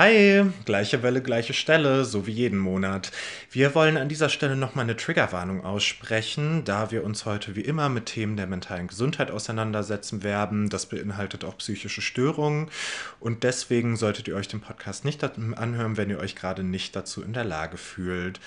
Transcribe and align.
Hi, 0.00 0.44
gleiche 0.64 1.02
Welle, 1.02 1.20
gleiche 1.20 1.54
Stelle, 1.54 2.04
so 2.04 2.28
wie 2.28 2.30
jeden 2.30 2.60
Monat. 2.60 3.10
Wir 3.50 3.74
wollen 3.74 3.96
an 3.96 4.08
dieser 4.08 4.28
Stelle 4.28 4.54
nochmal 4.54 4.84
eine 4.84 4.96
Triggerwarnung 4.96 5.64
aussprechen, 5.64 6.62
da 6.64 6.92
wir 6.92 7.02
uns 7.02 7.24
heute 7.24 7.56
wie 7.56 7.62
immer 7.62 7.88
mit 7.88 8.06
Themen 8.06 8.36
der 8.36 8.46
mentalen 8.46 8.86
Gesundheit 8.86 9.32
auseinandersetzen 9.32 10.22
werden. 10.22 10.68
Das 10.68 10.86
beinhaltet 10.86 11.44
auch 11.44 11.58
psychische 11.58 12.00
Störungen 12.00 12.70
und 13.18 13.42
deswegen 13.42 13.96
solltet 13.96 14.28
ihr 14.28 14.36
euch 14.36 14.46
den 14.46 14.60
Podcast 14.60 15.04
nicht 15.04 15.24
anhören, 15.24 15.96
wenn 15.96 16.10
ihr 16.10 16.20
euch 16.20 16.36
gerade 16.36 16.62
nicht 16.62 16.94
dazu 16.94 17.20
in 17.20 17.32
der 17.32 17.42
Lage 17.42 17.76
fühlt. 17.76 18.38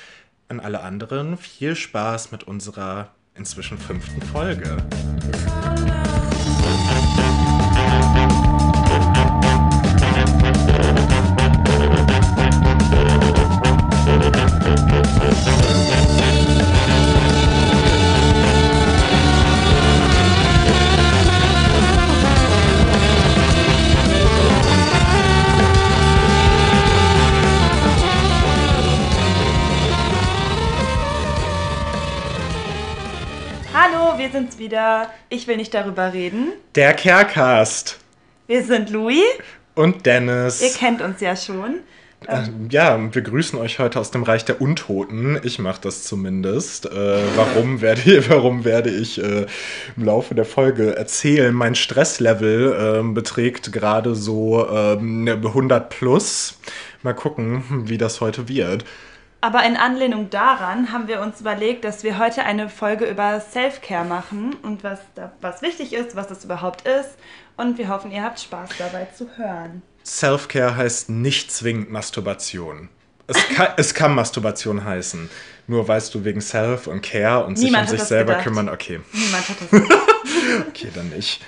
An 0.47 0.61
alle 0.61 0.79
anderen 0.79 1.35
viel 1.35 1.75
Spaß 1.75 2.31
mit 2.31 2.45
unserer 2.45 3.11
inzwischen 3.35 3.77
fünften 3.77 4.21
Folge. 4.21 4.77
Wir 34.21 34.29
sind's 34.29 34.59
wieder. 34.59 35.11
Ich 35.29 35.47
will 35.47 35.57
nicht 35.57 35.73
darüber 35.73 36.13
reden. 36.13 36.53
Der 36.75 36.93
Carecast. 36.93 37.97
Wir 38.45 38.63
sind 38.63 38.91
Louis. 38.91 39.23
Und 39.73 40.05
Dennis. 40.05 40.61
Ihr 40.61 40.71
kennt 40.71 41.01
uns 41.01 41.21
ja 41.21 41.35
schon. 41.35 41.79
Äh, 42.27 42.43
ja, 42.69 42.99
wir 43.13 43.21
grüßen 43.21 43.57
euch 43.57 43.79
heute 43.79 43.99
aus 43.99 44.11
dem 44.11 44.23
Reich 44.23 44.45
der 44.45 44.61
Untoten. 44.61 45.39
Ich 45.43 45.57
mache 45.57 45.81
das 45.81 46.03
zumindest. 46.03 46.85
Äh, 46.85 47.19
warum, 47.35 47.81
werde, 47.81 48.29
warum 48.29 48.63
werde 48.63 48.91
ich 48.91 49.21
äh, 49.21 49.47
im 49.97 50.05
Laufe 50.05 50.35
der 50.35 50.45
Folge 50.45 50.95
erzählen? 50.95 51.53
Mein 51.53 51.73
Stresslevel 51.75 52.99
ähm, 52.99 53.13
beträgt 53.13 53.71
gerade 53.71 54.13
so 54.13 54.67
100 54.67 55.01
ähm, 55.01 55.89
plus. 55.89 56.59
Mal 57.01 57.13
gucken, 57.13 57.63
wie 57.89 57.97
das 57.97 58.21
heute 58.21 58.47
wird. 58.47 58.85
Aber 59.43 59.63
in 59.65 59.75
Anlehnung 59.75 60.29
daran 60.29 60.91
haben 60.91 61.07
wir 61.07 61.19
uns 61.21 61.41
überlegt, 61.41 61.83
dass 61.83 62.03
wir 62.03 62.19
heute 62.19 62.43
eine 62.43 62.69
Folge 62.69 63.05
über 63.05 63.39
Self-Care 63.39 64.05
machen 64.05 64.55
und 64.61 64.83
was, 64.83 64.99
da, 65.15 65.31
was 65.41 65.63
wichtig 65.63 65.93
ist, 65.93 66.15
was 66.15 66.27
das 66.27 66.45
überhaupt 66.45 66.87
ist. 66.87 67.17
Und 67.57 67.79
wir 67.79 67.89
hoffen, 67.89 68.11
ihr 68.11 68.21
habt 68.21 68.39
Spaß 68.39 68.69
dabei 68.77 69.05
zu 69.05 69.27
hören. 69.37 69.81
Self-Care 70.05 70.75
heißt 70.75 71.09
nicht 71.09 71.51
zwingend 71.51 71.91
Masturbation. 71.91 72.89
Es 73.27 73.37
kann, 73.55 73.67
es 73.77 73.93
kann 73.93 74.13
Masturbation 74.13 74.83
heißen. 74.83 75.29
Nur 75.67 75.87
weißt 75.87 76.13
du 76.13 76.25
wegen 76.25 76.41
Self 76.41 76.87
und 76.87 77.01
Care 77.01 77.45
und 77.45 77.57
Niemand 77.57 77.87
sich 77.89 77.93
um 77.93 77.99
sich 77.99 78.07
selber 78.07 78.33
gedacht. 78.33 78.43
kümmern, 78.43 78.69
okay. 78.69 78.99
Niemand 79.13 79.47
hat 79.49 79.57
das 79.61 79.69
gedacht. 79.71 80.07
okay, 80.67 80.87
dann 80.93 81.09
nicht. 81.09 81.41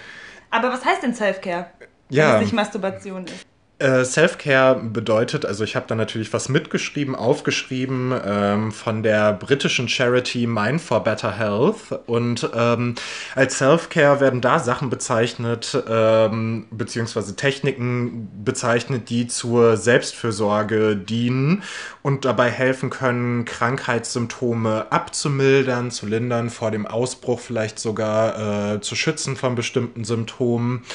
Aber 0.50 0.70
was 0.72 0.86
heißt 0.86 1.04
denn 1.04 1.14
Self-Care? 1.14 1.66
Ja. 2.10 2.30
Wenn 2.30 2.36
es 2.36 2.42
nicht 2.44 2.54
Masturbation 2.54 3.26
ist. 3.26 3.45
Äh, 3.84 4.06
Self-Care 4.06 4.80
bedeutet, 4.81 5.45
also 5.45 5.66
ich 5.66 5.76
habe 5.76 5.88
da 5.89 5.95
natürlich 5.95 6.31
was 6.31 6.48
mitgeschrieben, 6.48 7.16
aufgeschrieben 7.16 8.17
ähm, 8.26 8.72
von 8.72 9.03
der 9.03 9.34
britischen 9.34 9.89
Charity 9.89 10.48
Mind 10.48 10.80
for 10.80 11.03
Better 11.03 11.38
Health. 11.38 12.00
Und 12.06 12.50
ähm, 12.56 12.95
als 13.36 13.58
Self-Care 13.58 14.22
werden 14.22 14.39
da 14.39 14.59
Sachen 14.59 14.89
bezeichnet, 14.89 15.78
ähm, 15.86 16.66
beziehungsweise 16.72 17.36
Techniken 17.36 18.30
bezeichnet, 18.45 19.09
die 19.09 19.28
zur 19.28 19.76
Selbstfürsorge 19.76 20.95
dienen 20.95 21.64
und 22.04 22.23
dabei 22.23 22.50
helfen 22.50 22.89
können, 22.89 23.44
Krankheitssymptome 23.44 24.94
abzumildern, 24.94 25.92
zu 25.92 26.06
lindern, 26.06 26.50
vor 26.50 26.72
dem 26.72 26.88
Ausbruch 26.88 27.42
vielleicht 27.42 27.80
sogar 27.80 28.76
äh, 28.76 28.80
zu 28.80 28.95
schützen 28.95 29.36
von 29.36 29.55
bestimmten 29.55 30.05
Symptomen. 30.05 30.86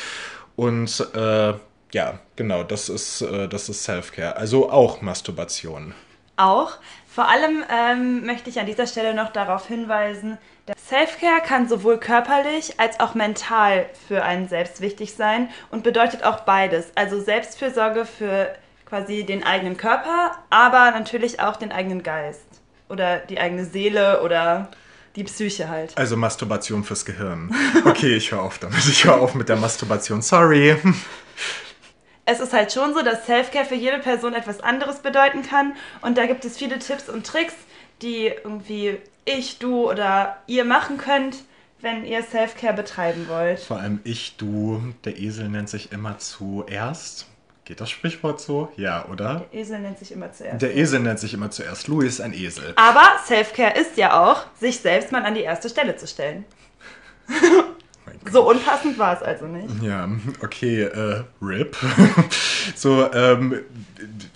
Und 0.56 1.06
äh, 1.14 1.52
ja, 1.92 2.18
genau, 2.36 2.62
das 2.62 2.88
ist, 2.88 3.22
äh, 3.22 3.48
das 3.48 3.68
ist 3.68 3.84
Self-Care. 3.84 4.36
Also 4.36 4.70
auch 4.70 5.00
Masturbation. 5.00 5.94
Auch. 6.36 6.78
Vor 7.08 7.28
allem 7.28 7.64
ähm, 7.68 8.26
möchte 8.26 8.50
ich 8.50 8.60
an 8.60 8.66
dieser 8.66 8.86
Stelle 8.86 9.14
noch 9.14 9.32
darauf 9.32 9.66
hinweisen, 9.66 10.38
dass 10.66 10.76
Self-Care 10.88 11.40
kann 11.40 11.68
sowohl 11.68 11.98
körperlich 11.98 12.78
als 12.78 13.00
auch 13.00 13.14
mental 13.14 13.86
für 14.06 14.22
einen 14.22 14.48
selbst 14.48 14.80
wichtig 14.80 15.14
sein 15.14 15.48
und 15.70 15.82
bedeutet 15.82 16.22
auch 16.22 16.40
beides. 16.40 16.92
Also 16.94 17.20
Selbstfürsorge 17.20 18.04
für 18.04 18.54
quasi 18.86 19.24
den 19.24 19.42
eigenen 19.42 19.76
Körper, 19.76 20.32
aber 20.50 20.90
natürlich 20.92 21.40
auch 21.40 21.56
den 21.56 21.72
eigenen 21.72 22.02
Geist 22.02 22.46
oder 22.88 23.18
die 23.18 23.40
eigene 23.40 23.64
Seele 23.64 24.22
oder 24.22 24.68
die 25.16 25.24
Psyche 25.24 25.68
halt. 25.68 25.96
Also 25.96 26.16
Masturbation 26.16 26.84
fürs 26.84 27.04
Gehirn. 27.04 27.52
Okay, 27.84 28.14
ich 28.14 28.30
höre 28.30 28.42
auf 28.42 28.58
damit. 28.58 28.86
Ich 28.86 29.04
höre 29.04 29.20
auf 29.20 29.34
mit 29.34 29.48
der 29.48 29.56
Masturbation. 29.56 30.22
Sorry 30.22 30.76
es 32.28 32.40
ist 32.40 32.52
halt 32.52 32.72
schon 32.72 32.92
so, 32.92 33.02
dass 33.02 33.24
Selfcare 33.24 33.64
für 33.64 33.74
jede 33.74 33.98
Person 33.98 34.34
etwas 34.34 34.60
anderes 34.60 34.98
bedeuten 34.98 35.42
kann. 35.42 35.74
Und 36.02 36.18
da 36.18 36.26
gibt 36.26 36.44
es 36.44 36.58
viele 36.58 36.78
Tipps 36.78 37.08
und 37.08 37.26
Tricks, 37.26 37.54
die 38.02 38.26
irgendwie 38.26 38.98
ich, 39.24 39.58
du 39.58 39.90
oder 39.90 40.36
ihr 40.46 40.64
machen 40.64 40.98
könnt, 40.98 41.36
wenn 41.80 42.04
ihr 42.04 42.22
Selfcare 42.22 42.74
betreiben 42.74 43.28
wollt. 43.28 43.60
Vor 43.60 43.78
allem 43.78 44.00
ich, 44.04 44.36
du, 44.36 44.82
der 45.04 45.18
Esel 45.18 45.48
nennt 45.48 45.70
sich 45.70 45.90
immer 45.90 46.18
zuerst. 46.18 47.26
Geht 47.64 47.80
das 47.80 47.88
Sprichwort 47.88 48.40
so? 48.40 48.70
Ja, 48.76 49.06
oder? 49.06 49.46
Der 49.52 49.60
Esel 49.60 49.78
nennt 49.78 49.98
sich 49.98 50.12
immer 50.12 50.30
zuerst. 50.30 50.60
Der 50.60 50.76
Esel 50.76 51.00
nennt 51.00 51.20
sich 51.20 51.32
immer 51.32 51.50
zuerst. 51.50 51.88
Louis 51.88 52.14
ist 52.14 52.20
ein 52.20 52.34
Esel. 52.34 52.74
Aber 52.76 53.04
Selfcare 53.24 53.78
ist 53.78 53.96
ja 53.96 54.22
auch, 54.22 54.44
sich 54.58 54.80
selbst 54.80 55.12
mal 55.12 55.22
an 55.22 55.34
die 55.34 55.42
erste 55.42 55.70
Stelle 55.70 55.96
zu 55.96 56.06
stellen. 56.06 56.44
So 58.30 58.48
unpassend 58.48 58.98
war 58.98 59.14
es 59.14 59.22
also 59.22 59.46
nicht. 59.46 59.82
Ja, 59.82 60.08
okay, 60.42 60.82
äh, 60.82 61.22
RIP. 61.40 61.76
so, 62.74 63.12
ähm, 63.12 63.60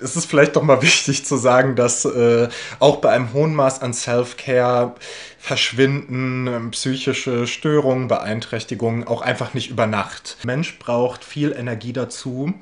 es 0.00 0.16
ist 0.16 0.26
vielleicht 0.26 0.56
doch 0.56 0.62
mal 0.62 0.82
wichtig 0.82 1.24
zu 1.24 1.36
sagen, 1.36 1.76
dass 1.76 2.04
äh, 2.04 2.48
auch 2.78 2.96
bei 2.96 3.10
einem 3.10 3.32
hohen 3.32 3.54
Maß 3.54 3.82
an 3.82 3.92
Self-Care 3.92 4.94
verschwinden 5.38 6.46
ähm, 6.46 6.70
psychische 6.70 7.46
Störungen, 7.46 8.08
Beeinträchtigungen 8.08 9.06
auch 9.06 9.22
einfach 9.22 9.54
nicht 9.54 9.70
über 9.70 9.86
Nacht. 9.86 10.36
Mensch 10.44 10.78
braucht 10.78 11.24
viel 11.24 11.52
Energie 11.52 11.92
dazu. 11.92 12.54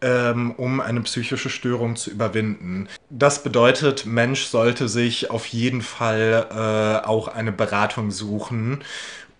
Ähm, 0.00 0.52
um 0.52 0.80
eine 0.80 1.00
psychische 1.00 1.50
Störung 1.50 1.96
zu 1.96 2.10
überwinden. 2.10 2.86
Das 3.10 3.42
bedeutet, 3.42 4.06
Mensch 4.06 4.44
sollte 4.44 4.88
sich 4.88 5.32
auf 5.32 5.46
jeden 5.46 5.82
Fall 5.82 6.46
äh, 6.52 7.04
auch 7.04 7.26
eine 7.26 7.50
Beratung 7.50 8.12
suchen 8.12 8.84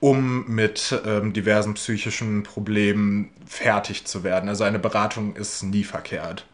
um 0.01 0.47
mit 0.47 1.01
ähm, 1.05 1.33
diversen 1.33 1.75
psychischen 1.75 2.43
Problemen 2.43 3.31
fertig 3.47 4.07
zu 4.07 4.23
werden. 4.23 4.49
Also 4.49 4.65
eine 4.65 4.79
Beratung 4.79 5.35
ist 5.35 5.63
nie 5.63 5.85
verkehrt. 5.85 6.47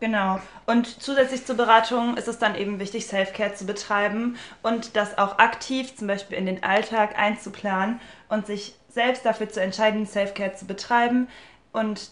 Genau. 0.00 0.40
Und 0.66 1.02
zusätzlich 1.02 1.44
zur 1.44 1.56
Beratung 1.56 2.16
ist 2.16 2.26
es 2.26 2.38
dann 2.38 2.54
eben 2.54 2.80
wichtig, 2.80 3.06
Self-Care 3.06 3.54
zu 3.54 3.66
betreiben 3.66 4.36
und 4.62 4.96
das 4.96 5.18
auch 5.18 5.38
aktiv 5.38 5.94
zum 5.94 6.06
Beispiel 6.06 6.38
in 6.38 6.46
den 6.46 6.62
Alltag 6.62 7.18
einzuplanen 7.18 8.00
und 8.28 8.46
sich 8.46 8.74
selbst 8.88 9.26
dafür 9.26 9.50
zu 9.50 9.60
entscheiden, 9.60 10.06
Self-Care 10.06 10.54
zu 10.54 10.64
betreiben. 10.64 11.28
Und 11.72 12.10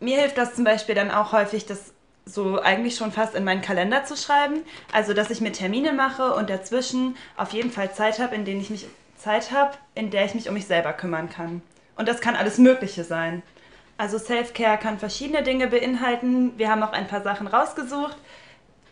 mir 0.00 0.20
hilft 0.20 0.36
das 0.36 0.54
zum 0.54 0.64
Beispiel 0.64 0.96
dann 0.96 1.12
auch 1.12 1.32
häufig, 1.32 1.64
das 1.64 1.92
so 2.26 2.60
eigentlich 2.60 2.96
schon 2.96 3.12
fast 3.12 3.36
in 3.36 3.44
meinen 3.44 3.62
Kalender 3.62 4.04
zu 4.04 4.16
schreiben. 4.16 4.62
Also, 4.92 5.14
dass 5.14 5.30
ich 5.30 5.40
mir 5.40 5.52
Termine 5.52 5.92
mache 5.92 6.34
und 6.34 6.50
dazwischen 6.50 7.16
auf 7.36 7.52
jeden 7.52 7.70
Fall 7.70 7.94
Zeit 7.94 8.18
habe, 8.18 8.34
in 8.34 8.44
denen 8.44 8.60
ich 8.60 8.70
mich 8.70 8.86
Zeit 9.16 9.52
habe, 9.52 9.72
in 9.94 10.10
der 10.10 10.24
ich 10.24 10.34
mich 10.34 10.48
um 10.48 10.54
mich 10.54 10.66
selber 10.66 10.92
kümmern 10.92 11.28
kann. 11.28 11.62
Und 11.96 12.08
das 12.08 12.20
kann 12.20 12.36
alles 12.36 12.58
Mögliche 12.58 13.04
sein. 13.04 13.42
Also 13.98 14.18
Self-Care 14.18 14.78
kann 14.78 14.98
verschiedene 14.98 15.42
Dinge 15.42 15.68
beinhalten. 15.68 16.52
Wir 16.58 16.70
haben 16.70 16.82
auch 16.82 16.92
ein 16.92 17.08
paar 17.08 17.22
Sachen 17.22 17.46
rausgesucht, 17.46 18.16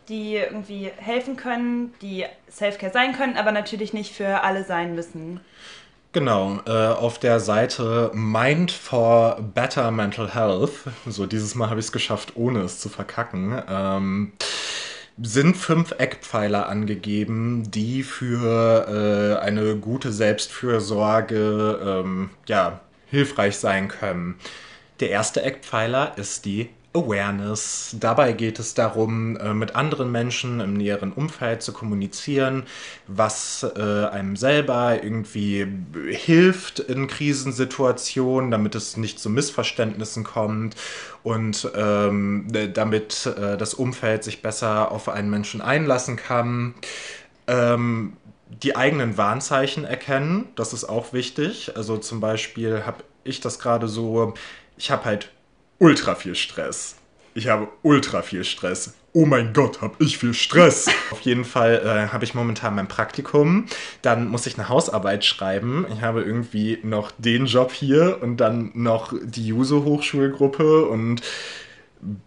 die 0.08 0.36
irgendwie 0.36 0.90
helfen 0.96 1.36
können, 1.36 1.92
die 2.00 2.24
Self-Care 2.50 2.92
sein 2.92 3.14
können, 3.14 3.36
aber 3.36 3.52
natürlich 3.52 3.92
nicht 3.92 4.14
für 4.14 4.42
alle 4.42 4.64
sein 4.64 4.94
müssen. 4.94 5.40
Genau, 6.12 6.60
äh, 6.66 6.70
auf 6.70 7.18
der 7.18 7.40
Seite 7.40 8.12
Mind 8.14 8.70
for 8.70 9.36
Better 9.52 9.90
Mental 9.90 10.32
Health, 10.32 10.70
so 11.06 11.26
dieses 11.26 11.56
Mal 11.56 11.70
habe 11.70 11.80
ich 11.80 11.86
es 11.86 11.92
geschafft, 11.92 12.34
ohne 12.36 12.60
es 12.60 12.78
zu 12.78 12.88
verkacken, 12.88 13.60
ähm, 13.68 14.32
sind 15.22 15.56
fünf 15.56 15.92
Eckpfeiler 15.98 16.68
angegeben, 16.68 17.70
die 17.70 18.02
für 18.02 19.38
äh, 19.38 19.44
eine 19.44 19.76
gute 19.76 20.12
Selbstfürsorge 20.12 22.02
ähm, 22.04 22.30
ja, 22.46 22.80
hilfreich 23.10 23.56
sein 23.56 23.88
können. 23.88 24.36
Der 25.00 25.10
erste 25.10 25.42
Eckpfeiler 25.42 26.16
ist 26.18 26.44
die 26.44 26.70
Awareness. 26.94 27.96
Dabei 27.98 28.32
geht 28.32 28.58
es 28.58 28.74
darum, 28.74 29.36
äh, 29.36 29.52
mit 29.52 29.74
anderen 29.74 30.12
Menschen 30.12 30.60
im 30.60 30.74
näheren 30.74 31.12
Umfeld 31.12 31.62
zu 31.62 31.72
kommunizieren, 31.72 32.64
was 33.08 33.66
äh, 33.76 34.06
einem 34.06 34.36
selber 34.36 35.02
irgendwie 35.02 35.66
hilft 36.08 36.78
in 36.78 37.08
Krisensituationen, 37.08 38.50
damit 38.52 38.76
es 38.76 38.96
nicht 38.96 39.18
zu 39.18 39.28
Missverständnissen 39.28 40.22
kommt 40.22 40.76
und 41.24 41.68
ähm, 41.74 42.46
damit 42.72 43.26
äh, 43.26 43.56
das 43.56 43.74
Umfeld 43.74 44.22
sich 44.22 44.40
besser 44.40 44.92
auf 44.92 45.08
einen 45.08 45.30
Menschen 45.30 45.60
einlassen 45.60 46.16
kann. 46.16 46.74
Ähm, 47.48 48.16
die 48.62 48.76
eigenen 48.76 49.16
Warnzeichen 49.16 49.84
erkennen, 49.84 50.46
das 50.54 50.72
ist 50.72 50.84
auch 50.84 51.12
wichtig. 51.12 51.76
Also 51.76 51.96
zum 51.98 52.20
Beispiel 52.20 52.86
habe 52.86 53.02
ich 53.24 53.40
das 53.40 53.58
gerade 53.58 53.88
so, 53.88 54.34
ich 54.76 54.92
habe 54.92 55.04
halt 55.06 55.30
ultra 55.78 56.14
viel 56.14 56.34
Stress. 56.34 56.96
Ich 57.34 57.48
habe 57.48 57.68
ultra 57.82 58.22
viel 58.22 58.44
Stress. 58.44 58.94
Oh 59.12 59.26
mein 59.26 59.52
Gott, 59.52 59.80
habe 59.80 59.94
ich 59.98 60.18
viel 60.18 60.34
Stress. 60.34 60.86
Auf 61.10 61.20
jeden 61.20 61.44
Fall 61.44 61.82
äh, 61.84 62.12
habe 62.12 62.24
ich 62.24 62.34
momentan 62.34 62.74
mein 62.74 62.88
Praktikum. 62.88 63.66
Dann 64.02 64.28
muss 64.28 64.46
ich 64.46 64.58
eine 64.58 64.68
Hausarbeit 64.68 65.24
schreiben. 65.24 65.86
Ich 65.92 66.02
habe 66.02 66.22
irgendwie 66.22 66.78
noch 66.82 67.10
den 67.18 67.46
Job 67.46 67.72
hier 67.72 68.18
und 68.22 68.38
dann 68.38 68.70
noch 68.74 69.12
die 69.22 69.46
Juso-Hochschulgruppe 69.46 70.86
und 70.86 71.22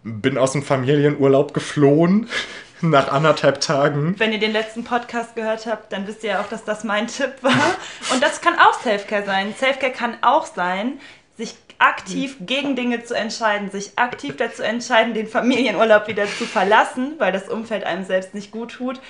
bin 0.02 0.36
aus 0.38 0.52
dem 0.52 0.62
Familienurlaub 0.62 1.54
geflohen 1.54 2.28
nach 2.80 3.10
anderthalb 3.12 3.60
Tagen. 3.60 4.14
Wenn 4.18 4.32
ihr 4.32 4.40
den 4.40 4.52
letzten 4.52 4.84
Podcast 4.84 5.36
gehört 5.36 5.66
habt, 5.66 5.92
dann 5.92 6.06
wisst 6.06 6.22
ihr 6.22 6.30
ja 6.30 6.40
auch, 6.40 6.48
dass 6.48 6.64
das 6.64 6.84
mein 6.84 7.06
Tipp 7.06 7.34
war. 7.42 7.76
Und 8.12 8.22
das 8.22 8.40
kann 8.40 8.58
auch 8.58 8.80
Selfcare 8.80 9.24
sein. 9.24 9.54
Selfcare 9.56 9.92
kann 9.92 10.18
auch 10.22 10.46
sein, 10.46 11.00
sich 11.36 11.54
aktiv 11.78 12.36
gegen 12.40 12.74
Dinge 12.76 13.04
zu 13.04 13.14
entscheiden, 13.14 13.70
sich 13.70 13.92
aktiv 13.96 14.36
dazu 14.36 14.62
entscheiden, 14.62 15.14
den 15.14 15.28
Familienurlaub 15.28 16.08
wieder 16.08 16.26
zu 16.26 16.44
verlassen, 16.44 17.14
weil 17.18 17.32
das 17.32 17.48
Umfeld 17.48 17.84
einem 17.84 18.04
selbst 18.04 18.34
nicht 18.34 18.50
gut 18.50 18.72
tut, 18.72 19.00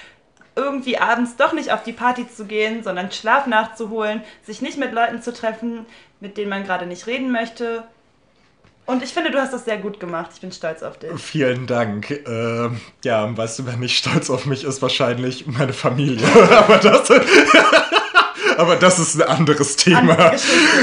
irgendwie 0.55 0.99
abends 0.99 1.37
doch 1.37 1.53
nicht 1.53 1.73
auf 1.73 1.83
die 1.83 1.93
Party 1.93 2.29
zu 2.29 2.45
gehen, 2.45 2.83
sondern 2.83 3.13
Schlaf 3.13 3.47
nachzuholen, 3.47 4.23
sich 4.45 4.61
nicht 4.61 4.77
mit 4.77 4.93
Leuten 4.93 5.23
zu 5.23 5.33
treffen, 5.33 5.87
mit 6.21 6.37
denen 6.37 6.51
man 6.51 6.65
gerade 6.65 6.85
nicht 6.85 7.07
reden 7.07 7.31
möchte. 7.31 7.85
Und 8.85 9.03
ich 9.03 9.13
finde, 9.13 9.31
du 9.31 9.39
hast 9.39 9.53
das 9.53 9.67
sehr 9.67 9.77
gut 9.77 10.01
gemacht. 10.01 10.31
Ich 10.35 10.41
bin 10.41 10.51
stolz 10.51 10.83
auf 10.83 10.99
dich. 10.99 11.11
Vielen 11.21 11.67
Dank. 11.67 12.11
Äh, 12.11 12.71
ja, 13.05 13.37
weißt 13.37 13.59
du, 13.59 13.67
wer 13.67 13.77
nicht 13.77 13.99
stolz 13.99 14.31
auf 14.31 14.47
mich 14.47 14.65
ist, 14.65 14.81
wahrscheinlich 14.83 15.47
meine 15.47 15.75
Familie. 15.75 16.27
Aber 16.51 16.79
das. 16.79 17.09
aber 18.59 18.77
das 18.77 18.99
ist 18.99 19.21
ein 19.21 19.29
anderes 19.29 19.77
Thema. 19.77 20.35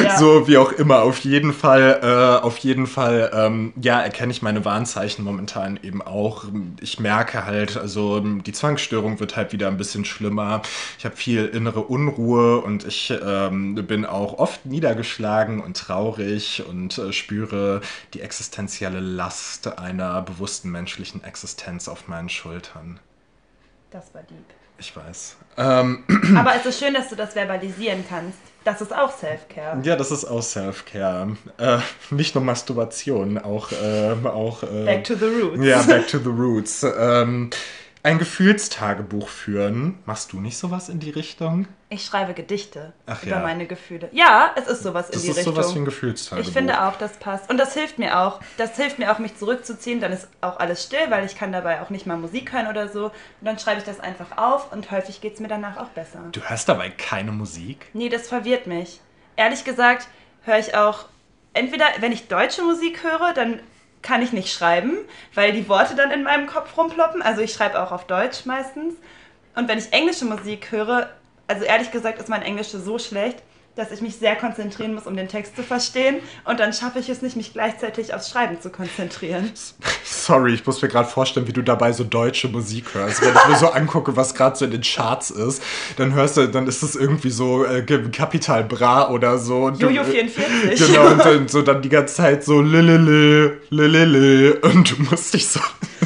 ja. 0.03 0.17
So 0.17 0.47
wie 0.47 0.57
auch 0.57 0.71
immer. 0.71 1.01
Auf 1.03 1.19
jeden 1.19 1.53
Fall, 1.53 1.99
äh, 2.01 2.43
auf 2.43 2.57
jeden 2.59 2.87
Fall, 2.87 3.31
ähm, 3.33 3.73
ja, 3.81 4.01
erkenne 4.01 4.31
ich 4.31 4.41
meine 4.41 4.63
Warnzeichen 4.63 5.23
momentan 5.23 5.79
eben 5.83 6.01
auch. 6.01 6.45
Ich 6.81 6.99
merke 6.99 7.45
halt, 7.45 7.77
also 7.77 8.19
die 8.19 8.51
Zwangsstörung 8.51 9.19
wird 9.19 9.35
halt 9.35 9.51
wieder 9.51 9.67
ein 9.67 9.77
bisschen 9.77 10.05
schlimmer. 10.05 10.61
Ich 10.97 11.05
habe 11.05 11.15
viel 11.15 11.45
innere 11.45 11.81
Unruhe 11.81 12.61
und 12.61 12.85
ich 12.85 13.13
ähm, 13.23 13.75
bin 13.75 14.05
auch 14.05 14.39
oft 14.39 14.65
niedergeschlagen 14.65 15.61
und 15.61 15.77
traurig 15.77 16.63
und 16.67 16.97
äh, 16.97 17.11
spüre 17.11 17.81
die 18.13 18.21
existenzielle 18.21 18.99
Last 18.99 19.77
einer 19.79 20.21
bewussten 20.21 20.71
menschlichen 20.71 21.23
Existenz 21.23 21.87
auf 21.87 22.07
meinen 22.07 22.29
Schultern. 22.29 22.99
Das 23.91 24.13
war 24.13 24.23
deep. 24.23 24.64
Ich 24.77 24.95
weiß. 24.95 25.37
Ähm, 25.57 26.03
Aber 26.37 26.55
es 26.55 26.65
ist 26.65 26.79
schön, 26.79 26.93
dass 26.93 27.09
du 27.09 27.15
das 27.15 27.33
verbalisieren 27.33 28.03
kannst. 28.07 28.37
Das 28.65 28.81
ist 28.81 28.93
auch 28.93 29.15
Self-Care. 29.15 29.79
Ja, 29.83 29.95
das 29.95 30.11
ist 30.11 30.25
auch 30.25 30.41
Self-Care. 30.41 31.37
Äh, 31.57 31.77
nicht 32.09 32.33
nur 32.33 32.43
Masturbation, 32.43 33.37
auch. 33.37 33.71
Äh, 33.71 34.15
auch 34.27 34.63
äh, 34.63 34.85
back 34.85 35.03
to 35.03 35.15
the 35.15 35.25
Roots. 35.25 35.63
Ja, 35.63 35.81
back 35.83 36.07
to 36.07 36.17
the 36.17 36.29
Roots. 36.29 36.83
Ähm, 36.97 37.51
ein 38.05 38.19
Gefühlstagebuch 38.19 39.27
führen. 39.27 39.97
Machst 40.05 40.31
du 40.31 40.39
nicht 40.39 40.57
sowas 40.57 40.89
in 40.89 40.99
die 40.99 41.09
Richtung? 41.09 41.67
Ich 41.89 42.05
schreibe 42.05 42.35
Gedichte 42.35 42.93
Ach, 43.07 43.23
über 43.23 43.37
ja. 43.37 43.41
meine 43.41 43.65
Gefühle. 43.65 44.09
Ja, 44.11 44.51
es 44.55 44.67
ist 44.67 44.83
sowas 44.83 45.07
das 45.07 45.15
in 45.15 45.21
die 45.21 45.27
Richtung. 45.29 45.55
Das 45.55 45.65
ist 45.65 45.71
sowas 45.71 45.75
wie 45.75 45.79
ein 45.79 45.85
Gefühlstagebuch. 45.85 46.47
Ich 46.47 46.53
finde 46.53 46.83
auch, 46.83 46.97
das 46.97 47.17
passt. 47.17 47.49
Und 47.49 47.57
das 47.57 47.73
hilft 47.73 47.97
mir 47.97 48.19
auch. 48.19 48.39
Das 48.57 48.75
hilft 48.75 48.99
mir 48.99 49.11
auch, 49.11 49.17
mich 49.17 49.35
zurückzuziehen. 49.35 50.01
Dann 50.01 50.11
ist 50.11 50.27
auch 50.41 50.59
alles 50.59 50.83
still, 50.83 51.09
weil 51.09 51.25
ich 51.25 51.35
kann 51.35 51.51
dabei 51.51 51.81
auch 51.81 51.89
nicht 51.89 52.05
mal 52.05 52.15
Musik 52.15 52.53
hören 52.53 52.67
oder 52.67 52.89
so. 52.89 53.05
Und 53.05 53.13
dann 53.41 53.57
schreibe 53.57 53.79
ich 53.79 53.85
das 53.85 53.99
einfach 53.99 54.37
auf 54.37 54.71
und 54.71 54.91
häufig 54.91 55.19
geht 55.19 55.33
es 55.33 55.39
mir 55.39 55.47
danach 55.47 55.77
auch 55.77 55.89
besser. 55.89 56.19
Du 56.31 56.41
hörst 56.41 56.69
dabei 56.69 56.91
keine 56.91 57.31
Musik? 57.31 57.87
Nee, 57.93 58.09
das 58.09 58.27
verwirrt 58.27 58.67
mich. 58.67 59.01
Ehrlich 59.35 59.63
gesagt 59.63 60.07
höre 60.43 60.59
ich 60.59 60.75
auch 60.75 61.05
entweder, 61.53 61.85
wenn 62.01 62.11
ich 62.11 62.27
deutsche 62.27 62.61
Musik 62.61 63.03
höre, 63.03 63.33
dann 63.33 63.59
kann 64.05 64.21
ich 64.21 64.31
nicht 64.31 64.53
schreiben, 64.53 64.97
weil 65.33 65.51
die 65.51 65.67
Worte 65.67 65.95
dann 65.95 66.11
in 66.11 66.23
meinem 66.23 66.45
Kopf 66.45 66.77
rumploppen. 66.77 67.21
Also 67.23 67.41
ich 67.41 67.53
schreibe 67.53 67.81
auch 67.81 67.91
auf 67.91 68.05
Deutsch 68.05 68.45
meistens. 68.45 68.93
Und 69.55 69.67
wenn 69.67 69.79
ich 69.79 69.91
englische 69.93 70.25
Musik 70.25 70.71
höre, 70.71 71.09
also 71.47 71.63
ehrlich 71.65 71.91
gesagt 71.91 72.19
ist 72.19 72.29
mein 72.29 72.43
Englisch 72.43 72.69
so 72.69 72.99
schlecht, 72.99 73.41
dass 73.75 73.91
ich 73.91 74.01
mich 74.01 74.15
sehr 74.15 74.35
konzentrieren 74.35 74.93
muss, 74.93 75.05
um 75.05 75.15
den 75.15 75.27
Text 75.27 75.55
zu 75.55 75.63
verstehen. 75.63 76.17
Und 76.45 76.59
dann 76.59 76.73
schaffe 76.73 76.99
ich 76.99 77.09
es 77.09 77.21
nicht, 77.21 77.35
mich 77.35 77.53
gleichzeitig 77.53 78.13
aufs 78.13 78.29
Schreiben 78.29 78.59
zu 78.61 78.69
konzentrieren. 78.69 79.51
Sorry, 80.03 80.53
ich 80.53 80.65
muss 80.65 80.81
mir 80.81 80.87
gerade 80.87 81.09
vorstellen, 81.09 81.47
wie 81.47 81.53
du 81.53 81.61
dabei 81.61 81.91
so 81.91 82.03
deutsche 82.03 82.47
Musik 82.47 82.93
hörst. 82.93 83.21
Wenn 83.21 83.35
ich 83.35 83.47
mir 83.47 83.57
so 83.57 83.71
angucke, 83.71 84.15
was 84.15 84.33
gerade 84.33 84.55
so 84.55 84.65
in 84.65 84.71
den 84.71 84.81
Charts 84.81 85.29
ist, 85.29 85.61
dann 85.97 86.13
hörst 86.13 86.37
du, 86.37 86.47
dann 86.47 86.67
ist 86.67 86.83
es 86.83 86.95
irgendwie 86.95 87.29
so 87.29 87.65
äh, 87.65 87.81
Capital 87.83 88.63
Bra 88.63 89.09
oder 89.09 89.37
so. 89.37 89.69
Jojo 89.69 90.03
44. 90.03 90.87
Genau, 90.87 91.11
und 91.11 91.19
dann 91.25 91.47
so 91.47 91.61
dann 91.61 91.81
die 91.81 91.89
ganze 91.89 92.15
Zeit 92.15 92.43
so 92.43 92.61
lilili, 92.61 93.51
lilili. 93.69 94.51
Und 94.61 94.91
du 94.91 95.03
musst 95.03 95.33
dich 95.33 95.47
so. 95.47 95.59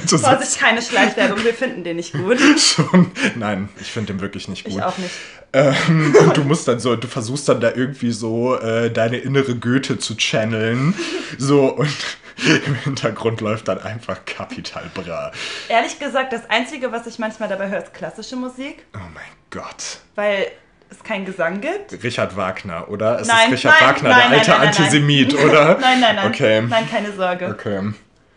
Vorsicht, 0.07 0.59
keine 0.59 0.81
Schleichwerbung, 0.81 1.43
wir 1.43 1.53
finden 1.53 1.83
den 1.83 1.97
nicht 1.97 2.13
gut. 2.13 2.39
Schon. 2.57 3.11
Nein, 3.35 3.69
ich 3.79 3.91
finde 3.91 4.13
den 4.13 4.21
wirklich 4.21 4.47
nicht 4.47 4.63
gut. 4.63 4.73
Ich 4.73 4.83
auch 4.83 4.97
nicht. 4.97 5.11
Ähm, 5.53 6.15
und 6.21 6.37
du 6.37 6.43
musst 6.43 6.67
dann 6.67 6.79
so, 6.79 6.95
du 6.95 7.07
versuchst 7.07 7.49
dann 7.49 7.61
da 7.61 7.71
irgendwie 7.73 8.11
so 8.11 8.57
äh, 8.57 8.91
deine 8.91 9.17
innere 9.17 9.55
Goethe 9.55 9.97
zu 9.97 10.15
channeln. 10.15 10.93
So 11.37 11.73
und 11.73 11.95
im 12.65 12.75
Hintergrund 12.75 13.41
läuft 13.41 13.67
dann 13.67 13.81
einfach 13.81 14.25
Capital 14.25 14.89
Bra. 14.93 15.31
Ehrlich 15.67 15.99
gesagt, 15.99 16.33
das 16.33 16.49
Einzige, 16.49 16.91
was 16.91 17.07
ich 17.07 17.19
manchmal 17.19 17.49
dabei 17.49 17.69
höre, 17.69 17.83
ist 17.83 17.93
klassische 17.93 18.35
Musik. 18.35 18.85
Oh 18.93 18.99
mein 19.13 19.23
Gott. 19.49 19.99
Weil 20.15 20.47
es 20.89 21.03
keinen 21.03 21.25
Gesang 21.25 21.61
gibt. 21.61 22.03
Richard 22.03 22.35
Wagner, 22.35 22.89
oder? 22.89 23.19
Es 23.19 23.27
nein, 23.27 23.53
ist 23.53 23.59
Richard 23.65 23.81
nein, 23.81 23.89
Wagner, 23.89 24.09
nein, 24.09 24.29
der 24.29 24.37
alte 24.39 24.55
Antisemit, 24.55 25.33
oder? 25.45 25.77
nein, 25.79 25.99
nein, 25.99 26.15
nein. 26.15 26.27
Okay. 26.27 26.61
Nein, 26.61 26.89
keine 26.89 27.11
Sorge. 27.13 27.47
Okay. 27.47 27.93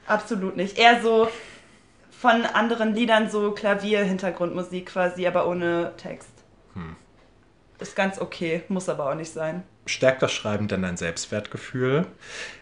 Absolut 0.06 0.56
nicht. 0.56 0.78
Eher 0.78 1.00
so 1.02 1.28
von 2.10 2.44
anderen 2.44 2.94
Liedern 2.94 3.30
so 3.30 3.52
Klavier-Hintergrundmusik 3.52 4.86
quasi, 4.86 5.26
aber 5.26 5.46
ohne 5.48 5.92
Text. 5.96 6.30
Hm. 6.74 6.96
Ist 7.82 7.96
ganz 7.96 8.20
okay, 8.20 8.62
muss 8.68 8.88
aber 8.88 9.10
auch 9.10 9.16
nicht 9.16 9.32
sein. 9.32 9.64
Stärkt 9.86 10.22
das 10.22 10.30
Schreiben 10.30 10.68
denn 10.68 10.82
dein 10.82 10.96
Selbstwertgefühl? 10.96 12.06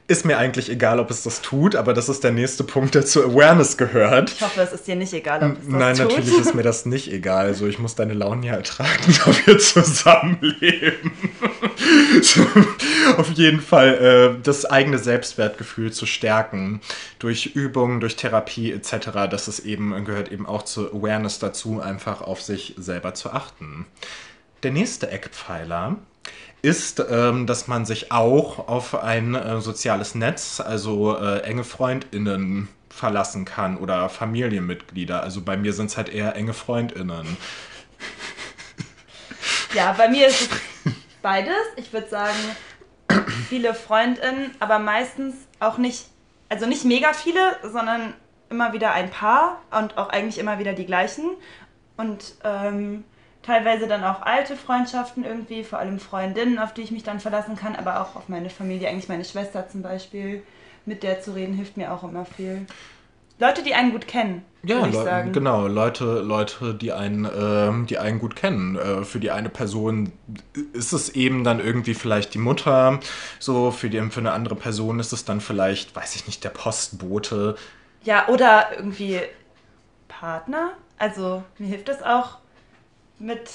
Ist 0.09 0.25
mir 0.25 0.39
eigentlich 0.39 0.71
egal, 0.71 0.99
ob 0.99 1.11
es 1.11 1.23
das 1.23 1.43
tut, 1.43 1.77
aber 1.77 1.93
das 1.93 2.09
ist 2.09 2.25
der 2.25 2.31
nächste 2.31 2.65
Punkt, 2.65 2.95
der 2.95 3.05
zur 3.05 3.27
Awareness 3.27 3.77
gehört. 3.77 4.31
Ich 4.33 4.41
hoffe, 4.41 4.63
es 4.63 4.73
ist 4.73 4.87
dir 4.87 4.97
nicht 4.97 5.13
egal, 5.13 5.43
ob 5.43 5.59
es 5.59 5.67
das 5.67 5.69
Nein, 5.69 5.95
tut. 5.95 6.09
natürlich 6.09 6.39
ist 6.39 6.55
mir 6.55 6.63
das 6.63 6.87
nicht 6.87 7.13
egal. 7.13 7.45
Also 7.45 7.67
ich 7.67 7.79
muss 7.79 7.95
deine 7.97 8.15
Laune 8.15 8.47
ja 8.47 8.55
ertragen, 8.55 9.15
da 9.27 9.47
wir 9.47 9.59
zusammenleben. 9.59 11.13
Auf 13.19 13.31
jeden 13.33 13.61
Fall 13.61 14.39
äh, 14.39 14.43
das 14.43 14.65
eigene 14.65 14.99
Selbstwertgefühl 14.99 15.93
zu 15.93 16.07
stärken 16.07 16.81
durch 17.19 17.55
Übungen, 17.55 18.01
durch 18.01 18.17
Therapie 18.17 18.73
etc. 18.73 19.29
Das 19.31 19.49
ist 19.49 19.61
eben 19.61 20.03
gehört 20.07 20.33
eben 20.33 20.47
auch 20.47 20.63
zur 20.63 20.95
Awareness 20.95 21.39
dazu, 21.39 21.83
einfach 21.83 22.23
auf 22.23 22.41
sich 22.41 22.75
selber 22.79 23.13
zu 23.13 23.31
achten. 23.31 23.85
Der 24.63 24.73
nächste 24.73 25.11
Eckpfeiler 25.11 25.97
ist, 26.63 27.03
ähm, 27.09 27.47
dass 27.47 27.69
man 27.69 27.87
sich 27.87 28.13
auch 28.13 28.69
auf 28.69 28.95
ein 29.03 29.35
äh, 29.35 29.61
soziales 29.61 30.15
Netz, 30.15 30.61
also 30.61 31.17
äh, 31.17 31.41
enge 31.41 31.65
FreundInnen 31.65 32.69
verlassen 32.91 33.47
kann 33.47 33.79
oder 33.79 34.09
Familienmitglieder. 34.09 35.23
Also 35.23 35.41
bei 35.41 35.57
mir 35.57 35.73
sind 35.73 35.87
es 35.87 35.97
halt 35.97 36.11
eher 36.11 36.37
enge 36.37 36.53
FreundInnen. 36.53 37.37
Ja, 39.73 39.93
bei 39.93 40.09
mir 40.09 40.27
ist 40.27 40.43
es 40.43 40.93
beides. 41.23 41.55
Ich 41.77 41.93
würde 41.93 42.09
sagen, 42.09 42.35
viele 43.49 43.73
FreundInnen, 43.73 44.55
aber 44.59 44.81
meistens 44.81 45.35
auch 45.61 45.79
nicht, 45.79 46.07
also 46.49 46.67
nicht 46.67 46.85
mega 46.85 47.13
viele, 47.13 47.57
sondern 47.63 48.15
immer 48.51 48.73
wieder 48.73 48.93
ein 48.93 49.11
paar 49.11 49.63
und 49.71 49.97
auch 49.97 50.09
eigentlich 50.09 50.39
immer 50.39 50.59
wieder 50.59 50.73
die 50.73 50.87
gleichen. 50.87 51.25
Und 51.97 52.35
ähm, 52.43 53.05
teilweise 53.43 53.87
dann 53.89 54.05
auch 54.05 54.23
alte 54.23 54.57
Freundschaften 54.57 55.25
irgendwie, 55.25 55.65
vor 55.65 55.79
allem 55.79 55.99
Freundinnen, 55.99 56.59
auf 56.59 56.75
die 56.75 56.83
ich 56.83 56.91
mich 56.91 57.03
dann 57.03 57.21
verlassen 57.21 57.57
kann, 57.57 57.77
aber 57.77 58.01
auch 58.01 58.17
auf 58.17 58.29
meine 58.29 58.51
Familie, 58.51 58.89
eigentlich 58.89 59.09
meine 59.09 59.25
Schwester 59.25 59.69
zum 59.69 59.83
Beispiel, 59.83 60.43
mit 60.87 61.03
der 61.03 61.21
zu 61.21 61.35
reden 61.35 61.55
hilft 61.55 61.77
mir 61.77 61.93
auch 61.93 62.03
immer 62.05 62.25
viel. 62.25 62.67
Leute, 63.39 63.63
die 63.63 63.75
einen 63.75 63.93
gut 63.93 64.07
kennen. 64.07 64.45
Ja, 64.63 64.87
ich 64.87 64.93
Leu- 64.95 65.05
sagen. 65.05 65.33
genau, 65.33 65.67
Leute, 65.67 66.21
Leute, 66.21 66.75
die 66.75 66.93
einen, 66.93 67.27
ähm, 67.35 67.87
die 67.87 67.97
einen 67.97 68.19
gut 68.19 68.37
kennen. 68.37 68.77
Äh, 68.77 69.05
für 69.05 69.19
die 69.19 69.31
eine 69.31 69.49
Person 69.49 70.13
ist 70.75 70.93
es 70.93 71.09
eben 71.09 71.45
dann 71.45 71.61
irgendwie 71.61 71.95
vielleicht 71.95 72.35
die 72.35 72.39
Mutter, 72.39 73.01
so 73.39 73.71
für 73.71 73.89
die 73.89 73.99
für 74.11 74.21
eine 74.21 74.33
andere 74.33 74.57
Person 74.57 75.01
ist 75.01 75.15
es 75.15 75.25
dann 75.25 75.41
vielleicht, 75.41 75.97
weiß 75.97 76.15
ich 76.17 76.27
nicht, 76.27 76.45
der 76.45 76.51
Postbote. 76.51 77.57
Ja, 78.05 78.29
oder 78.29 78.67
irgendwie 78.77 79.21
Partner. 80.09 80.73
Also 80.99 81.43
mir 81.59 81.69
hilft 81.69 81.89
es 81.89 82.03
auch, 82.03 82.37
mit 83.21 83.51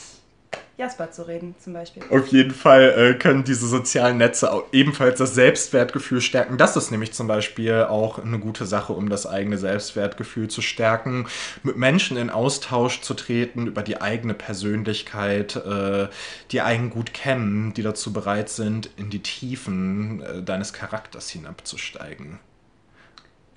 Jasper 0.78 1.10
zu 1.10 1.26
reden, 1.28 1.56
zum 1.60 1.74
Beispiel. 1.74 2.04
Auf 2.10 2.28
jeden 2.28 2.52
Fall 2.52 2.94
äh, 2.98 3.14
können 3.18 3.46
diese 3.46 3.66
sozialen 3.68 4.18
Netze 4.18 4.52
auch 4.52 4.66
ebenfalls 4.74 5.20
das 5.20 5.34
Selbstwertgefühl 5.34 6.20
stärken. 6.20 6.58
Das 6.58 6.76
ist 6.76 6.92
nämlich 6.92 7.14
zum 7.14 7.28
Beispiel 7.28 7.86
auch 7.90 8.20
eine 8.20 8.40
gute 8.40 8.66
Sache, 8.66 8.92
um 8.92 9.10
das 9.10 9.26
eigene 9.26 9.58
Selbstwertgefühl 9.58 10.50
zu 10.50 10.62
stärken, 10.62 11.28
mit 11.64 11.78
Menschen 11.78 12.18
in 12.18 12.30
Austausch 12.30 13.02
zu 13.02 13.14
treten 13.14 13.68
über 13.68 13.84
die 13.84 14.02
eigene 14.02 14.34
Persönlichkeit, 14.34 15.56
äh, 15.56 16.08
die 16.52 16.62
einen 16.62 16.90
gut 16.90 17.14
kennen, 17.14 17.74
die 17.74 17.84
dazu 17.84 18.12
bereit 18.12 18.50
sind, 18.50 18.90
in 18.98 19.10
die 19.10 19.24
Tiefen 19.24 20.22
äh, 20.22 20.44
deines 20.44 20.74
Charakters 20.74 21.30
hinabzusteigen. 21.30 22.40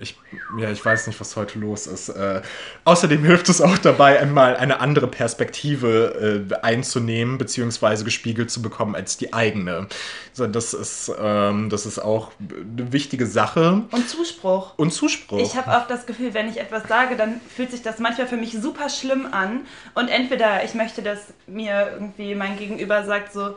Ich, 0.01 0.17
ja, 0.57 0.71
ich 0.71 0.85
weiß 0.85 1.09
nicht, 1.09 1.19
was 1.19 1.35
heute 1.35 1.59
los 1.59 1.89
ist. 1.89 2.11
Äh, 2.11 2.43
außerdem 2.85 3.25
hilft 3.25 3.49
es 3.49 3.61
auch 3.61 3.79
dabei, 3.79 4.21
einmal 4.21 4.57
eine 4.57 4.79
andere 4.79 5.09
Perspektive 5.09 6.47
äh, 6.49 6.55
einzunehmen, 6.63 7.37
beziehungsweise 7.37 8.05
gespiegelt 8.05 8.49
zu 8.49 8.63
bekommen 8.63 8.95
als 8.95 9.17
die 9.17 9.33
eigene. 9.33 9.89
So, 10.33 10.47
das, 10.47 10.73
ist, 10.73 11.11
ähm, 11.21 11.69
das 11.69 11.85
ist 11.85 11.99
auch 11.99 12.31
eine 12.41 12.93
wichtige 12.93 13.27
Sache. 13.27 13.83
Und 13.91 14.09
Zuspruch. 14.09 14.79
Und 14.79 14.93
Zuspruch. 14.93 15.41
Ich 15.41 15.57
habe 15.57 15.77
auch 15.77 15.89
das 15.89 16.07
Gefühl, 16.07 16.33
wenn 16.33 16.49
ich 16.49 16.61
etwas 16.61 16.85
sage, 16.87 17.17
dann 17.17 17.41
fühlt 17.57 17.73
sich 17.73 17.83
das 17.83 17.99
manchmal 17.99 18.29
für 18.29 18.37
mich 18.37 18.53
super 18.53 18.91
schlimm 18.91 19.27
an. 19.33 19.67
Und 19.95 20.07
entweder 20.07 20.63
ich 20.65 20.75
möchte, 20.75 21.03
dass 21.03 21.19
mir 21.49 21.91
irgendwie 21.95 22.37
mein 22.37 22.57
Gegenüber 22.57 23.05
sagt 23.05 23.33
so, 23.33 23.57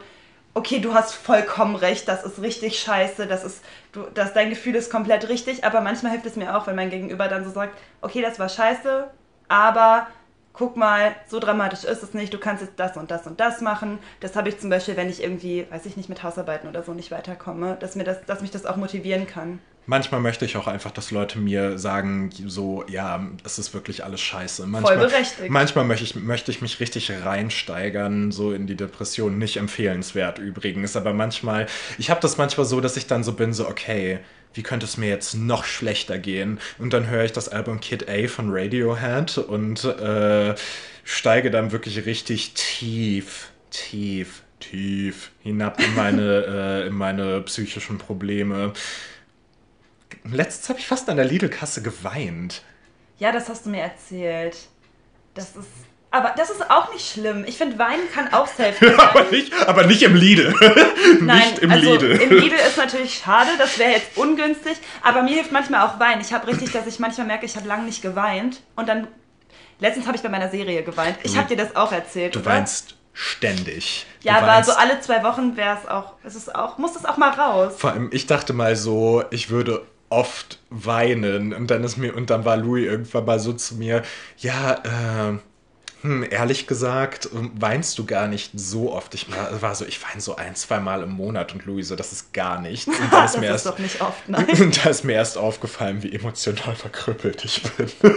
okay, 0.53 0.79
du 0.79 0.93
hast 0.93 1.13
vollkommen 1.13 1.75
recht, 1.75 2.08
das 2.08 2.24
ist 2.24 2.41
richtig 2.41 2.79
scheiße, 2.79 3.27
das 3.27 3.43
ist, 3.43 3.63
du, 3.93 4.03
das, 4.13 4.34
dein 4.34 4.50
Gefühl 4.50 4.75
ist 4.75 4.91
komplett 4.91 5.29
richtig. 5.29 5.63
Aber 5.63 5.81
manchmal 5.81 6.12
hilft 6.12 6.25
es 6.25 6.36
mir 6.36 6.55
auch, 6.58 6.67
wenn 6.67 6.75
mein 6.75 6.89
Gegenüber 6.89 7.27
dann 7.27 7.43
so 7.43 7.51
sagt, 7.51 7.77
okay, 8.01 8.22
das 8.22 8.39
war 8.39 8.50
scheiße, 8.50 9.10
aber 9.48 10.08
guck 10.53 10.75
mal, 10.75 11.15
so 11.27 11.39
dramatisch 11.39 11.86
ist 11.86 12.03
es 12.03 12.13
nicht, 12.13 12.34
du 12.34 12.38
kannst 12.38 12.62
jetzt 12.62 12.79
das 12.79 12.98
und 12.98 13.10
das 13.12 13.25
und 13.25 13.39
das 13.39 13.62
machen. 13.62 14.00
Das 14.20 14.36
habe 14.36 14.50
ich 14.50 14.60
zum 14.60 14.70
Beispiel, 14.70 14.98
wenn 14.98 15.10
ich 15.10 15.24
irgendwie, 15.24 15.65
weiß 15.70 15.86
ich 15.86 15.98
nicht, 15.98 16.10
mit 16.10 16.24
Hausarbeiten 16.24 16.70
oder 16.70 16.84
so 16.84 16.93
nicht 16.93 17.12
weiterkomme, 17.12 17.77
dass, 17.79 17.96
mir 17.96 18.03
das, 18.03 18.25
dass 18.25 18.41
mich 18.41 18.51
das 18.51 18.65
auch 18.65 18.75
motivieren 18.75 19.27
kann. 19.27 19.60
Manchmal 19.88 20.21
möchte 20.21 20.45
ich 20.45 20.57
auch 20.57 20.67
einfach, 20.67 20.91
dass 20.91 21.09
Leute 21.09 21.39
mir 21.39 21.79
sagen, 21.79 22.29
so, 22.45 22.85
ja, 22.88 23.27
das 23.43 23.57
ist 23.57 23.73
wirklich 23.73 24.03
alles 24.03 24.21
scheiße. 24.21 24.67
Manchmal, 24.67 24.97
berechtigt. 24.97 25.50
Manchmal 25.50 25.85
möchte 25.85 26.03
ich, 26.03 26.15
möchte 26.15 26.51
ich 26.51 26.61
mich 26.61 26.79
richtig 26.79 27.11
reinsteigern, 27.11 28.31
so 28.31 28.53
in 28.53 28.67
die 28.67 28.75
Depression. 28.75 29.39
Nicht 29.39 29.57
empfehlenswert 29.57 30.38
übrigens, 30.38 30.95
aber 30.95 31.13
manchmal, 31.13 31.65
ich 31.97 32.11
habe 32.11 32.21
das 32.21 32.38
manchmal 32.38 32.65
so, 32.67 32.79
dass 32.79 32.95
ich 32.95 33.07
dann 33.07 33.23
so 33.23 33.33
bin, 33.33 33.53
so, 33.53 33.67
okay, 33.67 34.19
wie 34.53 34.63
könnte 34.63 34.85
es 34.85 34.97
mir 34.97 35.09
jetzt 35.09 35.33
noch 35.33 35.63
schlechter 35.63 36.19
gehen? 36.19 36.59
Und 36.77 36.93
dann 36.93 37.09
höre 37.09 37.23
ich 37.23 37.31
das 37.31 37.50
Album 37.50 37.79
Kid 37.79 38.07
A 38.09 38.27
von 38.27 38.50
Radiohead 38.51 39.38
und 39.39 39.83
äh, 39.83 40.53
steige 41.03 41.51
dann 41.51 41.71
wirklich 41.71 42.05
richtig 42.05 42.53
tief, 42.53 43.50
tief, 43.71 44.43
tief 44.59 45.31
hinab 45.41 45.79
in 45.81 45.95
meine, 45.95 46.83
äh, 46.83 46.88
in 46.88 46.93
meine 46.93 47.41
psychischen 47.41 47.97
Probleme. 47.97 48.73
Letztens 50.24 50.70
habe 50.70 50.80
ich 50.80 50.88
fast 50.88 51.10
an 51.10 51.18
der 51.18 51.25
Lidl-Kasse 51.25 51.82
geweint. 51.82 52.62
Ja, 53.20 53.32
das 53.32 53.50
hast 53.50 53.65
du 53.65 53.70
mir 53.70 53.82
erzählt. 53.82 54.58
Das 55.34 55.56
ist. 55.56 55.68
Aber 56.13 56.34
das 56.36 56.50
ist 56.50 56.70
auch 56.70 56.91
nicht 56.91 57.10
schlimm. 57.10 57.46
Ich 57.48 57.58
finde, 57.58 57.80
Weinen 57.80 58.12
kann 58.13 58.34
auch 58.34 58.48
selbst. 58.58 58.84
aber, 58.84 59.24
nicht, 59.32 59.53
aber 59.65 59.86
nicht 59.86 60.03
im 60.03 60.13
Lidl. 60.15 60.53
Nein, 61.22 61.39
nicht 61.51 61.60
im 61.60 61.72
also 61.72 61.91
Lidl. 61.94 62.12
im 62.22 62.30
Lidl 62.32 62.56
ist 62.56 62.75
natürlich 62.77 63.13
schade, 63.20 63.50
das 63.58 63.77
wäre 63.80 63.91
jetzt 63.91 64.18
ungünstig, 64.18 64.77
aber 65.03 65.22
mir 65.24 65.36
hilft 65.36 65.53
manchmal 65.53 65.88
auch 65.88 66.00
Weinen. 66.01 66.20
Ich 66.20 66.34
habe 66.34 66.48
richtig, 66.48 66.72
dass 66.74 66.86
ich 66.86 67.00
manchmal 67.00 67.27
merke, 67.27 67.46
ich 67.46 67.56
habe 67.56 67.65
lange 67.68 67.84
nicht 67.86 68.01
geweint 68.01 68.60
und 68.75 68.89
dann 68.89 69.08
letztens 69.80 70.06
habe 70.06 70.18
ich 70.18 70.22
bei 70.24 70.27
meiner 70.27 70.50
Serie 70.50 70.84
geweint. 70.84 71.18
Ich 71.24 71.32
Du- 71.32 71.38
habe 71.38 71.48
dir 71.48 71.56
das 71.63 71.77
auch 71.77 71.94
erzählt, 71.94 72.36
Du 72.36 72.39
oder? 72.39 72.50
weinst 72.51 72.96
ständig. 73.13 74.06
Du 74.22 74.27
Ja, 74.27 74.38
aber 74.39 74.48
weinst- 74.48 74.70
so 74.70 74.75
alle 74.75 75.00
zwei 75.00 75.24
Wochen 75.24 75.56
wäre 75.56 75.77
es 75.82 75.88
auch, 75.89 76.15
es 76.25 76.36
ist 76.36 76.53
auch, 76.53 76.77
muss 76.77 76.96
es 76.98 77.06
auch 77.06 77.15
mal 77.15 77.30
raus. 77.30 77.75
Vor 77.77 77.91
allem, 77.91 78.10
ich 78.12 78.27
dachte 78.27 78.51
mal 78.51 78.75
so, 78.75 79.24
ich 79.32 79.50
würde 79.50 79.86
oft 80.12 80.60
weinen 80.70 81.53
und 81.53 81.72
dann 81.72 81.84
ist 81.84 81.98
mir 81.98 82.15
und 82.15 82.30
dann 82.30 82.46
war 82.46 82.58
Louis 82.58 82.86
irgendwann 82.86 83.25
mal 83.25 83.39
so 83.39 83.53
zu 83.53 83.75
mir, 83.75 84.03
ja, 84.38 84.74
äh, 84.74 85.38
hm, 86.01 86.25
ehrlich 86.30 86.65
gesagt, 86.68 87.30
ähm, 87.34 87.51
weinst 87.60 87.98
du 88.00 88.06
gar 88.06 88.27
nicht 88.27 88.51
so 88.56 88.91
oft. 88.91 89.13
Ich 89.13 89.27
war, 89.62 89.75
so, 89.75 89.86
ich 89.86 90.01
weine 90.03 90.20
so 90.20 90.36
ein, 90.36 90.56
zwei 90.56 90.80
Mal 90.80 91.03
im 91.03 91.12
Monat 91.12 91.53
und 91.53 91.65
Louis 91.65 91.88
so, 91.88 91.96
das 91.96 92.12
ist 92.12 92.34
gar 92.34 92.60
nichts. 92.60 92.88
Und 92.88 92.96
dann 93.12 93.25
ist 93.25 93.34
Das 93.36 93.38
mir 93.39 93.46
ist 93.48 93.51
erst, 93.51 93.65
doch 93.68 93.77
nicht 93.80 94.01
oft, 94.01 94.18
nein. 94.27 94.48
und 94.60 94.84
da 94.84 94.89
ist 94.89 95.03
mir 95.03 95.13
erst 95.13 95.38
aufgefallen, 95.38 96.01
wie 96.03 96.12
emotional 96.13 96.75
verkrüppelt 96.75 97.46
ich 97.46 97.62
bin. 97.77 97.88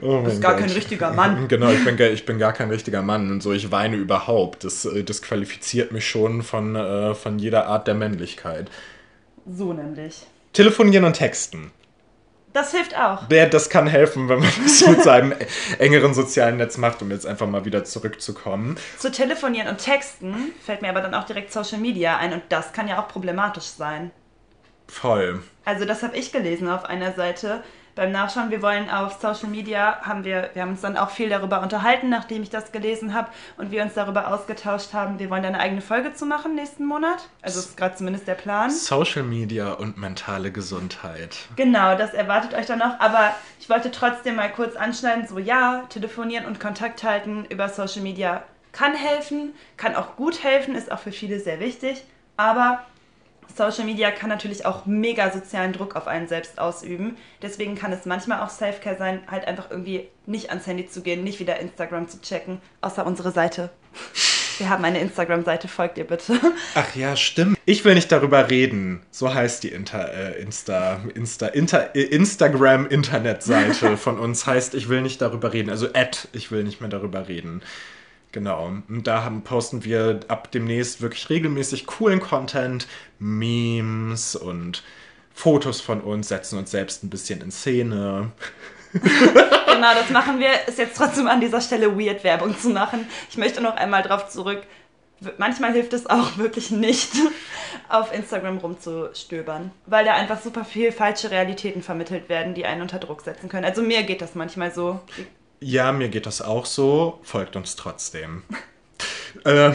oh 0.00 0.12
mein 0.20 0.24
bist 0.24 0.40
gar 0.40 0.52
Gott. 0.52 0.60
kein 0.60 0.70
richtiger 0.70 1.12
Mann. 1.12 1.48
Genau, 1.48 1.70
ich 1.70 1.84
bin, 1.84 1.96
gar- 1.96 2.10
ich 2.10 2.24
bin 2.24 2.38
gar 2.38 2.52
kein 2.52 2.70
richtiger 2.70 3.02
Mann 3.02 3.30
und 3.30 3.42
so, 3.42 3.52
ich 3.52 3.70
weine 3.70 3.96
überhaupt. 3.96 4.64
Das 4.64 4.84
äh, 4.84 5.02
disqualifiziert 5.02 5.92
mich 5.92 6.08
schon 6.08 6.42
von, 6.42 6.76
äh, 6.76 7.14
von 7.14 7.38
jeder 7.38 7.66
Art 7.66 7.86
der 7.86 7.94
Männlichkeit. 7.94 8.70
So 9.46 9.72
nämlich. 9.72 10.26
Telefonieren 10.52 11.04
und 11.04 11.14
texten. 11.14 11.72
Das 12.52 12.72
hilft 12.72 12.96
auch. 12.98 13.28
Der, 13.28 13.46
das 13.46 13.70
kann 13.70 13.86
helfen, 13.86 14.28
wenn 14.28 14.40
man 14.40 14.52
das 14.62 14.86
mit 14.86 15.02
seinem 15.02 15.34
engeren 15.78 16.12
sozialen 16.12 16.58
Netz 16.58 16.76
macht, 16.76 17.00
um 17.00 17.10
jetzt 17.10 17.26
einfach 17.26 17.46
mal 17.46 17.64
wieder 17.64 17.84
zurückzukommen. 17.84 18.76
Zu 18.98 19.10
telefonieren 19.10 19.68
und 19.68 19.78
texten 19.78 20.52
fällt 20.64 20.82
mir 20.82 20.90
aber 20.90 21.00
dann 21.00 21.14
auch 21.14 21.24
direkt 21.24 21.50
Social 21.52 21.78
Media 21.78 22.18
ein 22.18 22.34
und 22.34 22.42
das 22.50 22.72
kann 22.72 22.88
ja 22.88 23.02
auch 23.02 23.08
problematisch 23.08 23.64
sein. 23.64 24.10
Voll. 24.86 25.42
Also 25.64 25.86
das 25.86 26.02
habe 26.02 26.16
ich 26.16 26.32
gelesen 26.32 26.68
auf 26.68 26.84
einer 26.84 27.14
Seite. 27.14 27.62
Beim 27.94 28.10
Nachschauen, 28.10 28.50
wir 28.50 28.62
wollen 28.62 28.88
auf 28.88 29.20
Social 29.20 29.48
Media, 29.48 30.00
haben 30.00 30.24
wir, 30.24 30.50
wir 30.54 30.62
haben 30.62 30.70
uns 30.70 30.80
dann 30.80 30.96
auch 30.96 31.10
viel 31.10 31.28
darüber 31.28 31.60
unterhalten, 31.60 32.08
nachdem 32.08 32.42
ich 32.42 32.48
das 32.48 32.72
gelesen 32.72 33.12
habe 33.12 33.28
und 33.58 33.70
wir 33.70 33.82
uns 33.82 33.94
darüber 33.94 34.32
ausgetauscht 34.32 34.94
haben, 34.94 35.18
wir 35.18 35.28
wollen 35.28 35.42
da 35.42 35.48
eine 35.48 35.60
eigene 35.60 35.82
Folge 35.82 36.14
zu 36.14 36.24
machen 36.24 36.54
nächsten 36.54 36.86
Monat. 36.86 37.28
Also 37.42 37.60
ist 37.60 37.76
gerade 37.76 37.94
zumindest 37.94 38.26
der 38.26 38.34
Plan. 38.34 38.70
Social 38.70 39.24
Media 39.24 39.72
und 39.72 39.98
mentale 39.98 40.52
Gesundheit. 40.52 41.36
Genau, 41.56 41.96
das 41.96 42.14
erwartet 42.14 42.54
euch 42.54 42.66
dann 42.66 42.78
noch. 42.78 42.98
Aber 42.98 43.34
ich 43.60 43.68
wollte 43.68 43.90
trotzdem 43.90 44.36
mal 44.36 44.50
kurz 44.50 44.74
anschneiden, 44.76 45.26
so 45.26 45.38
ja, 45.38 45.84
telefonieren 45.90 46.46
und 46.46 46.60
Kontakt 46.60 47.02
halten 47.04 47.44
über 47.50 47.68
Social 47.68 48.02
Media 48.02 48.42
kann 48.72 48.94
helfen, 48.94 49.52
kann 49.76 49.94
auch 49.94 50.16
gut 50.16 50.42
helfen, 50.42 50.74
ist 50.74 50.90
auch 50.90 50.98
für 50.98 51.12
viele 51.12 51.38
sehr 51.40 51.60
wichtig. 51.60 52.04
Aber 52.36 52.84
Social 53.56 53.84
Media 53.84 54.10
kann 54.10 54.28
natürlich 54.28 54.64
auch 54.66 54.86
mega 54.86 55.30
sozialen 55.30 55.72
Druck 55.72 55.96
auf 55.96 56.06
einen 56.06 56.28
selbst 56.28 56.58
ausüben. 56.58 57.16
Deswegen 57.42 57.74
kann 57.74 57.92
es 57.92 58.06
manchmal 58.06 58.40
auch 58.40 58.50
Selfcare 58.50 58.96
sein, 58.96 59.22
halt 59.30 59.46
einfach 59.46 59.70
irgendwie 59.70 60.08
nicht 60.26 60.50
ans 60.50 60.66
Handy 60.66 60.88
zu 60.88 61.02
gehen, 61.02 61.24
nicht 61.24 61.40
wieder 61.40 61.58
Instagram 61.60 62.08
zu 62.08 62.20
checken, 62.20 62.60
außer 62.80 63.06
unsere 63.06 63.32
Seite. 63.32 63.70
Wir 64.58 64.68
haben 64.68 64.84
eine 64.84 65.00
Instagram-Seite, 65.00 65.66
folgt 65.66 65.98
ihr 65.98 66.06
bitte. 66.06 66.38
Ach 66.74 66.94
ja, 66.94 67.16
stimmt. 67.16 67.58
Ich 67.64 67.84
will 67.84 67.94
nicht 67.94 68.12
darüber 68.12 68.50
reden. 68.50 69.02
So 69.10 69.32
heißt 69.32 69.62
die 69.62 69.68
Inter, 69.68 70.12
äh, 70.12 70.40
Insta, 70.40 71.00
Insta, 71.14 71.46
Inter, 71.48 71.96
äh, 71.96 72.02
Instagram-Internetseite 72.02 73.96
von 73.96 74.18
uns. 74.18 74.46
Heißt, 74.46 74.74
ich 74.74 74.88
will 74.88 75.02
nicht 75.02 75.20
darüber 75.20 75.52
reden. 75.52 75.70
Also 75.70 75.88
at, 75.94 76.28
ich 76.32 76.50
will 76.50 76.64
nicht 76.64 76.80
mehr 76.80 76.90
darüber 76.90 77.28
reden. 77.28 77.62
Genau. 78.32 78.72
Und 78.88 79.06
da 79.06 79.24
haben, 79.24 79.42
posten 79.42 79.84
wir 79.84 80.20
ab 80.28 80.50
demnächst 80.50 81.02
wirklich 81.02 81.28
regelmäßig 81.28 81.86
coolen 81.86 82.20
Content, 82.20 82.88
Memes 83.18 84.34
und 84.36 84.82
Fotos 85.34 85.80
von 85.80 86.00
uns, 86.00 86.28
setzen 86.28 86.58
uns 86.58 86.70
selbst 86.70 87.04
ein 87.04 87.10
bisschen 87.10 87.40
in 87.40 87.50
Szene. 87.50 88.32
Genau, 89.72 89.94
das 89.94 90.10
machen 90.10 90.38
wir. 90.38 90.50
Ist 90.68 90.78
jetzt 90.78 90.96
trotzdem 90.96 91.26
an 91.26 91.40
dieser 91.40 91.60
Stelle 91.60 91.98
weird, 91.98 92.22
Werbung 92.24 92.56
zu 92.56 92.68
machen. 92.68 93.06
Ich 93.30 93.36
möchte 93.36 93.60
noch 93.60 93.74
einmal 93.74 94.02
drauf 94.02 94.28
zurück. 94.28 94.62
Manchmal 95.38 95.72
hilft 95.72 95.92
es 95.92 96.06
auch 96.06 96.36
wirklich 96.36 96.70
nicht, 96.70 97.10
auf 97.88 98.14
Instagram 98.14 98.58
rumzustöbern, 98.58 99.70
weil 99.86 100.04
da 100.04 100.12
einfach 100.14 100.40
super 100.40 100.64
viel 100.64 100.92
falsche 100.92 101.30
Realitäten 101.30 101.82
vermittelt 101.82 102.28
werden, 102.28 102.54
die 102.54 102.66
einen 102.66 102.82
unter 102.82 102.98
Druck 102.98 103.22
setzen 103.22 103.48
können. 103.48 103.64
Also 103.64 103.82
mir 103.82 104.02
geht 104.02 104.20
das 104.20 104.34
manchmal 104.34 104.72
so. 104.72 105.00
Ja, 105.62 105.92
mir 105.92 106.08
geht 106.08 106.26
das 106.26 106.42
auch 106.42 106.66
so. 106.66 107.20
Folgt 107.22 107.54
uns 107.54 107.76
trotzdem. 107.76 108.42
ähm, 109.44 109.74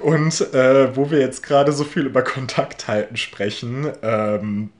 und 0.00 0.40
äh, 0.54 0.94
wo 0.96 1.10
wir 1.10 1.18
jetzt 1.18 1.42
gerade 1.42 1.72
so 1.72 1.82
viel 1.82 2.06
über 2.06 2.22
Kontakt 2.22 2.86
halten 2.86 3.16
sprechen, 3.16 3.90
ähm, 4.02 4.70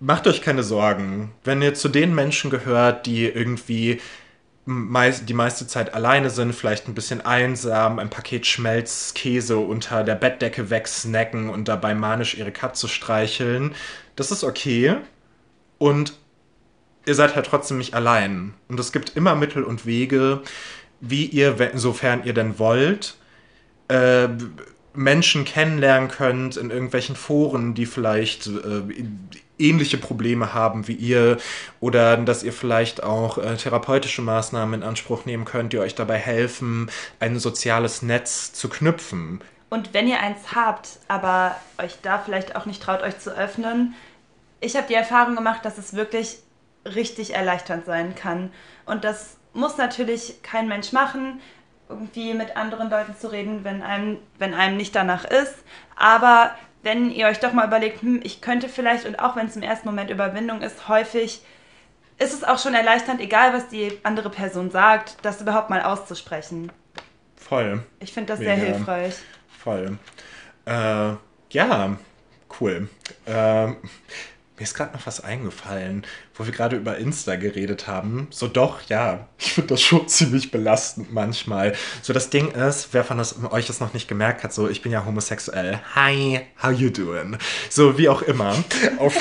macht 0.00 0.26
euch 0.26 0.42
keine 0.42 0.64
Sorgen. 0.64 1.32
Wenn 1.44 1.62
ihr 1.62 1.74
zu 1.74 1.88
den 1.88 2.14
Menschen 2.14 2.50
gehört, 2.50 3.06
die 3.06 3.26
irgendwie 3.26 4.00
meist, 4.64 5.28
die 5.28 5.34
meiste 5.34 5.68
Zeit 5.68 5.94
alleine 5.94 6.30
sind, 6.30 6.52
vielleicht 6.52 6.88
ein 6.88 6.94
bisschen 6.94 7.20
einsam, 7.20 8.00
ein 8.00 8.10
Paket 8.10 8.46
Schmelzkäse 8.46 9.56
unter 9.58 10.02
der 10.02 10.16
Bettdecke 10.16 10.68
wegsnacken 10.68 11.48
und 11.48 11.68
dabei 11.68 11.94
manisch 11.94 12.34
ihre 12.34 12.52
Katze 12.52 12.88
streicheln, 12.88 13.74
das 14.16 14.32
ist 14.32 14.42
okay. 14.42 14.96
Und 15.78 16.14
ihr 17.06 17.14
seid 17.14 17.34
halt 17.34 17.46
trotzdem 17.46 17.78
nicht 17.78 17.94
allein. 17.94 18.54
Und 18.68 18.78
es 18.80 18.92
gibt 18.92 19.16
immer 19.16 19.34
Mittel 19.34 19.64
und 19.64 19.86
Wege, 19.86 20.42
wie 21.00 21.26
ihr, 21.26 21.72
sofern 21.74 22.24
ihr 22.24 22.34
denn 22.34 22.58
wollt, 22.58 23.16
äh, 23.88 24.28
Menschen 24.94 25.44
kennenlernen 25.44 26.08
könnt 26.08 26.56
in 26.56 26.70
irgendwelchen 26.70 27.16
Foren, 27.16 27.74
die 27.74 27.86
vielleicht 27.86 28.46
äh, 28.46 28.82
ähnliche 29.58 29.96
Probleme 29.96 30.54
haben 30.54 30.88
wie 30.88 30.94
ihr 30.94 31.38
oder 31.80 32.16
dass 32.16 32.42
ihr 32.42 32.52
vielleicht 32.52 33.02
auch 33.02 33.38
äh, 33.38 33.56
therapeutische 33.56 34.22
Maßnahmen 34.22 34.82
in 34.82 34.86
Anspruch 34.86 35.24
nehmen 35.24 35.44
könnt, 35.44 35.72
die 35.72 35.78
euch 35.78 35.94
dabei 35.94 36.18
helfen, 36.18 36.90
ein 37.20 37.38
soziales 37.38 38.02
Netz 38.02 38.52
zu 38.52 38.68
knüpfen. 38.68 39.40
Und 39.70 39.94
wenn 39.94 40.06
ihr 40.06 40.20
eins 40.20 40.54
habt, 40.54 40.98
aber 41.08 41.56
euch 41.78 41.96
da 42.02 42.18
vielleicht 42.18 42.56
auch 42.56 42.66
nicht 42.66 42.82
traut, 42.82 43.02
euch 43.02 43.18
zu 43.18 43.34
öffnen, 43.34 43.94
ich 44.60 44.76
habe 44.76 44.86
die 44.86 44.94
Erfahrung 44.94 45.34
gemacht, 45.34 45.64
dass 45.64 45.78
es 45.78 45.94
wirklich 45.94 46.38
richtig 46.84 47.34
erleichternd 47.34 47.84
sein 47.84 48.14
kann. 48.14 48.52
Und 48.86 49.04
das 49.04 49.36
muss 49.52 49.76
natürlich 49.76 50.42
kein 50.42 50.68
Mensch 50.68 50.92
machen, 50.92 51.40
irgendwie 51.88 52.34
mit 52.34 52.56
anderen 52.56 52.90
Leuten 52.90 53.14
zu 53.16 53.30
reden, 53.30 53.64
wenn 53.64 53.82
einem, 53.82 54.18
wenn 54.38 54.54
einem 54.54 54.76
nicht 54.76 54.94
danach 54.94 55.24
ist. 55.24 55.54
Aber 55.96 56.54
wenn 56.82 57.10
ihr 57.10 57.26
euch 57.26 57.38
doch 57.38 57.52
mal 57.52 57.66
überlegt, 57.66 58.02
hm, 58.02 58.20
ich 58.24 58.40
könnte 58.40 58.68
vielleicht, 58.68 59.06
und 59.06 59.20
auch 59.20 59.36
wenn 59.36 59.46
es 59.46 59.56
im 59.56 59.62
ersten 59.62 59.88
Moment 59.88 60.10
Überwindung 60.10 60.62
ist, 60.62 60.88
häufig 60.88 61.42
ist 62.18 62.34
es 62.34 62.44
auch 62.44 62.58
schon 62.58 62.74
erleichternd, 62.74 63.20
egal 63.20 63.52
was 63.52 63.68
die 63.68 63.98
andere 64.02 64.30
Person 64.30 64.70
sagt, 64.70 65.16
das 65.22 65.40
überhaupt 65.40 65.70
mal 65.70 65.82
auszusprechen. 65.82 66.72
Voll. 67.36 67.82
Ich 68.00 68.12
finde 68.12 68.32
das 68.32 68.38
Mega. 68.38 68.54
sehr 68.54 68.64
hilfreich. 68.64 69.14
Voll. 69.58 69.98
Äh, 70.64 71.12
ja, 71.50 71.96
cool. 72.60 72.88
Äh, 73.26 73.72
mir 74.62 74.66
ist 74.66 74.74
gerade 74.74 74.96
noch 74.96 75.08
was 75.08 75.24
eingefallen, 75.24 76.06
wo 76.36 76.46
wir 76.46 76.52
gerade 76.52 76.76
über 76.76 76.96
Insta 76.96 77.34
geredet 77.34 77.88
haben. 77.88 78.28
So 78.30 78.46
doch, 78.46 78.80
ja, 78.82 79.26
ich 79.36 79.54
finde 79.54 79.70
das 79.70 79.82
schon 79.82 80.06
ziemlich 80.08 80.52
belastend 80.52 81.12
manchmal. 81.12 81.74
So 82.00 82.12
das 82.12 82.30
Ding 82.30 82.52
ist, 82.52 82.90
wer 82.92 83.02
von 83.02 83.18
euch 83.50 83.68
es 83.68 83.80
noch 83.80 83.92
nicht 83.92 84.06
gemerkt 84.06 84.44
hat, 84.44 84.54
so 84.54 84.68
ich 84.68 84.80
bin 84.80 84.92
ja 84.92 85.04
homosexuell. 85.04 85.80
Hi, 85.96 86.46
how 86.62 86.70
you 86.70 86.90
doing? 86.90 87.38
So 87.70 87.98
wie 87.98 88.08
auch 88.08 88.22
immer. 88.22 88.54
Auf 88.98 89.16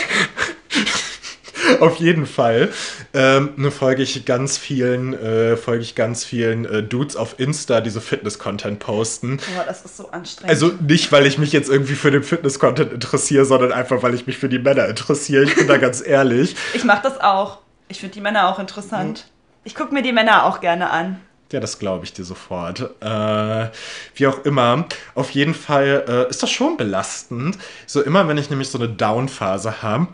auf 1.79 1.97
jeden 1.97 2.25
Fall 2.25 2.69
ähm, 3.13 3.71
folge 3.71 4.03
ich 4.03 4.25
ganz 4.25 4.57
vielen, 4.57 5.13
äh, 5.13 5.57
folge 5.57 5.83
ich 5.83 5.95
ganz 5.95 6.23
vielen 6.23 6.65
äh, 6.65 6.83
Dudes 6.83 7.15
auf 7.15 7.39
Insta, 7.39 7.81
die 7.81 7.89
so 7.89 7.99
Fitness-Content 7.99 8.79
posten. 8.79 9.37
Boah, 9.55 9.63
das 9.65 9.85
ist 9.85 9.97
so 9.97 10.09
anstrengend. 10.09 10.49
Also 10.49 10.71
nicht, 10.87 11.11
weil 11.11 11.25
ich 11.25 11.37
mich 11.37 11.51
jetzt 11.51 11.69
irgendwie 11.69 11.95
für 11.95 12.11
den 12.11 12.23
Fitness-Content 12.23 12.93
interessiere, 12.93 13.45
sondern 13.45 13.71
einfach, 13.71 14.03
weil 14.03 14.13
ich 14.13 14.27
mich 14.27 14.37
für 14.37 14.49
die 14.49 14.59
Männer 14.59 14.87
interessiere. 14.87 15.43
Ich 15.43 15.55
bin 15.55 15.67
da 15.67 15.77
ganz 15.77 16.01
ehrlich. 16.05 16.55
Ich 16.73 16.83
mache 16.83 17.03
das 17.03 17.19
auch. 17.19 17.59
Ich 17.87 17.99
finde 17.99 18.13
die 18.13 18.21
Männer 18.21 18.47
auch 18.49 18.59
interessant. 18.59 19.25
Mhm. 19.25 19.31
Ich 19.63 19.75
gucke 19.75 19.93
mir 19.93 20.01
die 20.01 20.13
Männer 20.13 20.45
auch 20.45 20.59
gerne 20.59 20.89
an. 20.89 21.19
Ja, 21.51 21.59
das 21.59 21.79
glaube 21.79 22.05
ich 22.05 22.13
dir 22.13 22.23
sofort. 22.23 22.79
Äh, 23.01 23.69
wie 24.15 24.27
auch 24.27 24.45
immer, 24.45 24.85
auf 25.15 25.31
jeden 25.31 25.53
Fall 25.53 26.05
äh, 26.07 26.29
ist 26.29 26.41
das 26.41 26.49
schon 26.49 26.77
belastend. 26.77 27.57
So 27.85 28.01
immer, 28.01 28.27
wenn 28.27 28.37
ich 28.37 28.49
nämlich 28.49 28.69
so 28.69 28.77
eine 28.77 28.87
Down-Phase 28.87 29.81
habe, 29.81 30.11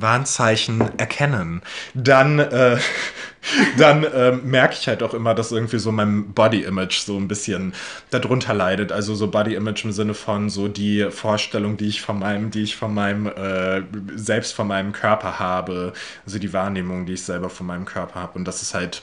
Warnzeichen 0.00 0.98
erkennen, 0.98 1.62
dann, 1.94 2.38
äh, 2.38 2.78
dann 3.78 4.04
äh, 4.04 4.32
merke 4.32 4.74
ich 4.78 4.88
halt 4.88 5.02
auch 5.02 5.14
immer, 5.14 5.34
dass 5.34 5.52
irgendwie 5.52 5.78
so 5.78 5.92
mein 5.92 6.32
Body-Image 6.32 6.98
so 6.98 7.16
ein 7.16 7.28
bisschen 7.28 7.74
darunter 8.10 8.54
leidet. 8.54 8.92
Also 8.92 9.14
so 9.14 9.28
Body-Image 9.28 9.84
im 9.84 9.92
Sinne 9.92 10.14
von 10.14 10.50
so 10.50 10.68
die 10.68 11.10
Vorstellung, 11.10 11.76
die 11.76 11.88
ich 11.88 12.00
von 12.00 12.18
meinem, 12.18 12.50
die 12.50 12.62
ich 12.62 12.76
von 12.76 12.94
meinem, 12.94 13.26
äh, 13.26 13.82
selbst 14.16 14.54
von 14.54 14.68
meinem 14.68 14.92
Körper 14.92 15.38
habe. 15.38 15.92
Also 16.26 16.38
die 16.38 16.52
Wahrnehmung, 16.52 17.06
die 17.06 17.14
ich 17.14 17.22
selber 17.22 17.50
von 17.50 17.66
meinem 17.66 17.84
Körper 17.84 18.20
habe. 18.20 18.38
Und 18.38 18.44
das 18.46 18.62
ist 18.62 18.74
halt 18.74 19.02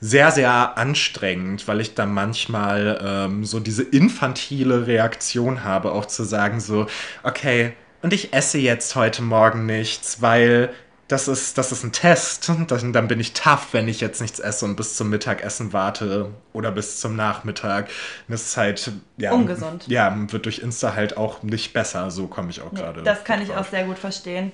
sehr, 0.00 0.30
sehr 0.30 0.76
anstrengend, 0.76 1.66
weil 1.68 1.80
ich 1.80 1.94
dann 1.94 2.12
manchmal 2.12 3.00
ähm, 3.02 3.44
so 3.44 3.60
diese 3.60 3.82
infantile 3.82 4.86
Reaktion 4.86 5.64
habe, 5.64 5.92
auch 5.92 6.06
zu 6.06 6.24
sagen 6.24 6.60
so, 6.60 6.86
okay, 7.22 7.72
und 8.02 8.12
ich 8.12 8.32
esse 8.32 8.58
jetzt 8.58 8.96
heute 8.96 9.22
Morgen 9.22 9.66
nichts, 9.66 10.22
weil 10.22 10.70
das 11.08 11.28
ist, 11.28 11.56
das 11.56 11.70
ist 11.70 11.84
ein 11.84 11.92
Test. 11.92 12.48
Dann, 12.48 12.92
dann 12.92 13.08
bin 13.08 13.20
ich 13.20 13.32
tough, 13.32 13.68
wenn 13.72 13.86
ich 13.86 14.00
jetzt 14.00 14.20
nichts 14.20 14.40
esse 14.40 14.64
und 14.64 14.76
bis 14.76 14.96
zum 14.96 15.08
Mittagessen 15.08 15.72
warte 15.72 16.30
oder 16.52 16.72
bis 16.72 17.00
zum 17.00 17.14
Nachmittag. 17.14 17.88
Das 18.28 18.42
ist 18.42 18.56
halt, 18.56 18.90
ja. 19.16 19.32
Ungesund. 19.32 19.86
Ja, 19.86 20.14
wird 20.32 20.44
durch 20.44 20.58
Insta 20.58 20.94
halt 20.94 21.16
auch 21.16 21.42
nicht 21.42 21.72
besser. 21.72 22.10
So 22.10 22.26
komme 22.26 22.50
ich 22.50 22.60
auch 22.60 22.72
nee, 22.72 22.80
gerade. 22.80 23.02
Das 23.02 23.24
kann 23.24 23.40
ich 23.40 23.48
drauf. 23.48 23.58
auch 23.58 23.70
sehr 23.70 23.84
gut 23.84 23.98
verstehen. 23.98 24.52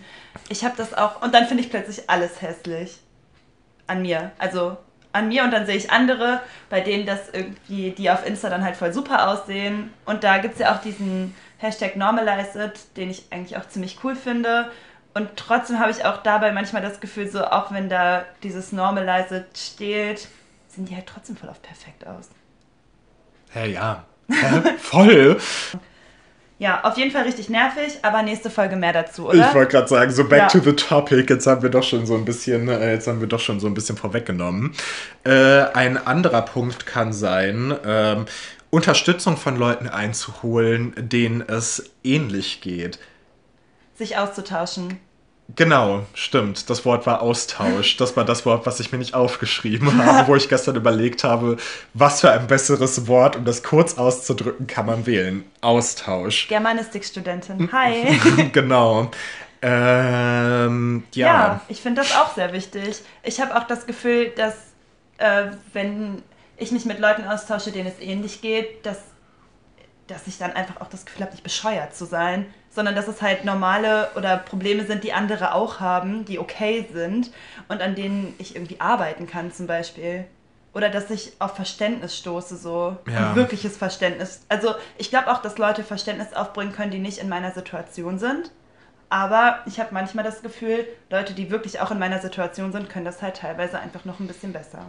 Ich 0.49 0.65
habe 0.65 0.75
das 0.77 0.95
auch, 0.95 1.23
und 1.23 1.35
dann 1.35 1.47
finde 1.47 1.63
ich 1.63 1.71
plötzlich 1.71 2.11
alles 2.11 2.43
hässlich. 2.43 2.99
An 3.87 4.03
mir. 4.03 4.33
Also 4.38 4.77
an 5.12 5.29
mir 5.29 5.45
und 5.45 5.51
dann 5.51 5.66
sehe 5.66 5.77
ich 5.77 5.90
andere, 5.90 6.40
bei 6.71 6.81
denen 6.81 7.05
das 7.05 7.29
irgendwie, 7.33 7.90
die 7.90 8.11
auf 8.11 8.27
Insta 8.27 8.49
dann 8.49 8.64
halt 8.64 8.77
voll 8.77 8.93
super 8.93 9.29
aussehen. 9.29 9.93
Und 10.05 10.25
da 10.25 10.38
gibt 10.38 10.55
es 10.55 10.61
ja 10.61 10.75
auch 10.75 10.81
diesen 10.81 11.35
Hashtag 11.62 11.96
Normalize 11.96 12.72
den 12.96 13.11
ich 13.11 13.25
eigentlich 13.31 13.57
auch 13.57 13.66
ziemlich 13.68 13.98
cool 14.03 14.16
finde. 14.16 14.70
Und 15.14 15.29
trotzdem 15.37 15.79
habe 15.79 15.90
ich 15.90 16.05
auch 16.05 16.22
dabei 16.22 16.53
manchmal 16.53 16.83
das 16.83 17.01
Gefühl, 17.01 17.31
so 17.31 17.44
auch 17.44 17.70
wenn 17.70 17.88
da 17.88 18.25
dieses 18.42 18.72
Normalize 18.72 19.44
steht, 19.55 20.29
sehen 20.68 20.87
die 20.87 20.94
halt 20.94 21.07
trotzdem 21.07 21.37
voll 21.37 21.48
auf 21.48 21.61
perfekt 21.62 22.07
aus. 22.07 22.29
Hey, 23.51 23.72
ja. 23.75 24.05
voll. 24.79 25.38
Ja, 26.59 26.85
auf 26.85 26.96
jeden 26.96 27.11
Fall 27.11 27.25
richtig 27.25 27.51
nervig, 27.51 27.98
aber 28.03 28.22
nächste 28.22 28.48
Folge 28.48 28.77
mehr 28.77 28.92
dazu, 28.92 29.29
oder? 29.29 29.48
Ich 29.48 29.55
wollte 29.55 29.72
gerade 29.72 29.88
sagen, 29.88 30.12
so 30.12 30.25
back 30.25 30.38
ja. 30.38 30.46
to 30.48 30.61
the 30.61 30.72
topic. 30.72 31.27
Jetzt 31.29 31.46
haben 31.46 31.62
wir 31.62 31.70
doch 31.70 31.83
schon 31.83 32.07
so 32.07 32.14
ein 32.14 32.25
bisschen, 32.25 32.68
äh, 32.68 32.92
jetzt 32.92 33.09
haben 33.09 33.20
wir 33.20 33.27
doch 33.29 33.40
schon 33.40 33.59
so 33.61 33.66
ein 33.66 33.75
bisschen 33.75 33.96
vorweggenommen. 33.96 34.72
Äh, 35.25 35.64
ein 35.75 35.98
anderer 35.98 36.42
Punkt 36.42 36.87
kann 36.87 37.12
sein, 37.12 37.75
ähm, 37.85 38.27
Unterstützung 38.73 39.37
von 39.37 39.57
Leuten 39.57 39.87
einzuholen, 39.87 40.95
denen 40.97 41.43
es 41.43 41.91
ähnlich 42.03 42.63
geht. 42.63 42.99
Sich 43.95 44.17
auszutauschen. 44.17 44.99
Genau, 45.55 46.07
stimmt. 46.15 46.71
Das 46.71 46.87
Wort 46.87 47.05
war 47.05 47.21
Austausch. 47.21 47.99
Das 47.99 48.17
war 48.17 48.25
das 48.25 48.47
Wort, 48.47 48.65
was 48.65 48.81
ich 48.81 48.91
mir 48.91 48.97
nicht 48.97 49.13
aufgeschrieben 49.13 50.03
habe, 50.03 50.27
wo 50.27 50.37
ich 50.37 50.49
gestern 50.49 50.77
überlegt 50.77 51.23
habe, 51.23 51.59
was 51.93 52.23
für 52.23 52.31
ein 52.31 52.47
besseres 52.47 53.07
Wort, 53.07 53.37
um 53.37 53.45
das 53.45 53.63
kurz 53.63 53.99
auszudrücken, 53.99 54.67
kann 54.67 54.87
man 54.87 55.05
wählen. 55.05 55.45
Austausch. 55.61 56.49
Germanistikstudentin. 56.49 57.71
Hi. 57.73 58.19
genau. 58.53 59.11
Ähm, 59.61 61.05
ja. 61.15 61.27
ja, 61.27 61.61
ich 61.69 61.83
finde 61.83 62.01
das 62.01 62.17
auch 62.17 62.35
sehr 62.35 62.55
wichtig. 62.55 63.03
Ich 63.23 63.39
habe 63.39 63.55
auch 63.55 63.65
das 63.65 63.85
Gefühl, 63.85 64.33
dass 64.35 64.55
äh, 65.19 65.49
wenn 65.75 66.23
ich 66.62 66.72
mich 66.72 66.85
mit 66.85 66.98
Leuten 66.98 67.25
austausche, 67.25 67.72
denen 67.72 67.88
es 67.88 68.01
ähnlich 68.01 68.40
geht, 68.40 68.87
dass, 68.87 68.98
dass 70.07 70.27
ich 70.27 70.38
dann 70.38 70.53
einfach 70.53 70.81
auch 70.81 70.88
das 70.88 71.05
Gefühl 71.05 71.22
habe, 71.22 71.33
nicht 71.33 71.44
bescheuert 71.44 71.94
zu 71.94 72.05
sein, 72.05 72.46
sondern 72.70 72.94
dass 72.94 73.09
es 73.09 73.20
halt 73.20 73.44
normale 73.44 74.11
oder 74.14 74.38
Probleme 74.38 74.87
sind, 74.87 75.05
die 75.05 75.12
andere 75.12 75.55
auch 75.55 75.81
haben, 75.81 76.25
die 76.25 76.38
okay 76.38 76.87
sind 76.92 77.31
und 77.68 77.83
an 77.83 77.94
denen 77.94 78.35
ich 78.38 78.57
irgendwie 78.57 78.81
arbeiten 78.81 79.27
kann 79.27 79.53
zum 79.53 79.66
Beispiel. 79.66 80.25
Oder 80.75 80.88
dass 80.88 81.11
ich 81.11 81.33
auf 81.38 81.55
Verständnis 81.55 82.16
stoße, 82.16 82.57
so 82.57 82.96
ja. 83.07 83.31
ein 83.31 83.37
wirkliches 83.37 83.77
Verständnis. 83.77 84.40
Also 84.48 84.75
ich 84.96 85.11
glaube 85.11 85.31
auch, 85.31 85.42
dass 85.42 85.59
Leute 85.59 85.85
Verständnis 85.85 86.33
aufbringen 86.33 86.72
können, 86.72 86.90
die 86.90 86.98
nicht 86.98 87.18
in 87.18 87.29
meiner 87.29 87.53
Situation 87.53 88.18
sind. 88.18 88.51
Aber 89.11 89.59
ich 89.66 89.79
habe 89.79 89.92
manchmal 89.92 90.25
das 90.25 90.40
Gefühl, 90.40 90.87
Leute, 91.11 91.35
die 91.35 91.51
wirklich 91.51 91.81
auch 91.81 91.90
in 91.90 91.98
meiner 91.98 92.20
Situation 92.20 92.72
sind, 92.72 92.88
können 92.88 93.05
das 93.05 93.20
halt 93.20 93.37
teilweise 93.37 93.79
einfach 93.79 94.07
noch 94.07 94.18
ein 94.18 94.27
bisschen 94.27 94.55
besser. 94.55 94.87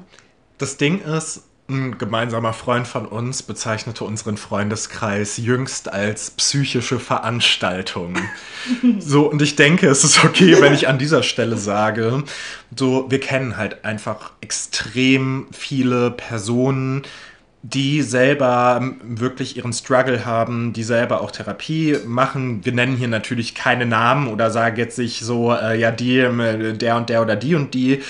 Das 0.57 0.77
Ding 0.77 1.01
ist, 1.01 1.43
ein 1.69 1.97
gemeinsamer 1.97 2.54
Freund 2.54 2.88
von 2.88 3.06
uns 3.06 3.41
bezeichnete 3.41 4.04
unseren 4.04 4.36
Freundeskreis 4.38 5.38
jüngst 5.38 5.91
als 5.91 6.32
psychische 6.32 6.99
Veranstaltung. 6.99 8.17
so, 8.99 9.30
und 9.30 9.41
ich 9.41 9.56
denke, 9.56 9.88
es 9.88 10.04
ist 10.04 10.23
okay, 10.23 10.62
wenn 10.62 10.73
ich 10.73 10.88
an 10.88 10.99
dieser 10.99 11.23
Stelle 11.23 11.58
sage, 11.58 12.23
so, 12.76 13.10
wir 13.10 13.19
kennen 13.19 13.56
halt 13.56 13.86
einfach 13.86 14.32
extrem 14.41 15.47
viele 15.52 16.12
Personen, 16.12 17.04
die 17.65 18.02
selber 18.02 18.93
wirklich 19.02 19.56
ihren 19.56 19.71
Struggle 19.71 20.26
haben, 20.26 20.73
die 20.73 20.84
selber 20.84 21.21
auch 21.21 21.32
Therapie 21.32 21.97
machen. 22.06 22.65
Wir 22.65 22.73
nennen 22.73 22.97
hier 22.97 23.08
natürlich 23.08 23.56
keine 23.56 23.86
Namen 23.86 24.28
oder 24.28 24.52
sagen 24.52 24.76
jetzt 24.76 24.99
nicht 24.99 25.21
so, 25.21 25.54
äh, 25.54 25.80
ja, 25.80 25.89
die, 25.89 26.19
äh, 26.19 26.73
der 26.73 26.97
und 26.97 27.10
der 27.10 27.21
oder 27.21 27.38
die 27.38 27.56
und 27.56 27.73
die. 27.73 28.02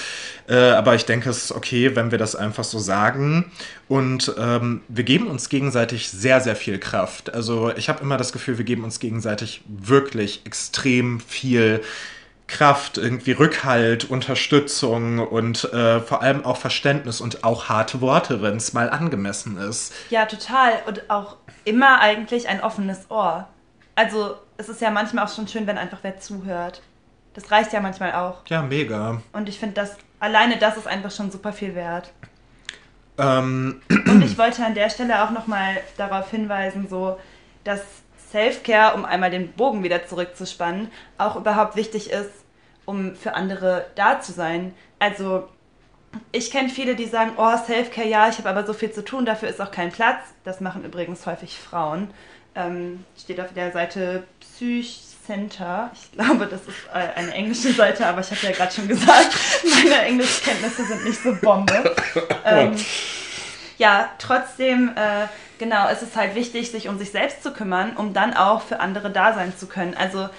Äh, 0.49 0.55
aber 0.55 0.95
ich 0.95 1.05
denke, 1.05 1.29
es 1.29 1.45
ist 1.45 1.51
okay, 1.51 1.95
wenn 1.95 2.09
wir 2.09 2.17
das 2.17 2.35
einfach 2.35 2.63
so 2.63 2.79
sagen. 2.79 3.45
Und 3.87 4.33
ähm, 4.39 4.81
wir 4.87 5.03
geben 5.03 5.27
uns 5.27 5.49
gegenseitig 5.49 6.09
sehr, 6.09 6.41
sehr 6.41 6.55
viel 6.55 6.79
Kraft. 6.79 7.31
Also 7.31 7.71
ich 7.77 7.89
habe 7.89 8.01
immer 8.01 8.17
das 8.17 8.33
Gefühl, 8.33 8.57
wir 8.57 8.65
geben 8.65 8.83
uns 8.83 8.99
gegenseitig 8.99 9.61
wirklich 9.67 10.41
extrem 10.45 11.19
viel 11.19 11.77
Kraft, 11.77 11.87
irgendwie 12.61 13.31
Rückhalt, 13.31 14.09
Unterstützung 14.09 15.19
und 15.19 15.65
äh, 15.73 15.99
vor 15.99 16.21
allem 16.21 16.45
auch 16.45 16.57
Verständnis 16.57 17.21
und 17.21 17.43
auch 17.43 17.69
harte 17.69 18.01
Worte, 18.01 18.41
wenn 18.41 18.57
es 18.57 18.73
mal 18.73 18.89
angemessen 18.89 19.57
ist. 19.57 19.93
Ja, 20.09 20.25
total. 20.25 20.73
Und 20.85 21.09
auch 21.09 21.37
immer 21.65 21.99
eigentlich 21.99 22.47
ein 22.47 22.61
offenes 22.61 23.09
Ohr. 23.09 23.47
Also 23.95 24.35
es 24.57 24.69
ist 24.69 24.81
ja 24.81 24.91
manchmal 24.91 25.25
auch 25.25 25.33
schon 25.33 25.47
schön, 25.47 25.67
wenn 25.67 25.77
einfach 25.77 25.99
wer 26.01 26.19
zuhört. 26.19 26.81
Das 27.33 27.51
reicht 27.51 27.73
ja 27.73 27.79
manchmal 27.79 28.13
auch. 28.13 28.41
Ja, 28.47 28.61
mega. 28.61 29.21
Und 29.31 29.49
ich 29.49 29.59
finde, 29.59 29.75
das 29.75 29.97
alleine 30.19 30.57
das 30.57 30.77
ist 30.77 30.87
einfach 30.87 31.11
schon 31.11 31.31
super 31.31 31.51
viel 31.51 31.75
wert. 31.75 32.11
Ähm, 33.17 33.81
Und 34.07 34.23
ich 34.23 34.37
wollte 34.37 34.65
an 34.65 34.73
der 34.73 34.89
Stelle 34.89 35.23
auch 35.23 35.31
nochmal 35.31 35.77
darauf 35.97 36.31
hinweisen, 36.31 36.87
so, 36.89 37.19
dass 37.63 37.81
Self-Care, 38.31 38.95
um 38.95 39.05
einmal 39.05 39.29
den 39.29 39.51
Bogen 39.51 39.83
wieder 39.83 40.07
zurückzuspannen, 40.07 40.89
auch 41.17 41.35
überhaupt 41.35 41.75
wichtig 41.75 42.09
ist, 42.09 42.31
um 42.85 43.15
für 43.15 43.35
andere 43.35 43.85
da 43.95 44.19
zu 44.19 44.31
sein. 44.31 44.73
Also 44.99 45.47
ich 46.31 46.51
kenne 46.51 46.69
viele, 46.69 46.95
die 46.95 47.05
sagen, 47.05 47.31
oh, 47.37 47.57
Self-Care, 47.57 48.07
ja, 48.07 48.29
ich 48.29 48.37
habe 48.37 48.49
aber 48.49 48.65
so 48.65 48.73
viel 48.73 48.91
zu 48.91 49.03
tun, 49.03 49.25
dafür 49.25 49.49
ist 49.49 49.61
auch 49.61 49.71
kein 49.71 49.91
Platz. 49.91 50.19
Das 50.43 50.61
machen 50.61 50.85
übrigens 50.85 51.25
häufig 51.25 51.57
Frauen. 51.57 52.11
Ähm, 52.55 53.03
steht 53.17 53.39
auf 53.39 53.53
der 53.53 53.71
Seite 53.71 54.23
Psych 54.39 55.01
Center. 55.25 55.91
Ich 55.93 56.11
glaube, 56.11 56.47
das 56.47 56.61
ist 56.61 56.87
äh, 56.93 57.19
eine 57.19 57.33
englische 57.33 57.73
Seite, 57.73 58.05
aber 58.05 58.21
ich 58.21 58.29
habe 58.29 58.41
ja 58.43 58.51
gerade 58.51 58.73
schon 58.73 58.87
gesagt, 58.87 59.35
meine 59.83 60.01
Englischkenntnisse 60.01 60.85
sind 60.85 61.05
nicht 61.05 61.21
so 61.21 61.33
Bombe. 61.35 61.95
Ähm, 62.45 62.75
ja, 63.77 64.09
trotzdem, 64.19 64.91
äh, 64.95 65.27
genau, 65.57 65.87
es 65.89 66.01
ist 66.01 66.15
halt 66.15 66.35
wichtig, 66.35 66.71
sich 66.71 66.89
um 66.89 66.99
sich 66.99 67.11
selbst 67.11 67.41
zu 67.41 67.53
kümmern, 67.53 67.95
um 67.95 68.13
dann 68.13 68.33
auch 68.35 68.61
für 68.61 68.79
andere 68.79 69.09
da 69.09 69.33
sein 69.33 69.55
zu 69.55 69.67
können. 69.67 69.95
Also 69.95 70.29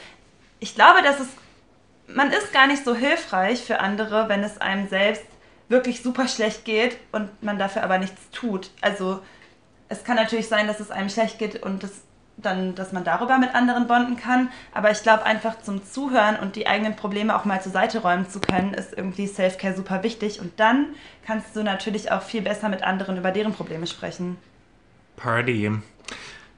ich 0.61 0.74
glaube, 0.74 1.02
dass 1.02 1.18
es, 1.20 1.28
man 2.06 2.30
ist 2.30 2.52
gar 2.52 2.66
nicht 2.66 2.84
so 2.84 2.94
hilfreich 2.94 3.62
für 3.62 3.80
andere, 3.80 4.28
wenn 4.28 4.42
es 4.42 4.60
einem 4.60 4.88
selbst 4.88 5.24
wirklich 5.68 6.02
super 6.02 6.28
schlecht 6.28 6.64
geht 6.64 6.98
und 7.12 7.42
man 7.42 7.58
dafür 7.58 7.82
aber 7.82 7.98
nichts 7.98 8.30
tut. 8.30 8.70
Also 8.80 9.20
es 9.88 10.04
kann 10.04 10.16
natürlich 10.16 10.48
sein, 10.48 10.66
dass 10.66 10.80
es 10.80 10.90
einem 10.90 11.08
schlecht 11.08 11.38
geht 11.38 11.62
und 11.62 11.82
das 11.82 12.02
dann, 12.36 12.74
dass 12.74 12.92
man 12.92 13.04
darüber 13.04 13.38
mit 13.38 13.54
anderen 13.54 13.86
bonden 13.86 14.16
kann. 14.16 14.50
Aber 14.72 14.90
ich 14.90 15.02
glaube 15.02 15.24
einfach 15.24 15.60
zum 15.62 15.84
Zuhören 15.84 16.36
und 16.36 16.56
die 16.56 16.66
eigenen 16.66 16.96
Probleme 16.96 17.34
auch 17.34 17.44
mal 17.44 17.62
zur 17.62 17.72
Seite 17.72 18.00
räumen 18.00 18.28
zu 18.28 18.40
können, 18.40 18.74
ist 18.74 18.92
irgendwie 18.92 19.26
Self-Care 19.26 19.76
super 19.76 20.02
wichtig. 20.02 20.40
Und 20.40 20.58
dann 20.58 20.88
kannst 21.24 21.54
du 21.54 21.62
natürlich 21.62 22.10
auch 22.10 22.22
viel 22.22 22.42
besser 22.42 22.68
mit 22.68 22.82
anderen 22.82 23.16
über 23.16 23.30
deren 23.30 23.52
Probleme 23.52 23.86
sprechen. 23.86 24.36
Party. 25.16 25.70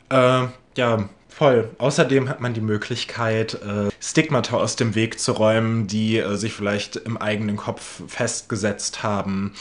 Äh, 0.08 0.46
ja, 0.76 1.08
voll. 1.36 1.70
Außerdem 1.78 2.28
hat 2.28 2.40
man 2.40 2.54
die 2.54 2.60
Möglichkeit, 2.60 3.54
äh, 3.54 3.90
Stigmata 4.00 4.56
aus 4.56 4.76
dem 4.76 4.94
Weg 4.94 5.20
zu 5.20 5.32
räumen, 5.32 5.86
die 5.86 6.18
äh, 6.18 6.36
sich 6.36 6.54
vielleicht 6.54 6.96
im 6.96 7.18
eigenen 7.18 7.56
Kopf 7.56 8.02
festgesetzt 8.08 9.02
haben. 9.02 9.54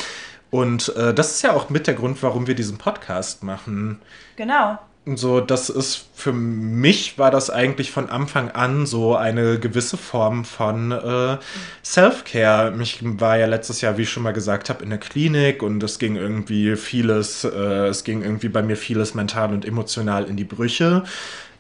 Und 0.52 0.96
äh, 0.96 1.14
das 1.14 1.32
ist 1.32 1.42
ja 1.42 1.54
auch 1.54 1.70
mit 1.70 1.88
der 1.88 1.96
Grund, 1.96 2.24
warum 2.24 2.48
wir 2.48 2.56
diesen 2.56 2.78
Podcast 2.78 3.44
machen. 3.44 4.00
Genau. 4.38 4.80
So, 5.08 5.40
das 5.40 5.70
ist 5.70 6.08
für 6.16 6.34
mich 6.34 7.20
war 7.20 7.30
das 7.30 7.52
eigentlich 7.52 7.92
von 7.92 8.10
Anfang 8.10 8.50
an 8.50 8.88
so 8.88 9.16
eine 9.16 9.60
gewisse 9.60 9.98
Form 9.98 10.46
von 10.46 10.92
äh, 10.92 11.38
Self-Care. 11.84 12.74
Ich 12.82 13.02
war 13.04 13.38
ja 13.38 13.46
letztes 13.46 13.82
Jahr, 13.82 13.98
wie 13.98 14.04
ich 14.04 14.10
schon 14.10 14.24
mal 14.24 14.34
gesagt 14.34 14.70
habe, 14.70 14.84
in 14.84 14.90
der 14.90 14.98
Klinik 14.98 15.62
und 15.62 15.84
es 15.84 16.00
ging 16.00 16.16
irgendwie 16.16 16.76
vieles, 16.76 17.44
äh, 17.44 17.88
es 17.88 18.04
ging 18.04 18.24
irgendwie 18.24 18.50
bei 18.50 18.64
mir 18.64 18.78
vieles 18.78 19.14
mental 19.14 19.54
und 19.54 19.64
emotional 19.64 20.24
in 20.24 20.38
die 20.38 20.44
Brüche. 20.44 21.04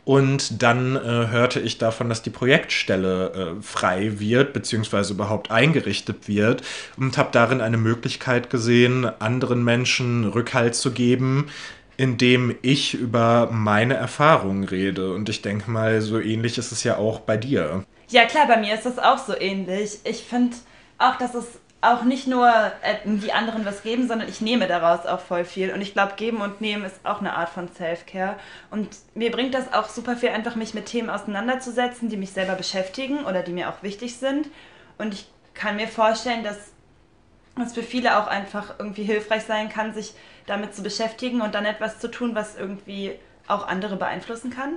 Und 0.06 0.62
dann 0.62 0.96
äh, 0.96 1.00
hörte 1.00 1.60
ich 1.60 1.80
davon, 1.80 2.10
dass 2.10 2.22
die 2.22 2.30
Projektstelle 2.30 3.58
äh, 3.58 3.62
frei 3.63 4.20
wird, 4.20 4.54
beziehungsweise 4.54 5.13
überhaupt 5.13 5.50
eingerichtet 5.50 6.28
wird. 6.28 6.62
Und 6.96 7.18
habe 7.18 7.30
darin 7.32 7.60
eine 7.60 7.78
Möglichkeit 7.78 8.52
gesehen, 8.52 9.10
anderen 9.20 9.63
Menschen 9.63 10.26
Rückhalt 10.26 10.76
zu 10.76 10.91
geben, 10.91 11.48
indem 11.98 12.56
ich 12.62 12.94
über 12.94 13.50
meine 13.52 13.96
Erfahrungen 13.96 14.63
rede. 14.65 15.12
Und 15.12 15.28
ich 15.28 15.41
denke 15.41 15.72
mal, 15.72 16.02
so 16.02 16.20
ähnlich 16.20 16.60
ist 16.60 16.72
es 16.72 16.84
ja 16.84 16.98
auch 16.98 17.22
bei 17.22 17.38
dir. 17.38 17.84
Ja, 18.10 18.26
klar, 18.26 18.48
bei 18.48 18.58
mir 18.58 18.76
ist 18.76 18.86
das 18.86 19.00
auch 19.00 19.18
so 19.18 19.36
ähnlich. 19.36 20.00
Ich 20.04 20.24
finde 20.24 20.56
auch, 21.00 21.18
dass 21.18 21.34
es 21.34 21.48
auch 21.93 22.04
nicht 22.04 22.28
nur 22.28 22.48
äh, 22.82 22.95
die 23.06 23.34
anderen 23.34 23.65
was 23.65 23.84
geben, 23.84 24.08
sondern 24.08 24.28
ich 24.30 24.41
nehme 24.41 24.67
daraus 24.67 25.06
auch 25.06 25.19
voll 25.19 25.45
viel. 25.45 25.74
Und 25.74 25.82
ich 25.82 25.93
glaube, 25.93 26.13
geben 26.15 26.41
und 26.41 26.62
nehmen 26.62 26.86
ist 26.86 27.00
auch 27.04 27.19
eine 27.19 27.36
Art 27.36 27.50
von 27.50 27.67
Self-Care. 27.74 28.36
Und 28.71 28.89
mir 29.13 29.32
bringt 29.32 29.54
das 29.54 29.74
auch 29.74 29.89
super 29.89 30.15
viel, 30.15 30.30
einfach 30.30 30.56
mich 30.56 30.74
mit 30.74 30.88
Themen 30.88 31.10
auseinanderzusetzen, 31.10 32.10
die 32.10 32.17
mich 32.17 32.32
selber 32.32 32.56
beschäftigen 32.56 33.26
oder 33.26 33.43
die 33.43 33.54
mir 33.54 33.69
auch 33.69 33.84
wichtig 33.84 34.17
sind. 34.17 34.48
Und 34.98 35.13
ich 35.13 35.28
kann 35.54 35.76
mir 35.76 35.88
vorstellen, 35.88 36.43
dass 36.43 36.58
es 37.63 37.74
für 37.74 37.84
viele 37.84 38.17
auch 38.17 38.28
einfach 38.28 38.76
irgendwie 38.80 39.04
hilfreich 39.04 39.43
sein 39.43 39.69
kann, 39.69 39.93
sich 39.93 40.13
damit 40.45 40.76
zu 40.76 40.84
beschäftigen 40.84 41.41
und 41.41 41.56
dann 41.56 41.65
etwas 41.65 42.00
zu 42.00 42.10
tun, 42.10 42.36
was 42.36 42.58
irgendwie 42.58 43.17
auch 43.48 43.67
andere 43.67 43.95
beeinflussen 43.95 44.52
kann. 44.52 44.76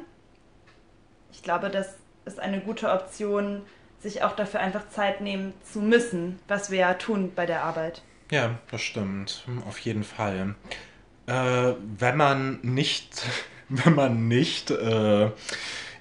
Ich 1.32 1.42
glaube, 1.42 1.70
das 1.70 1.96
ist 2.24 2.40
eine 2.40 2.60
gute 2.60 2.90
Option, 2.90 3.62
sich 4.00 4.22
auch 4.22 4.36
dafür 4.36 4.60
einfach 4.60 4.88
Zeit 4.88 5.20
nehmen 5.20 5.52
zu 5.70 5.80
müssen, 5.80 6.38
was 6.48 6.70
wir 6.70 6.78
ja 6.78 6.94
tun 6.94 7.32
bei 7.34 7.46
der 7.46 7.64
Arbeit. 7.64 8.02
Ja, 8.30 8.58
das 8.70 8.82
stimmt. 8.82 9.44
Auf 9.66 9.78
jeden 9.80 10.04
Fall. 10.04 10.54
Äh, 11.26 11.74
wenn 11.98 12.16
man 12.16 12.60
nicht, 12.62 13.22
wenn 13.68 13.94
man 13.94 14.28
nicht 14.28 14.70
äh, 14.70 15.30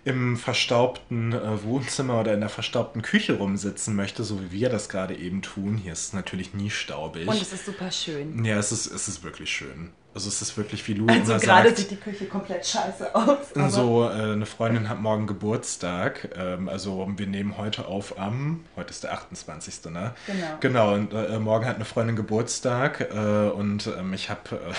im 0.05 0.38
verstaubten 0.38 1.33
äh, 1.33 1.63
Wohnzimmer 1.63 2.21
oder 2.21 2.33
in 2.33 2.39
der 2.39 2.49
verstaubten 2.49 3.01
Küche 3.01 3.33
rumsitzen 3.38 3.95
möchte, 3.95 4.23
so 4.23 4.41
wie 4.41 4.51
wir 4.51 4.69
das 4.69 4.88
gerade 4.88 5.15
eben 5.15 5.41
tun. 5.41 5.77
Hier 5.77 5.91
ist 5.91 6.07
es 6.07 6.13
natürlich 6.13 6.53
nie 6.53 6.69
staubig. 6.69 7.27
Und 7.27 7.41
es 7.41 7.51
ist 7.51 7.65
super 7.65 7.91
schön. 7.91 8.45
Ja, 8.45 8.57
es 8.57 8.71
ist, 8.71 8.86
es 8.88 9.07
ist 9.07 9.23
wirklich 9.23 9.49
schön. 9.49 9.91
Also 10.17 10.30
es 10.30 10.41
ist 10.41 10.58
wirklich, 10.58 10.88
wie 10.88 10.95
Lou 10.95 11.06
Also 11.08 11.34
immer 11.34 11.39
gerade 11.39 11.67
sagt. 11.67 11.77
sieht 11.77 11.91
die 11.91 11.95
Küche 11.95 12.25
komplett 12.25 12.65
scheiße 12.65 13.13
aus. 13.13 13.38
So, 13.71 14.10
äh, 14.10 14.32
eine 14.32 14.47
Freundin 14.47 14.89
hat 14.89 14.99
morgen 14.99 15.27
Geburtstag. 15.27 16.30
Ähm, 16.36 16.67
also 16.69 17.08
wir 17.17 17.27
nehmen 17.27 17.56
heute 17.56 17.86
auf 17.86 18.17
am, 18.17 18.62
heute 18.75 18.89
ist 18.89 19.03
der 19.03 19.13
28. 19.13 19.91
Ne? 19.91 20.15
Genau. 20.25 20.47
Genau, 20.60 20.93
und 20.95 21.13
äh, 21.13 21.38
morgen 21.38 21.67
hat 21.67 21.75
eine 21.75 21.86
Freundin 21.86 22.15
Geburtstag 22.15 23.01
äh, 23.13 23.49
und 23.49 23.86
ähm, 23.95 24.12
ich 24.15 24.32
habe 24.32 24.56
äh, 24.56 24.73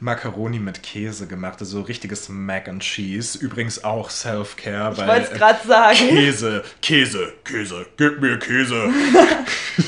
Macaroni 0.00 0.58
mit 0.58 0.82
Käse 0.82 1.28
gemacht, 1.28 1.60
also 1.60 1.82
richtiges 1.82 2.28
Mac 2.28 2.66
and 2.66 2.82
Cheese. 2.82 3.38
Übrigens 3.38 3.84
auch 3.84 4.10
Self-Care, 4.10 4.94
Ich 4.94 4.98
weil 4.98 5.06
wollte 5.06 5.32
es 5.32 5.38
gerade 5.38 5.64
sagen. 5.64 5.96
Käse, 5.96 6.64
Käse, 6.82 7.32
Käse, 7.44 7.86
gib 7.96 8.20
mir 8.20 8.36
Käse. 8.40 8.88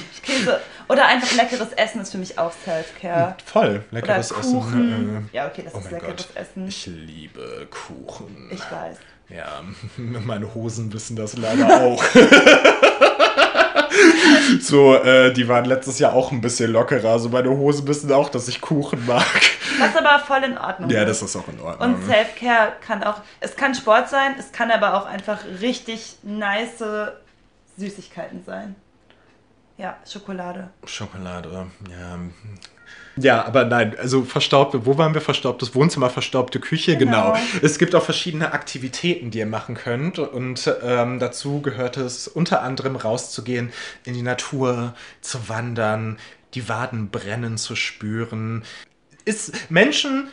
Oder 0.89 1.07
einfach 1.07 1.35
leckeres 1.37 1.73
Essen 1.75 2.01
ist 2.01 2.13
für 2.13 2.19
mich 2.19 2.39
auch 2.39 2.53
Self-Care. 2.65 3.37
Voll, 3.45 3.69
Oder 3.69 3.83
leckeres 3.91 4.31
Kuchen. 4.31 4.93
Essen. 4.93 5.29
Äh, 5.33 5.37
Ja, 5.37 5.47
okay, 5.47 5.63
das 5.65 5.75
oh 5.75 5.79
ist 5.81 5.91
leckeres 5.91 6.17
Gott, 6.17 6.29
Essen. 6.37 6.69
ich 6.69 6.87
liebe 6.87 7.69
Kuchen. 7.71 8.49
Ich 8.51 8.61
weiß. 8.61 8.97
Ja, 9.29 9.61
meine 9.97 10.55
Hosen 10.55 10.91
wissen 10.93 11.17
das 11.17 11.37
leider 11.37 11.69
auch. 11.83 12.03
so, 14.61 14.95
äh, 14.97 15.33
die 15.33 15.47
waren 15.49 15.65
letztes 15.67 15.99
Jahr 15.99 16.13
auch 16.15 16.33
ein 16.33 16.41
bisschen 16.41 16.73
lockerer. 16.73 17.11
Also 17.11 17.29
meine 17.29 17.51
Hosen 17.51 17.87
wissen 17.87 18.11
auch, 18.13 18.29
dass 18.31 18.49
ich 18.49 18.61
Kuchen 18.61 19.05
mag. 19.07 19.25
Das 19.79 19.91
ist 19.91 19.97
aber 19.99 20.19
voll 20.25 20.43
in 20.45 20.57
Ordnung. 20.59 20.91
Ja, 20.91 21.05
das 21.05 21.23
ist 21.23 21.37
auch 21.37 21.47
in 21.49 21.61
Ordnung. 21.61 21.95
Und 21.95 22.05
Self-Care 22.07 22.73
kann 22.85 23.05
auch, 23.05 23.21
es 23.41 23.55
kann 23.57 23.75
Sport 23.75 24.09
sein, 24.09 24.35
es 24.39 24.51
kann 24.53 24.71
aber 24.71 24.95
auch 24.95 25.07
einfach 25.07 25.39
richtig 25.61 26.17
nice 26.23 26.83
Süßigkeiten 27.77 28.43
sein. 28.45 28.75
Ja, 29.79 29.97
Schokolade. 30.05 30.71
Schokolade, 30.85 31.69
ja. 31.89 32.19
Ja, 33.17 33.45
aber 33.45 33.65
nein, 33.65 33.97
also 33.99 34.25
verstaubte, 34.25 34.87
wo 34.87 34.99
waren 34.99 35.15
wir? 35.15 35.21
Verstaubtes 35.21 35.75
Wohnzimmer, 35.75 36.11
verstaubte 36.11 36.61
Küche, 36.61 36.97
genau. 36.97 37.33
Genau. 37.33 37.39
Es 37.63 37.79
gibt 37.79 37.95
auch 37.95 38.03
verschiedene 38.03 38.53
Aktivitäten, 38.53 39.31
die 39.31 39.39
ihr 39.39 39.47
machen 39.47 39.75
könnt 39.77 40.19
und 40.19 40.73
ähm, 40.83 41.19
dazu 41.19 41.61
gehört 41.63 41.97
es 41.97 42.29
unter 42.29 42.63
anderem 42.63 42.97
rauszugehen, 42.97 43.73
in 44.05 44.15
die 44.15 44.23
Natur 44.23 44.95
zu 45.21 45.49
wandern, 45.49 46.19
die 46.55 46.69
Waden 46.69 47.11
brennen 47.11 47.57
zu 47.57 47.77
spüren. 47.77 48.65
Ist, 49.25 49.71
Menschen 49.71 50.29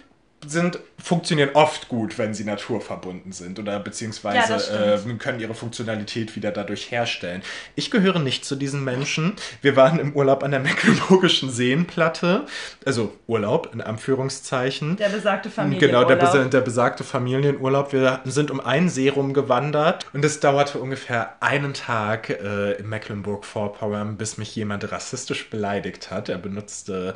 sind, 0.46 0.80
funktionieren 1.02 1.50
oft 1.54 1.88
gut, 1.90 2.18
wenn 2.18 2.34
sie 2.34 2.44
naturverbunden 2.44 3.32
sind 3.32 3.60
oder 3.60 3.74
Ja, 3.74 3.80
beziehungsweise 3.80 4.54
das 4.54 4.70
äh, 4.70 5.00
können 5.18 5.40
ihre 5.40 5.54
Funktionalität 5.56 6.36
wieder 6.36 6.52
dadurch 6.52 6.92
herstellen. 6.92 7.42
Ich 7.76 7.92
gehöre 7.92 8.20
nicht 8.20 8.46
zu 8.46 8.56
diesen 8.56 8.84
Menschen. 8.84 9.34
Wir 9.62 9.76
waren 9.76 10.00
im 10.00 10.16
Urlaub 10.16 10.44
an 10.44 10.52
der 10.52 10.60
Mecklenburgischen 10.62 11.50
Seenplatte, 11.50 12.46
also 12.86 13.14
Urlaub 13.28 13.72
in 13.74 13.82
Anführungszeichen. 13.82 14.98
Der 14.98 15.10
besagte 15.10 15.50
Familienurlaub. 15.50 16.08
Genau, 16.08 16.32
der, 16.32 16.46
der 16.46 16.62
besagte 16.62 17.04
Familienurlaub. 17.04 17.92
Wir 17.92 18.22
sind 18.26 18.52
um 18.52 18.60
einen 18.60 18.90
See 18.90 19.10
rumgewandert 19.10 20.06
und 20.14 20.24
es 20.24 20.40
dauerte 20.40 20.80
ungefähr 20.80 21.42
einen 21.42 21.74
Tag 21.74 22.30
äh, 22.30 22.74
in 22.74 22.88
Mecklenburg-Vorpommern, 22.88 24.18
bis 24.18 24.38
mich 24.38 24.56
jemand 24.56 24.92
rassistisch 24.92 25.50
beleidigt 25.50 26.12
hat. 26.12 26.30
Er 26.30 26.38
benutzte 26.38 27.16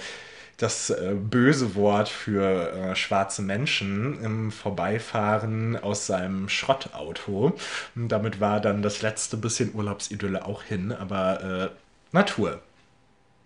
das 0.59 0.89
äh, 0.89 1.15
böse 1.15 1.73
Wort 1.75 2.09
für 2.09 2.71
äh, 2.71 2.95
schwarze 2.95 3.41
Menschen 3.41 4.21
im 4.23 4.51
Vorbeifahren 4.51 5.77
aus 5.77 6.05
seinem 6.05 6.49
Schrottauto. 6.49 7.57
Und 7.95 8.09
damit 8.09 8.39
war 8.39 8.59
dann 8.59 8.81
das 8.81 9.01
letzte 9.01 9.37
bisschen 9.37 9.73
Urlaubsidylle 9.73 10.45
auch 10.45 10.63
hin, 10.63 10.91
aber 10.91 11.43
äh, 11.43 11.69
Natur. 12.11 12.61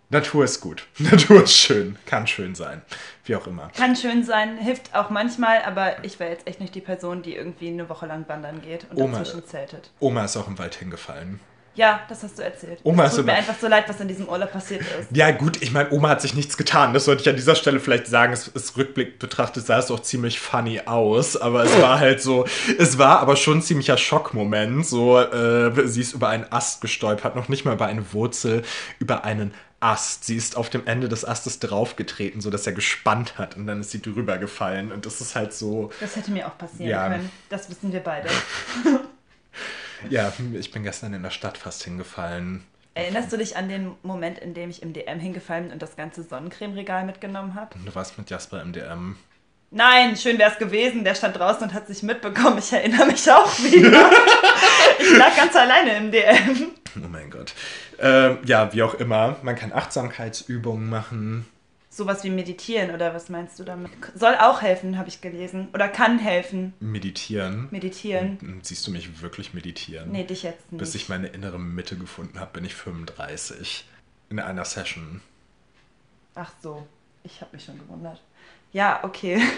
Natur 0.10 0.43
ist 0.43 0.60
gut. 0.60 0.88
Natur 0.99 1.43
ist 1.43 1.56
schön. 1.56 1.97
Kann 2.06 2.28
schön 2.28 2.56
sein. 2.56 2.82
Wie 3.26 3.36
auch 3.36 3.47
immer. 3.47 3.69
Kann 3.76 3.95
schön 3.95 4.23
sein, 4.23 4.58
hilft 4.58 4.93
auch 4.95 5.10
manchmal, 5.10 5.62
aber 5.63 6.04
ich 6.04 6.19
wäre 6.19 6.32
jetzt 6.32 6.47
echt 6.47 6.60
nicht 6.60 6.76
die 6.76 6.82
Person, 6.82 7.21
die 7.21 7.36
irgendwie 7.36 7.67
eine 7.69 7.89
Woche 7.89 8.06
lang 8.06 8.28
wandern 8.28 8.62
geht 8.62 8.86
und 8.89 8.97
Oma. 8.97 9.19
dazwischen 9.19 9.45
zeltet. 9.45 9.91
Oma 9.99 10.26
ist 10.26 10.36
auch 10.38 10.47
im 10.47 10.58
Wald 10.60 10.76
hingefallen. 10.76 11.39
Ja, 11.76 12.02
das 12.08 12.22
hast 12.22 12.38
du 12.38 12.44
erzählt. 12.44 12.80
Oma 12.84 13.06
es 13.06 13.12
ist 13.12 13.16
tut 13.18 13.26
mir 13.26 13.32
immer- 13.32 13.40
einfach 13.40 13.56
so 13.60 13.68
leid, 13.68 13.86
was 13.90 14.00
in 14.00 14.08
diesem 14.08 14.30
Urlaub 14.30 14.52
passiert 14.52 14.82
ist. 14.82 15.08
Ja, 15.16 15.32
gut, 15.32 15.62
ich 15.62 15.72
meine, 15.72 15.90
Oma 15.92 16.10
hat 16.10 16.22
sich 16.22 16.36
nichts 16.36 16.56
getan. 16.56 16.94
Das 16.94 17.06
sollte 17.06 17.24
ich 17.24 17.30
an 17.30 17.36
dieser 17.36 17.56
Stelle 17.56 17.80
vielleicht 17.80 18.06
sagen. 18.06 18.32
Es 18.32 18.48
ist 18.48 18.78
rückblickend 18.78 19.18
betrachtet, 19.20 19.66
sah 19.66 19.80
es 19.80 19.90
auch 19.90 20.02
ziemlich 20.02 20.40
funny 20.40 20.82
aus. 20.86 21.36
Aber 21.36 21.64
es 21.64 21.82
war 21.82 22.00
halt 22.00 22.22
so, 22.22 22.46
es 22.78 22.98
war 23.00 23.20
aber 23.22 23.36
schon 23.36 23.58
ein 23.58 23.62
ziemlicher 23.64 23.98
Schockmoment. 23.98 24.86
So, 24.86 25.20
äh, 25.20 25.88
sie 25.88 26.02
ist 26.02 26.14
über 26.14 26.30
einen 26.30 26.46
Ast 26.52 26.82
gestolpert, 26.82 27.36
noch 27.36 27.50
nicht 27.50 27.66
mal 27.66 27.74
über 27.74 27.88
eine 27.88 28.14
Wurzel, 28.14 28.62
über 29.00 29.24
einen 29.24 29.54
Ast. 29.80 30.26
Sie 30.26 30.36
ist 30.38 30.56
auf 30.56 30.70
dem 30.70 30.86
Ende 30.86 31.10
des 31.10 31.26
Astes 31.28 31.58
draufgetreten, 31.60 32.40
sodass 32.40 32.68
er 32.68 32.74
gespannt 32.74 33.38
hat. 33.40 33.58
Und 33.58 33.66
dann 33.68 33.82
ist 33.82 33.90
sie 33.92 34.02
drüber 34.02 34.38
gefallen. 34.38 34.92
Und 34.92 35.06
das 35.08 35.22
ist 35.22 35.36
halt 35.36 35.54
so, 35.54 35.90
Das 36.00 36.16
hätte 36.16 36.30
mir 36.32 36.48
auch 36.48 36.58
passieren 36.58 36.90
Ja. 36.90 37.08
können. 37.10 37.32
Das 37.50 37.68
wissen 37.70 37.92
wir 37.92 38.00
beide. 38.02 38.30
ja, 40.10 40.32
ich 40.54 40.72
bin 40.72 40.84
gestern 40.84 41.13
in 41.13 41.24
der 41.24 41.30
Stadt 41.30 41.58
fast 41.58 41.84
hingefallen. 41.84 42.63
Erinnerst 42.96 43.34
du 43.34 43.38
dich 43.38 43.58
an 43.58 43.70
den 43.70 43.96
Moment, 44.04 44.38
in 44.38 44.54
dem 44.54 44.70
ich 44.70 44.84
im 44.84 44.94
DM 44.94 45.20
hingefallen 45.20 45.66
bin 45.66 45.74
und 45.74 45.82
das 45.82 45.96
ganze 45.96 46.22
Sonnencreme-Regal 46.24 47.06
mitgenommen 47.06 47.56
habe? 47.56 47.76
Du 47.84 47.96
warst 47.96 48.18
mit 48.18 48.30
Jasper 48.30 48.62
im 48.62 48.72
DM. 48.72 49.16
Nein, 49.72 50.16
schön 50.16 50.38
wäre 50.38 50.52
es 50.52 50.60
gewesen. 50.60 51.04
Der 51.04 51.16
stand 51.16 51.38
draußen 51.38 51.63
und 51.63 51.74
hat 51.74 51.88
sich 51.88 52.04
mitbekommen. 52.04 52.60
Ich 52.60 52.72
erinnere 52.72 53.08
mich 53.08 53.30
auch 53.32 53.58
wieder. 53.60 54.12
ich 55.00 55.18
lag 55.18 55.36
ganz 55.36 55.56
alleine 55.56 55.98
im 55.98 56.12
DM. 56.12 56.72
Oh 57.04 57.08
mein 57.08 57.32
Gott. 57.32 57.56
Ähm, 57.98 58.38
ja, 58.46 58.72
wie 58.72 58.84
auch 58.84 58.94
immer. 58.94 59.38
Man 59.42 59.56
kann 59.56 59.74
Achtsamkeitsübungen 59.74 60.88
machen. 60.88 61.48
Sowas 61.94 62.24
wie 62.24 62.32
meditieren 62.32 62.90
oder 62.90 63.14
was 63.14 63.30
meinst 63.30 63.60
du 63.60 63.64
damit? 63.64 63.92
Soll 64.16 64.34
auch 64.34 64.64
helfen, 64.64 64.98
habe 64.98 65.10
ich 65.10 65.22
gelesen. 65.22 65.68
Oder 65.76 65.88
kann 65.88 66.18
helfen. 66.18 66.74
Meditieren. 66.80 67.68
Meditieren. 67.70 68.60
Siehst 68.64 68.88
du 68.88 68.92
mich 68.92 69.22
wirklich 69.22 69.54
meditieren? 69.54 70.12
Nee, 70.12 70.24
dich 70.24 70.42
jetzt 70.42 70.72
nicht. 70.72 70.80
Bis 70.80 70.96
ich 70.96 71.08
meine 71.08 71.28
innere 71.28 71.60
Mitte 71.60 71.96
gefunden 71.96 72.40
habe, 72.40 72.50
bin 72.54 72.66
ich 72.66 72.74
35. 72.74 73.86
In 74.32 74.40
einer 74.40 74.66
Session. 74.66 75.22
Ach 76.34 76.52
so, 76.64 76.88
ich 77.24 77.42
habe 77.42 77.56
mich 77.56 77.64
schon 77.64 77.78
gewundert. 77.78 78.20
Ja, 78.72 79.04
okay. 79.04 79.40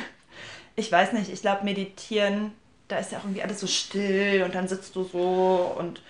Ich 0.77 0.91
weiß 0.91 1.13
nicht, 1.13 1.31
ich 1.31 1.39
glaube, 1.39 1.63
meditieren, 1.63 2.51
da 2.89 2.97
ist 2.97 3.13
ja 3.13 3.19
auch 3.19 3.23
irgendwie 3.23 3.43
alles 3.43 3.61
so 3.61 3.67
still 3.67 4.43
und 4.43 4.53
dann 4.53 4.67
sitzt 4.67 4.93
du 4.97 5.05
so 5.05 5.73
und 5.79 6.01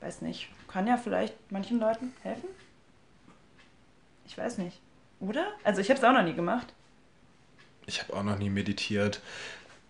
weiß 0.00 0.22
nicht, 0.22 0.48
kann 0.68 0.86
ja 0.86 0.96
vielleicht 0.96 1.34
manchen 1.52 1.78
Leuten 1.78 2.14
helfen? 2.22 2.48
Ich 4.26 4.38
weiß 4.38 4.56
nicht. 4.56 4.78
Oder? 5.20 5.46
Also 5.64 5.80
ich 5.80 5.88
habe 5.88 5.98
es 5.98 6.04
auch 6.04 6.12
noch 6.12 6.22
nie 6.22 6.34
gemacht. 6.34 6.74
Ich 7.86 8.02
habe 8.02 8.12
auch 8.14 8.22
noch 8.22 8.38
nie 8.38 8.50
meditiert. 8.50 9.22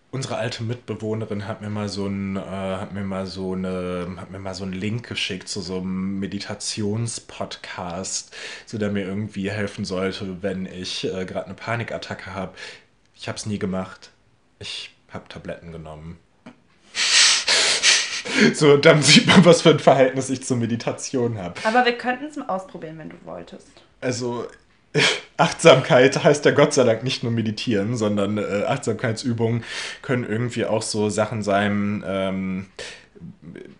Unsere 0.09 0.37
alte 0.37 0.63
Mitbewohnerin 0.63 1.45
hat 1.47 1.59
mir 1.61 1.69
mal 1.69 1.89
so 1.89 2.07
ein, 2.07 2.37
äh, 2.37 2.39
hat 2.39 2.93
mir 2.93 3.03
mal 3.03 3.25
so 3.25 3.51
eine, 3.53 4.07
hat 4.17 4.31
mir 4.31 4.39
mal 4.39 4.55
so 4.55 4.63
einen 4.63 4.71
Link 4.71 5.05
geschickt 5.07 5.49
zu 5.49 5.59
so 5.59 5.79
einem 5.79 6.17
Meditationspodcast, 6.19 8.33
so 8.65 8.77
der 8.77 8.89
mir 8.89 9.03
irgendwie 9.03 9.51
helfen 9.51 9.83
sollte, 9.83 10.41
wenn 10.41 10.65
ich 10.65 11.03
äh, 11.03 11.25
gerade 11.25 11.47
eine 11.47 11.55
Panikattacke 11.55 12.33
habe. 12.33 12.53
Ich 13.15 13.27
habe 13.27 13.37
es 13.37 13.45
nie 13.45 13.59
gemacht. 13.59 14.11
Ich 14.59 14.95
habe 15.11 15.27
Tabletten 15.27 15.73
genommen. 15.73 16.17
so, 18.53 18.77
dann 18.77 19.01
sieht 19.01 19.27
man, 19.27 19.43
was 19.43 19.61
für 19.61 19.71
ein 19.71 19.79
Verhältnis 19.79 20.29
ich 20.29 20.41
zur 20.43 20.55
Meditation 20.55 21.37
habe. 21.37 21.59
Aber 21.65 21.83
wir 21.83 21.97
könnten 21.97 22.23
es 22.25 22.37
mal 22.37 22.47
ausprobieren, 22.47 22.97
wenn 22.97 23.09
du 23.09 23.17
wolltest. 23.25 23.67
Also 23.99 24.47
Achtsamkeit 25.37 26.23
heißt 26.23 26.45
ja 26.45 26.51
Gott 26.51 26.73
sei 26.73 26.83
Dank 26.83 27.03
nicht 27.03 27.23
nur 27.23 27.31
meditieren, 27.31 27.95
sondern 27.95 28.37
äh, 28.37 28.63
Achtsamkeitsübungen 28.67 29.63
können 30.01 30.23
irgendwie 30.23 30.65
auch 30.65 30.81
so 30.81 31.09
Sachen 31.09 31.43
sein, 31.43 32.03
ähm, 32.05 32.65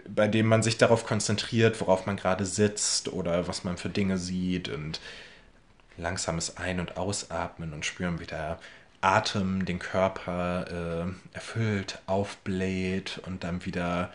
bei 0.07 0.27
denen 0.27 0.49
man 0.49 0.63
sich 0.63 0.77
darauf 0.77 1.05
konzentriert, 1.05 1.79
worauf 1.81 2.05
man 2.05 2.17
gerade 2.17 2.45
sitzt 2.45 3.11
oder 3.11 3.47
was 3.47 3.63
man 3.63 3.77
für 3.77 3.89
Dinge 3.89 4.17
sieht 4.17 4.69
und 4.69 4.99
langsames 5.97 6.57
Ein- 6.57 6.79
und 6.79 6.97
Ausatmen 6.97 7.73
und 7.73 7.85
spüren, 7.85 8.19
wie 8.19 8.25
der 8.25 8.59
Atem 9.01 9.65
den 9.65 9.79
Körper 9.79 11.05
äh, 11.05 11.35
erfüllt, 11.35 11.99
aufbläht 12.07 13.21
und 13.25 13.43
dann 13.43 13.65
wieder 13.65 14.11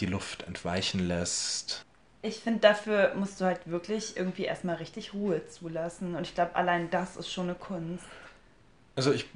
die 0.00 0.06
Luft 0.06 0.42
entweichen 0.42 1.06
lässt. 1.06 1.85
Ich 2.26 2.38
finde, 2.38 2.60
dafür 2.60 3.14
musst 3.14 3.40
du 3.40 3.44
halt 3.44 3.60
wirklich 3.66 4.16
irgendwie 4.16 4.44
erstmal 4.44 4.76
richtig 4.76 5.14
Ruhe 5.14 5.46
zulassen. 5.46 6.16
Und 6.16 6.26
ich 6.26 6.34
glaube, 6.34 6.56
allein 6.56 6.90
das 6.90 7.16
ist 7.16 7.30
schon 7.30 7.44
eine 7.44 7.54
Kunst. 7.54 8.04
Also 8.96 9.12
ich, 9.12 9.26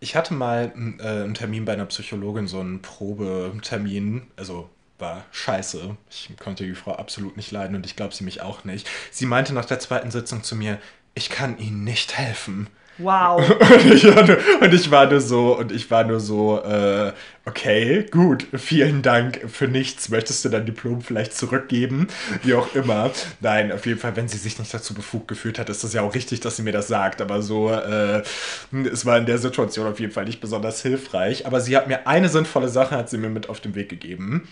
ich 0.00 0.14
hatte 0.14 0.34
mal 0.34 0.72
einen, 0.74 1.00
äh, 1.00 1.02
einen 1.02 1.34
Termin 1.34 1.64
bei 1.64 1.72
einer 1.72 1.86
Psychologin, 1.86 2.46
so 2.46 2.60
einen 2.60 2.82
Probetermin, 2.82 4.26
also 4.36 4.68
war 4.98 5.24
scheiße. 5.32 5.96
Ich 6.10 6.30
konnte 6.38 6.64
die 6.64 6.74
Frau 6.74 6.92
absolut 6.92 7.36
nicht 7.36 7.50
leiden 7.50 7.76
und 7.76 7.86
ich 7.86 7.96
glaube 7.96 8.14
sie 8.14 8.24
mich 8.24 8.42
auch 8.42 8.64
nicht. 8.64 8.88
Sie 9.10 9.26
meinte 9.26 9.54
nach 9.54 9.64
der 9.64 9.78
zweiten 9.80 10.10
Sitzung 10.10 10.42
zu 10.42 10.54
mir, 10.54 10.78
ich 11.14 11.30
kann 11.30 11.58
Ihnen 11.58 11.84
nicht 11.84 12.16
helfen. 12.18 12.68
Wow. 12.98 13.42
Und 13.60 13.92
ich, 13.92 14.04
war 14.14 14.24
nur, 14.24 14.38
und 14.60 14.72
ich 14.72 14.90
war 14.90 15.06
nur 15.06 15.20
so, 15.20 15.58
und 15.58 15.72
ich 15.72 15.90
war 15.90 16.04
nur 16.04 16.20
so, 16.20 16.62
äh, 16.62 17.12
okay, 17.44 18.06
gut, 18.10 18.46
vielen 18.54 19.02
Dank 19.02 19.40
für 19.48 19.66
nichts. 19.66 20.08
Möchtest 20.10 20.44
du 20.44 20.48
dein 20.48 20.64
Diplom 20.64 21.00
vielleicht 21.00 21.34
zurückgeben? 21.34 22.06
Wie 22.42 22.54
auch 22.54 22.74
immer. 22.74 23.10
Nein, 23.40 23.72
auf 23.72 23.84
jeden 23.86 23.98
Fall, 23.98 24.14
wenn 24.16 24.28
sie 24.28 24.38
sich 24.38 24.58
nicht 24.58 24.72
dazu 24.72 24.94
befugt 24.94 25.28
gefühlt 25.28 25.58
hat, 25.58 25.68
ist 25.70 25.82
das 25.82 25.92
ja 25.92 26.02
auch 26.02 26.14
richtig, 26.14 26.40
dass 26.40 26.56
sie 26.56 26.62
mir 26.62 26.72
das 26.72 26.86
sagt. 26.88 27.20
Aber 27.20 27.42
so, 27.42 27.70
äh, 27.70 28.22
es 28.92 29.04
war 29.04 29.18
in 29.18 29.26
der 29.26 29.38
Situation 29.38 29.86
auf 29.86 29.98
jeden 29.98 30.12
Fall 30.12 30.24
nicht 30.24 30.40
besonders 30.40 30.80
hilfreich. 30.82 31.46
Aber 31.46 31.60
sie 31.60 31.76
hat 31.76 31.88
mir 31.88 32.06
eine 32.06 32.28
sinnvolle 32.28 32.68
Sache, 32.68 32.96
hat 32.96 33.10
sie 33.10 33.18
mir 33.18 33.30
mit 33.30 33.48
auf 33.48 33.60
den 33.60 33.74
Weg 33.74 33.88
gegeben. 33.88 34.48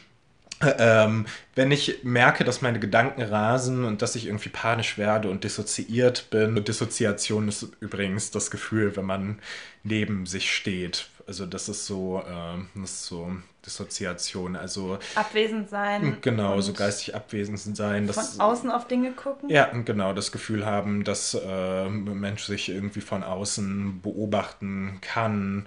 Ähm, 0.79 1.27
wenn 1.55 1.71
ich 1.71 2.03
merke, 2.03 2.45
dass 2.45 2.63
meine 2.63 2.81
Gedanken 2.81 3.23
rasen 3.23 3.85
und 3.85 4.01
dass 4.03 4.15
ich 4.17 4.27
irgendwie 4.27 4.49
panisch 4.49 4.97
werde 4.99 5.29
und 5.31 5.45
dissoziiert 5.45 6.31
bin. 6.31 6.63
Dissoziation 6.65 7.49
ist 7.49 7.67
übrigens 7.81 8.31
das 8.31 8.51
Gefühl, 8.51 8.97
wenn 8.97 9.05
man 9.05 9.39
neben 9.83 10.27
sich 10.27 10.55
steht. 10.55 11.09
Also 11.27 11.47
das 11.47 11.69
ist 11.69 11.87
so, 11.87 12.23
ähm, 12.29 12.69
das 12.75 12.91
ist 12.91 13.07
so 13.07 13.31
Dissoziation. 13.65 14.57
Also 14.57 14.99
Abwesend 15.15 15.69
sein. 15.71 16.19
genau, 16.21 16.61
so 16.61 16.73
geistig 16.73 17.15
abwesend 17.15 17.59
sein. 17.77 18.07
Von 18.07 18.15
Das, 18.15 18.41
außen 18.41 18.71
auf 18.71 18.89
Dinge 18.89 19.13
gucken. 19.13 19.49
ja, 19.49 19.67
genau, 19.85 20.13
das 20.13 20.33
Gefühl 20.33 20.67
haben, 20.67 21.05
dass 21.05 21.35
äh, 21.35 21.87
ein 21.87 22.05
Mensch 22.19 22.45
sich 22.45 22.69
irgendwie 22.69 23.01
von 23.01 23.23
außen 23.23 24.01
beobachten 24.03 24.99
kann. 25.01 25.67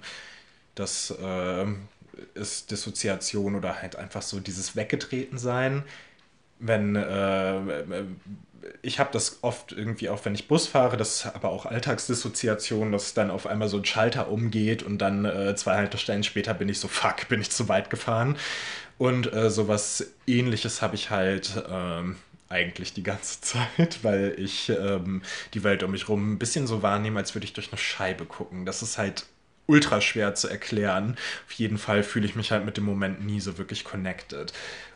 Das 0.74 1.10
äh, 1.10 1.66
ist 2.34 2.70
Dissoziation 2.70 3.54
oder 3.54 3.82
halt 3.82 3.96
einfach 3.96 4.22
so 4.22 4.40
dieses 4.40 4.76
Weggetreten 4.76 5.38
sein. 5.38 5.84
Wenn 6.58 6.96
äh, 6.96 8.04
ich 8.82 8.98
habe 8.98 9.10
das 9.12 9.38
oft 9.42 9.72
irgendwie 9.72 10.08
auch, 10.08 10.24
wenn 10.24 10.34
ich 10.34 10.48
Bus 10.48 10.66
fahre, 10.66 10.96
das 10.96 11.16
ist 11.16 11.26
aber 11.26 11.50
auch 11.50 11.66
Alltagsdissoziation, 11.66 12.92
dass 12.92 13.14
dann 13.14 13.30
auf 13.30 13.46
einmal 13.46 13.68
so 13.68 13.76
ein 13.76 13.84
Schalter 13.84 14.28
umgeht 14.28 14.82
und 14.82 14.98
dann 14.98 15.24
äh, 15.24 15.54
zwei 15.56 15.76
Haltestellen 15.76 16.24
später 16.24 16.54
bin 16.54 16.68
ich 16.68 16.80
so, 16.80 16.88
fuck, 16.88 17.28
bin 17.28 17.40
ich 17.40 17.50
zu 17.50 17.68
weit 17.68 17.90
gefahren. 17.90 18.36
Und 18.98 19.32
äh, 19.32 19.50
sowas 19.50 20.12
ähnliches 20.26 20.80
habe 20.82 20.94
ich 20.94 21.10
halt 21.10 21.62
ähm, 21.68 22.16
eigentlich 22.48 22.92
die 22.94 23.02
ganze 23.02 23.40
Zeit, 23.42 24.02
weil 24.02 24.34
ich 24.38 24.70
ähm, 24.70 25.22
die 25.54 25.64
Welt 25.64 25.82
um 25.82 25.90
mich 25.90 26.08
rum 26.08 26.32
ein 26.32 26.38
bisschen 26.38 26.66
so 26.66 26.82
wahrnehme, 26.82 27.18
als 27.18 27.34
würde 27.34 27.44
ich 27.44 27.52
durch 27.52 27.70
eine 27.70 27.78
Scheibe 27.78 28.24
gucken. 28.24 28.66
Das 28.66 28.82
ist 28.82 28.98
halt 28.98 29.26
ultra 29.66 30.00
schwer 30.00 30.34
zu 30.34 30.48
erklären. 30.48 31.16
Auf 31.46 31.52
jeden 31.52 31.78
Fall 31.78 32.02
fühle 32.02 32.26
ich 32.26 32.36
mich 32.36 32.52
halt 32.52 32.64
mit 32.64 32.76
dem 32.76 32.84
Moment 32.84 33.24
nie 33.24 33.40
so 33.40 33.58
wirklich 33.58 33.84
connected. 33.84 34.52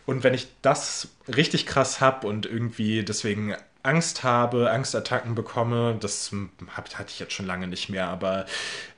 Und 0.06 0.24
wenn 0.24 0.34
ich 0.34 0.48
das 0.62 1.08
richtig 1.28 1.66
krass 1.66 2.00
habe 2.00 2.26
und 2.26 2.46
irgendwie 2.46 3.04
deswegen 3.04 3.54
Angst 3.82 4.24
habe, 4.24 4.70
Angstattacken 4.70 5.34
bekomme, 5.34 5.96
das 5.98 6.32
hab, 6.74 6.92
hatte 6.98 7.10
ich 7.10 7.18
jetzt 7.18 7.32
schon 7.32 7.46
lange 7.46 7.66
nicht 7.66 7.88
mehr, 7.88 8.08
aber 8.08 8.44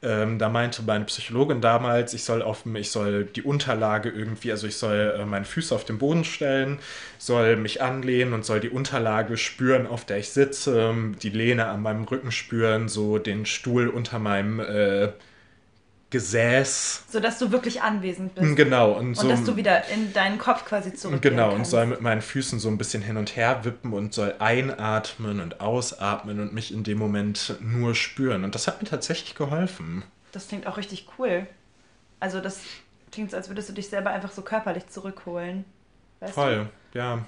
ähm, 0.03 0.39
da 0.41 0.49
meinte 0.49 0.83
meine 0.83 1.05
Psychologin 1.05 1.61
damals, 1.61 2.15
ich 2.15 2.25
soll 2.25 2.43
auf 2.43 2.65
ich 2.75 2.91
soll 2.91 3.25
die 3.25 3.43
Unterlage 3.43 4.09
irgendwie, 4.09 4.51
also 4.51 4.67
ich 4.67 4.77
soll 4.77 5.15
äh, 5.17 5.25
meine 5.25 5.45
Füße 5.45 5.73
auf 5.73 5.85
den 5.85 5.99
Boden 5.99 6.25
stellen, 6.25 6.81
soll 7.19 7.57
mich 7.57 7.81
anlehnen 7.81 8.33
und 8.33 8.45
soll 8.45 8.59
die 8.59 8.71
Unterlage 8.71 9.37
spüren, 9.37 9.87
auf 9.87 10.05
der 10.05 10.19
ich 10.19 10.31
sitze, 10.31 10.95
die 11.23 11.31
Lehne 11.31 11.67
an 11.67 11.83
meinem 11.83 12.05
Rücken 12.05 12.33
spüren, 12.33 12.89
so 12.89 13.19
den 13.19 13.47
Stuhl 13.47 13.89
unter 13.89 14.19
meinem 14.19 14.59
äh, 14.59 15.13
Gesäß. 16.13 17.05
Sodass 17.09 17.39
du 17.39 17.51
wirklich 17.51 17.81
anwesend 17.83 18.35
bist. 18.35 18.55
Genau. 18.55 18.93
Und, 18.93 19.09
Und 19.09 19.15
so, 19.17 19.29
dass 19.29 19.43
du 19.45 19.57
wieder 19.57 19.89
in 19.89 20.13
deinen 20.13 20.39
Kopf 20.39 20.65
quasi 20.67 20.93
zurückgehen 20.93 21.37
Genau, 21.37 21.55
und 21.55 21.67
soll 21.67 21.87
mit 21.87 22.03
meinen 22.03 22.21
Füßen 22.21 22.61
so 22.61 22.69
ein 22.69 22.77
bisschen 22.79 23.03
hin 23.03 23.17
und 23.17 23.35
her 23.35 23.65
wippen 23.65 23.95
und 23.95 24.13
soll 24.13 24.35
einatmen 24.39 25.41
und 25.41 25.61
ausatmen 25.63 26.39
und 26.39 26.53
mich 26.53 26.73
in 26.73 26.85
dem 26.85 26.99
Moment 26.99 27.57
nur 27.61 27.95
spüren. 27.95 28.45
Und 28.45 28.55
das 28.55 28.69
hat 28.69 28.83
mir 28.83 28.89
tatsächlich 28.89 29.35
geholfen. 29.35 30.05
Das 30.33 30.49
klingt 30.49 30.67
auch 30.67 30.77
richtig 30.77 31.07
cool. 31.19 31.47
Also 32.21 32.41
das 32.41 32.61
klingt 33.11 33.31
so, 33.31 33.37
als 33.39 33.49
würdest 33.49 33.71
du 33.71 33.73
dich 33.73 33.89
selber 33.89 34.11
einfach 34.11 34.33
so 34.33 34.43
körperlich 34.43 34.87
zurückholen. 34.89 35.65
Weißt 36.21 36.35
Toll, 36.35 36.69
Du? 36.93 36.99
ja. 36.99 37.25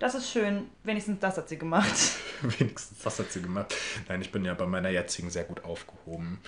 Das 0.00 0.14
ist 0.16 0.30
schön. 0.32 0.66
Wenigstens 0.82 1.20
das 1.20 1.36
hat 1.36 1.48
sie 1.48 1.58
gemacht. 1.58 1.94
Wenigstens 2.42 2.98
das 3.04 3.18
hat 3.20 3.30
sie 3.30 3.40
gemacht. 3.42 3.74
Nein, 4.08 4.20
ich 4.20 4.32
bin 4.32 4.44
ja 4.44 4.54
bei 4.54 4.66
meiner 4.66 4.88
jetzigen 4.88 5.30
sehr 5.30 5.44
gut 5.44 5.62
aufgehoben. 5.64 6.40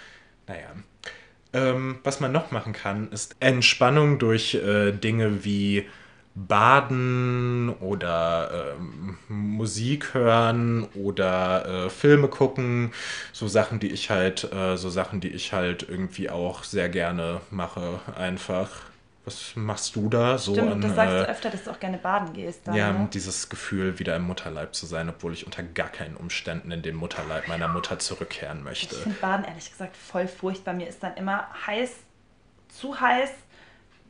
Naja. 0.49 0.71
Ähm, 1.55 1.99
was 2.05 2.21
man 2.21 2.33
noch 2.33 2.51
machen 2.51 2.73
kann, 2.73 3.11
ist 3.13 3.37
Entspannung 3.41 4.19
durch 4.19 4.55
äh, 4.55 4.93
Dinge 4.93 5.45
wie 5.45 5.87
Baden 6.35 7.69
oder 7.81 8.75
ähm, 8.79 9.19
Musik 9.29 10.15
hören 10.15 10.85
oder 10.95 11.87
äh, 11.87 11.91
Filme 11.91 12.29
gucken, 12.29 12.93
so 13.33 13.49
Sachen, 13.49 13.81
die 13.81 13.89
ich 13.91 14.09
halt, 14.11 14.51
äh, 14.53 14.77
so 14.79 14.89
Sachen, 14.89 15.21
die 15.21 15.29
ich 15.29 15.53
halt 15.53 15.87
irgendwie 15.89 16.31
auch 16.31 16.65
sehr 16.65 16.89
gerne 16.89 17.41
mache, 17.51 18.01
einfach. 18.17 18.92
Was 19.25 19.55
machst 19.55 19.95
du 19.95 20.09
da 20.09 20.37
so 20.37 20.53
Stimmt, 20.53 20.73
an? 20.73 20.81
das 20.81 20.97
sagst 20.97 21.15
äh, 21.15 21.19
du 21.19 21.29
öfter, 21.29 21.51
dass 21.51 21.65
du 21.65 21.71
auch 21.71 21.79
gerne 21.79 21.99
baden 21.99 22.33
gehst. 22.33 22.67
Dann, 22.67 22.75
ja, 22.75 22.93
ne? 22.93 23.09
dieses 23.13 23.49
Gefühl, 23.49 24.01
wieder 24.01 24.17
im 24.17 24.23
Mutterleib 24.23 24.75
zu 24.75 24.85
sein, 24.85 25.09
obwohl 25.09 25.33
ich 25.33 25.47
unter 25.47 25.63
gar 25.63 25.91
keinen 25.91 26.17
Umständen 26.17 26.73
in 26.73 26.83
den 26.83 26.97
Mutterleib 26.97 27.47
meiner 27.47 27.69
Mutter 27.69 28.01
zurückkehren 28.01 28.65
möchte. 28.65 28.97
Ich 28.97 29.03
finde 29.03 29.19
Baden 29.21 29.45
ehrlich 29.45 29.71
gesagt 29.71 29.97
voll 29.97 30.27
furchtbar. 30.27 30.75
Mir 30.75 30.89
ist 30.89 31.05
dann 31.05 31.17
immer 31.17 31.47
heiß, 31.67 31.95
zu 32.69 33.01
heiß. 33.01 33.31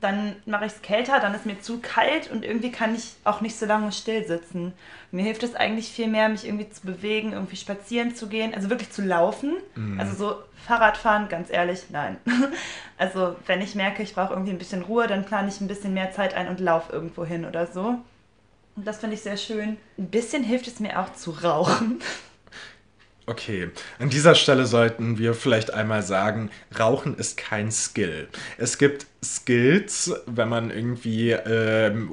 Dann 0.03 0.37
mache 0.45 0.67
ich 0.67 0.73
es 0.73 0.83
kälter, 0.83 1.21
dann 1.21 1.35
ist 1.35 1.47
mir 1.47 1.59
zu 1.61 1.79
kalt 1.79 2.31
und 2.31 2.45
irgendwie 2.45 2.71
kann 2.71 2.95
ich 2.95 3.15
auch 3.25 3.41
nicht 3.41 3.57
so 3.57 3.65
lange 3.65 3.91
still 3.93 4.27
sitzen. 4.27 4.75
Mir 5.13 5.25
hilft 5.25 5.43
es 5.45 5.55
eigentlich 5.55 5.89
viel 5.91 6.09
mehr, 6.09 6.29
mich 6.29 6.45
irgendwie 6.45 6.69
zu 6.69 6.83
bewegen, 6.83 7.33
irgendwie 7.33 7.57
spazieren 7.57 8.15
zu 8.15 8.27
gehen, 8.27 8.53
also 8.55 8.69
wirklich 8.69 8.91
zu 8.91 9.01
laufen. 9.03 9.55
Also 9.99 10.15
so 10.17 10.35
Fahrradfahren, 10.67 11.29
ganz 11.29 11.51
ehrlich, 11.51 11.85
nein. 11.91 12.17
Also 12.99 13.35
wenn 13.47 13.61
ich 13.61 13.75
merke, 13.75 14.03
ich 14.03 14.15
brauche 14.15 14.33
irgendwie 14.33 14.53
ein 14.53 14.59
bisschen 14.59 14.83
Ruhe, 14.83 15.09
dann 15.09 15.25
plane 15.25 15.49
ich 15.49 15.61
ein 15.61 15.67
bisschen 15.67 15.93
mehr 15.95 16.13
Zeit 16.13 16.35
ein 16.35 16.47
und 16.49 16.61
laufe 16.61 16.93
irgendwo 16.93 17.25
hin 17.25 17.45
oder 17.45 17.67
so. 17.67 17.97
Und 18.77 18.87
das 18.87 18.99
finde 18.99 19.15
ich 19.17 19.23
sehr 19.23 19.37
schön. 19.37 19.77
Ein 19.99 20.09
bisschen 20.09 20.45
hilft 20.45 20.67
es 20.69 20.79
mir 20.81 21.01
auch 21.01 21.13
zu 21.15 21.31
rauchen. 21.33 22.01
Okay, 23.25 23.71
an 24.01 24.11
dieser 24.11 24.35
Stelle 24.35 24.67
sollten 24.67 25.17
wir 25.17 25.35
vielleicht 25.35 25.73
einmal 25.73 26.03
sagen, 26.03 26.51
Rauchen 26.77 27.17
ist 27.17 27.37
kein 27.37 27.71
Skill. 27.71 28.29
Es 28.59 28.79
gibt 28.79 29.07
Skills, 29.25 30.13
wenn 30.27 30.49
man 30.49 30.71
irgendwie 30.71 31.31
ähm, 31.31 32.13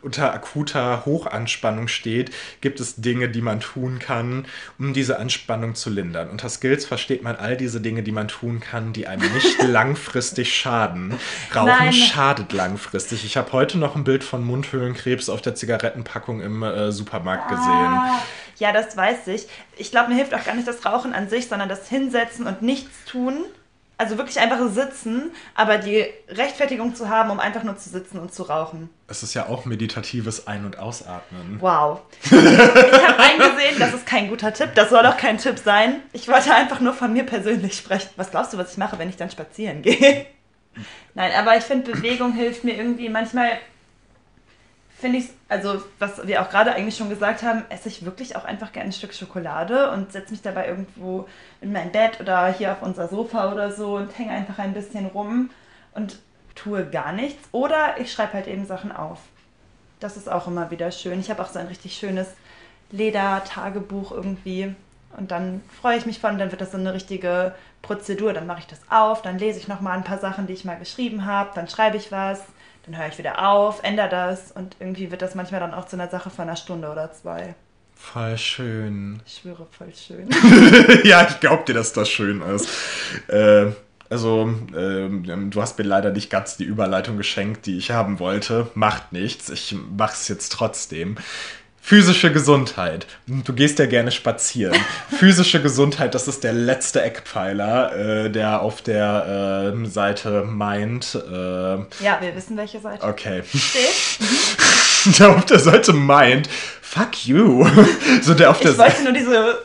unter 0.00 0.32
akuter 0.32 1.04
Hochanspannung 1.04 1.88
steht, 1.88 2.30
gibt 2.62 2.80
es 2.80 2.96
Dinge, 2.96 3.28
die 3.28 3.42
man 3.42 3.60
tun 3.60 3.98
kann, 3.98 4.46
um 4.78 4.94
diese 4.94 5.18
Anspannung 5.18 5.74
zu 5.74 5.90
lindern. 5.90 6.30
Unter 6.30 6.48
Skills 6.48 6.86
versteht 6.86 7.22
man 7.22 7.36
all 7.36 7.58
diese 7.58 7.82
Dinge, 7.82 8.02
die 8.02 8.12
man 8.12 8.28
tun 8.28 8.60
kann, 8.60 8.94
die 8.94 9.06
einem 9.06 9.30
nicht 9.34 9.62
langfristig 9.66 10.56
schaden. 10.56 11.18
Rauchen 11.54 11.66
Nein. 11.66 11.92
schadet 11.92 12.54
langfristig. 12.54 13.26
Ich 13.26 13.36
habe 13.36 13.52
heute 13.52 13.76
noch 13.76 13.94
ein 13.94 14.04
Bild 14.04 14.24
von 14.24 14.42
Mundhöhlenkrebs 14.42 15.28
auf 15.28 15.42
der 15.42 15.54
Zigarettenpackung 15.54 16.40
im 16.40 16.62
äh, 16.62 16.92
Supermarkt 16.92 17.50
gesehen. 17.50 17.66
Ah, 17.66 18.22
ja, 18.62 18.70
das 18.72 18.96
weiß 18.96 19.26
ich. 19.26 19.48
Ich 19.76 19.90
glaube, 19.90 20.10
mir 20.10 20.14
hilft 20.14 20.32
auch 20.34 20.44
gar 20.44 20.54
nicht 20.54 20.68
das 20.68 20.86
Rauchen 20.86 21.12
an 21.12 21.28
sich, 21.28 21.48
sondern 21.48 21.68
das 21.68 21.88
Hinsetzen 21.88 22.46
und 22.46 22.62
nichts 22.62 23.04
tun. 23.06 23.44
Also 23.98 24.18
wirklich 24.18 24.38
einfach 24.38 24.58
sitzen, 24.70 25.32
aber 25.56 25.78
die 25.78 26.06
Rechtfertigung 26.28 26.94
zu 26.94 27.08
haben, 27.08 27.30
um 27.30 27.40
einfach 27.40 27.64
nur 27.64 27.76
zu 27.76 27.90
sitzen 27.90 28.20
und 28.20 28.32
zu 28.32 28.44
rauchen. 28.44 28.88
Es 29.08 29.24
ist 29.24 29.34
ja 29.34 29.48
auch 29.48 29.64
meditatives 29.64 30.46
Ein- 30.46 30.64
und 30.64 30.78
Ausatmen. 30.78 31.56
Wow. 31.60 32.02
Ich 32.22 32.32
habe 32.32 33.18
eingesehen, 33.18 33.78
das 33.80 33.94
ist 33.94 34.06
kein 34.06 34.28
guter 34.28 34.54
Tipp. 34.54 34.70
Das 34.76 34.90
soll 34.90 35.04
auch 35.06 35.16
kein 35.16 35.38
Tipp 35.38 35.58
sein. 35.58 36.00
Ich 36.12 36.28
wollte 36.28 36.54
einfach 36.54 36.78
nur 36.78 36.94
von 36.94 37.12
mir 37.12 37.24
persönlich 37.24 37.76
sprechen. 37.76 38.10
Was 38.14 38.30
glaubst 38.30 38.52
du, 38.52 38.58
was 38.58 38.72
ich 38.72 38.78
mache, 38.78 38.96
wenn 38.98 39.08
ich 39.08 39.16
dann 39.16 39.30
spazieren 39.30 39.82
gehe? 39.82 40.26
Nein, 41.14 41.32
aber 41.36 41.56
ich 41.56 41.64
finde, 41.64 41.90
Bewegung 41.90 42.32
hilft 42.32 42.62
mir 42.62 42.76
irgendwie. 42.76 43.08
Manchmal 43.08 43.58
finde 45.02 45.18
ich, 45.18 45.30
also 45.48 45.82
was 45.98 46.26
wir 46.26 46.40
auch 46.40 46.48
gerade 46.48 46.72
eigentlich 46.72 46.96
schon 46.96 47.10
gesagt 47.10 47.42
haben, 47.42 47.64
esse 47.68 47.88
ich 47.88 48.04
wirklich 48.04 48.36
auch 48.36 48.44
einfach 48.44 48.72
gerne 48.72 48.88
ein 48.88 48.92
Stück 48.92 49.12
Schokolade 49.12 49.90
und 49.90 50.12
setze 50.12 50.30
mich 50.30 50.42
dabei 50.42 50.68
irgendwo 50.68 51.28
in 51.60 51.72
mein 51.72 51.90
Bett 51.90 52.20
oder 52.20 52.46
hier 52.52 52.72
auf 52.72 52.82
unser 52.82 53.08
Sofa 53.08 53.52
oder 53.52 53.72
so 53.72 53.96
und 53.96 54.16
hänge 54.16 54.30
einfach 54.30 54.58
ein 54.58 54.72
bisschen 54.72 55.06
rum 55.06 55.50
und 55.92 56.20
tue 56.54 56.86
gar 56.86 57.12
nichts. 57.12 57.48
Oder 57.50 58.00
ich 58.00 58.12
schreibe 58.12 58.34
halt 58.34 58.46
eben 58.46 58.64
Sachen 58.64 58.92
auf. 58.92 59.18
Das 59.98 60.16
ist 60.16 60.30
auch 60.30 60.46
immer 60.46 60.70
wieder 60.70 60.92
schön. 60.92 61.18
Ich 61.18 61.30
habe 61.30 61.42
auch 61.42 61.48
so 61.48 61.58
ein 61.58 61.66
richtig 61.66 61.96
schönes 61.96 62.28
Leder-Tagebuch 62.92 64.12
irgendwie. 64.12 64.74
Und 65.16 65.32
dann 65.32 65.62
freue 65.80 65.98
ich 65.98 66.06
mich 66.06 66.20
von, 66.20 66.38
dann 66.38 66.52
wird 66.52 66.60
das 66.60 66.70
so 66.70 66.78
eine 66.78 66.94
richtige 66.94 67.56
Prozedur. 67.82 68.32
Dann 68.32 68.46
mache 68.46 68.60
ich 68.60 68.66
das 68.68 68.80
auf, 68.88 69.20
dann 69.20 69.38
lese 69.38 69.58
ich 69.58 69.66
nochmal 69.66 69.98
ein 69.98 70.04
paar 70.04 70.18
Sachen, 70.18 70.46
die 70.46 70.52
ich 70.52 70.64
mal 70.64 70.78
geschrieben 70.78 71.26
habe, 71.26 71.50
dann 71.54 71.68
schreibe 71.68 71.96
ich 71.96 72.12
was, 72.12 72.40
dann 72.84 72.96
höre 72.96 73.08
ich 73.08 73.18
wieder 73.18 73.48
auf, 73.48 73.82
ändere 73.82 74.08
das 74.08 74.52
und 74.52 74.76
irgendwie 74.80 75.10
wird 75.10 75.22
das 75.22 75.34
manchmal 75.34 75.60
dann 75.60 75.74
auch 75.74 75.86
zu 75.86 75.96
einer 75.96 76.08
Sache 76.08 76.30
von 76.30 76.42
einer 76.48 76.56
Stunde 76.56 76.90
oder 76.90 77.12
zwei. 77.12 77.54
Voll 77.94 78.36
schön. 78.36 79.22
Ich 79.24 79.38
schwöre, 79.38 79.66
voll 79.70 79.92
schön. 79.94 80.28
ja, 81.04 81.26
ich 81.28 81.38
glaub 81.38 81.66
dir, 81.66 81.74
dass 81.74 81.92
das 81.92 82.08
schön 82.08 82.42
ist. 82.42 82.68
Äh, 83.28 83.70
also, 84.10 84.52
ähm, 84.76 85.50
du 85.50 85.62
hast 85.62 85.78
mir 85.78 85.84
leider 85.84 86.10
nicht 86.10 86.28
ganz 86.28 86.56
die 86.56 86.64
Überleitung 86.64 87.16
geschenkt, 87.16 87.64
die 87.64 87.78
ich 87.78 87.92
haben 87.92 88.18
wollte. 88.18 88.68
Macht 88.74 89.12
nichts, 89.12 89.48
ich 89.48 89.74
mach's 89.96 90.28
jetzt 90.28 90.52
trotzdem. 90.52 91.16
Physische 91.84 92.32
Gesundheit. 92.32 93.08
Du 93.26 93.52
gehst 93.52 93.80
ja 93.80 93.86
gerne 93.86 94.12
spazieren. 94.12 94.78
Physische 95.10 95.60
Gesundheit, 95.60 96.14
das 96.14 96.28
ist 96.28 96.44
der 96.44 96.52
letzte 96.52 97.02
Eckpfeiler, 97.02 98.24
äh, 98.26 98.30
der 98.30 98.62
auf 98.62 98.82
der 98.82 99.74
äh, 99.74 99.86
Seite 99.86 100.44
meint. 100.44 101.16
Äh, 101.16 101.32
Ja, 101.34 102.18
wir 102.20 102.36
wissen, 102.36 102.56
welche 102.56 102.80
Seite 102.80 103.04
okay. 103.04 103.42
steht. 103.52 105.18
der 105.18 105.36
auf 105.36 105.44
der 105.44 105.58
Seite 105.58 105.92
meint, 105.92 106.48
fuck 106.80 107.26
you. 107.26 107.66
so 108.22 108.34
der 108.34 108.50
auf 108.50 108.60
der 108.60 108.70
Ich 108.70 108.78
wollte 108.78 109.02
nur 109.02 109.12
diese, 109.12 109.58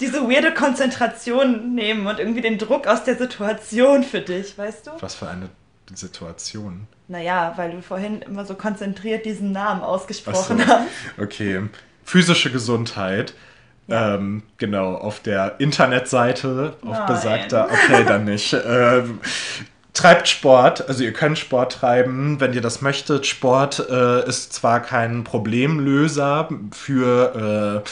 diese 0.00 0.30
weirde 0.30 0.54
Konzentration 0.54 1.74
nehmen 1.74 2.06
und 2.06 2.20
irgendwie 2.20 2.40
den 2.40 2.58
Druck 2.58 2.86
aus 2.86 3.02
der 3.02 3.16
Situation 3.16 4.04
für 4.04 4.20
dich, 4.20 4.56
weißt 4.56 4.86
du? 4.86 4.90
Was 5.00 5.16
für 5.16 5.28
eine 5.28 5.48
Situation. 5.96 6.86
Naja, 7.08 7.54
weil 7.56 7.70
du 7.70 7.82
vorhin 7.82 8.22
immer 8.22 8.44
so 8.44 8.54
konzentriert 8.54 9.24
diesen 9.24 9.52
Namen 9.52 9.82
ausgesprochen 9.82 10.58
so. 10.58 10.66
hast. 10.66 10.88
Okay. 11.18 11.62
Physische 12.04 12.50
Gesundheit. 12.50 13.34
Ja. 13.86 14.14
Ähm, 14.14 14.42
genau, 14.58 14.94
auf 14.94 15.20
der 15.20 15.60
Internetseite, 15.60 16.76
auf 16.82 16.98
Nein. 16.98 17.06
besagter, 17.06 17.68
okay, 17.70 18.04
dann 18.06 18.26
nicht. 18.26 18.52
Ähm, 18.52 19.20
treibt 19.94 20.28
Sport, 20.28 20.88
also 20.88 21.02
ihr 21.02 21.12
könnt 21.12 21.38
Sport 21.38 21.72
treiben, 21.72 22.38
wenn 22.38 22.52
ihr 22.52 22.60
das 22.60 22.82
möchtet. 22.82 23.26
Sport 23.26 23.84
äh, 23.90 24.28
ist 24.28 24.52
zwar 24.52 24.80
kein 24.80 25.24
Problemlöser 25.24 26.48
für 26.70 27.82
äh, 27.84 27.88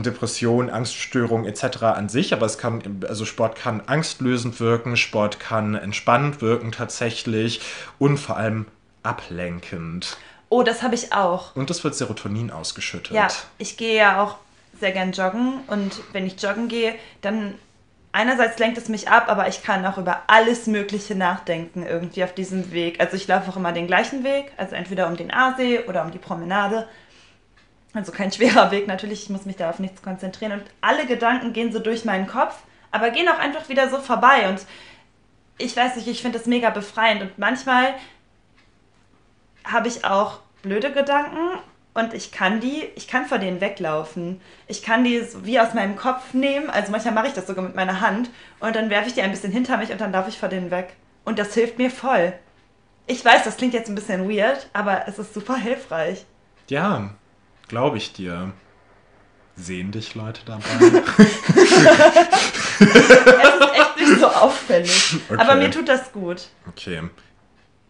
Depression, 0.00 0.70
Angststörung 0.70 1.44
etc. 1.44 1.82
an 1.82 2.08
sich, 2.08 2.32
aber 2.32 2.46
es 2.46 2.56
kann, 2.56 3.04
also 3.08 3.26
Sport 3.26 3.56
kann 3.56 3.82
angstlösend 3.86 4.58
wirken, 4.60 4.96
Sport 4.96 5.38
kann 5.38 5.74
entspannend 5.74 6.40
wirken 6.40 6.72
tatsächlich 6.72 7.60
und 7.98 8.16
vor 8.16 8.38
allem 8.38 8.66
ablenkend. 9.02 10.16
Oh, 10.48 10.62
das 10.62 10.82
habe 10.82 10.94
ich 10.94 11.12
auch. 11.12 11.54
Und 11.56 11.70
es 11.70 11.82
wird 11.84 11.94
Serotonin 11.94 12.50
ausgeschüttet. 12.50 13.14
Ja, 13.14 13.28
ich 13.58 13.76
gehe 13.76 13.96
ja 13.96 14.22
auch 14.22 14.36
sehr 14.80 14.92
gern 14.92 15.12
joggen 15.12 15.60
und 15.66 16.00
wenn 16.12 16.26
ich 16.26 16.40
joggen 16.42 16.68
gehe, 16.68 16.94
dann 17.20 17.54
einerseits 18.12 18.58
lenkt 18.58 18.78
es 18.78 18.88
mich 18.88 19.08
ab, 19.08 19.28
aber 19.28 19.48
ich 19.48 19.62
kann 19.62 19.84
auch 19.86 19.98
über 19.98 20.22
alles 20.26 20.66
Mögliche 20.66 21.14
nachdenken 21.14 21.84
irgendwie 21.84 22.24
auf 22.24 22.34
diesem 22.34 22.72
Weg. 22.72 23.00
Also 23.00 23.16
ich 23.16 23.26
laufe 23.26 23.50
auch 23.50 23.56
immer 23.56 23.72
den 23.72 23.86
gleichen 23.86 24.24
Weg, 24.24 24.52
also 24.56 24.74
entweder 24.74 25.06
um 25.06 25.16
den 25.16 25.32
Aasee 25.32 25.80
oder 25.88 26.02
um 26.04 26.10
die 26.10 26.18
Promenade. 26.18 26.86
Also 27.94 28.12
kein 28.12 28.32
schwerer 28.32 28.70
Weg 28.70 28.86
natürlich, 28.86 29.24
ich 29.24 29.30
muss 29.30 29.44
mich 29.44 29.56
da 29.56 29.70
auf 29.70 29.78
nichts 29.78 30.02
konzentrieren 30.02 30.52
und 30.52 30.64
alle 30.80 31.06
Gedanken 31.06 31.52
gehen 31.52 31.72
so 31.72 31.78
durch 31.78 32.04
meinen 32.04 32.26
Kopf, 32.26 32.56
aber 32.90 33.10
gehen 33.10 33.28
auch 33.28 33.38
einfach 33.38 33.68
wieder 33.68 33.90
so 33.90 33.98
vorbei 33.98 34.48
und 34.48 34.64
ich 35.58 35.76
weiß 35.76 35.96
nicht, 35.96 36.08
ich 36.08 36.22
finde 36.22 36.38
das 36.38 36.46
mega 36.46 36.70
befreiend 36.70 37.22
und 37.22 37.38
manchmal 37.38 37.94
habe 39.64 39.88
ich 39.88 40.04
auch 40.04 40.40
blöde 40.62 40.90
Gedanken 40.92 41.58
und 41.94 42.14
ich 42.14 42.32
kann 42.32 42.60
die, 42.60 42.84
ich 42.94 43.06
kann 43.06 43.26
vor 43.26 43.38
denen 43.38 43.60
weglaufen. 43.60 44.40
Ich 44.66 44.82
kann 44.82 45.04
die 45.04 45.20
so 45.20 45.44
wie 45.44 45.60
aus 45.60 45.74
meinem 45.74 45.96
Kopf 45.96 46.32
nehmen, 46.32 46.70
also 46.70 46.90
manchmal 46.90 47.14
mache 47.14 47.28
ich 47.28 47.34
das 47.34 47.46
sogar 47.46 47.64
mit 47.64 47.76
meiner 47.76 48.00
Hand 48.00 48.30
und 48.60 48.74
dann 48.74 48.88
werfe 48.88 49.08
ich 49.08 49.14
die 49.14 49.22
ein 49.22 49.30
bisschen 49.30 49.52
hinter 49.52 49.76
mich 49.76 49.92
und 49.92 50.00
dann 50.00 50.12
laufe 50.12 50.30
ich 50.30 50.38
vor 50.38 50.48
denen 50.48 50.70
weg. 50.70 50.94
Und 51.24 51.38
das 51.38 51.54
hilft 51.54 51.78
mir 51.78 51.90
voll. 51.90 52.32
Ich 53.06 53.24
weiß, 53.24 53.44
das 53.44 53.56
klingt 53.56 53.74
jetzt 53.74 53.88
ein 53.88 53.94
bisschen 53.94 54.28
weird, 54.28 54.68
aber 54.72 55.06
es 55.06 55.18
ist 55.18 55.34
super 55.34 55.56
hilfreich. 55.56 56.24
Ja, 56.68 57.10
glaube 57.68 57.98
ich 57.98 58.12
dir. 58.12 58.52
Sehen 59.54 59.92
dich 59.92 60.14
Leute 60.14 60.40
dabei? 60.46 60.62
Es 62.82 62.88
ist 62.88 63.72
echt 63.74 63.96
nicht 63.96 64.20
so 64.20 64.26
auffällig. 64.26 65.16
Okay. 65.28 65.40
Aber 65.40 65.54
mir 65.56 65.70
tut 65.70 65.88
das 65.88 66.12
gut. 66.12 66.48
okay. 66.68 67.02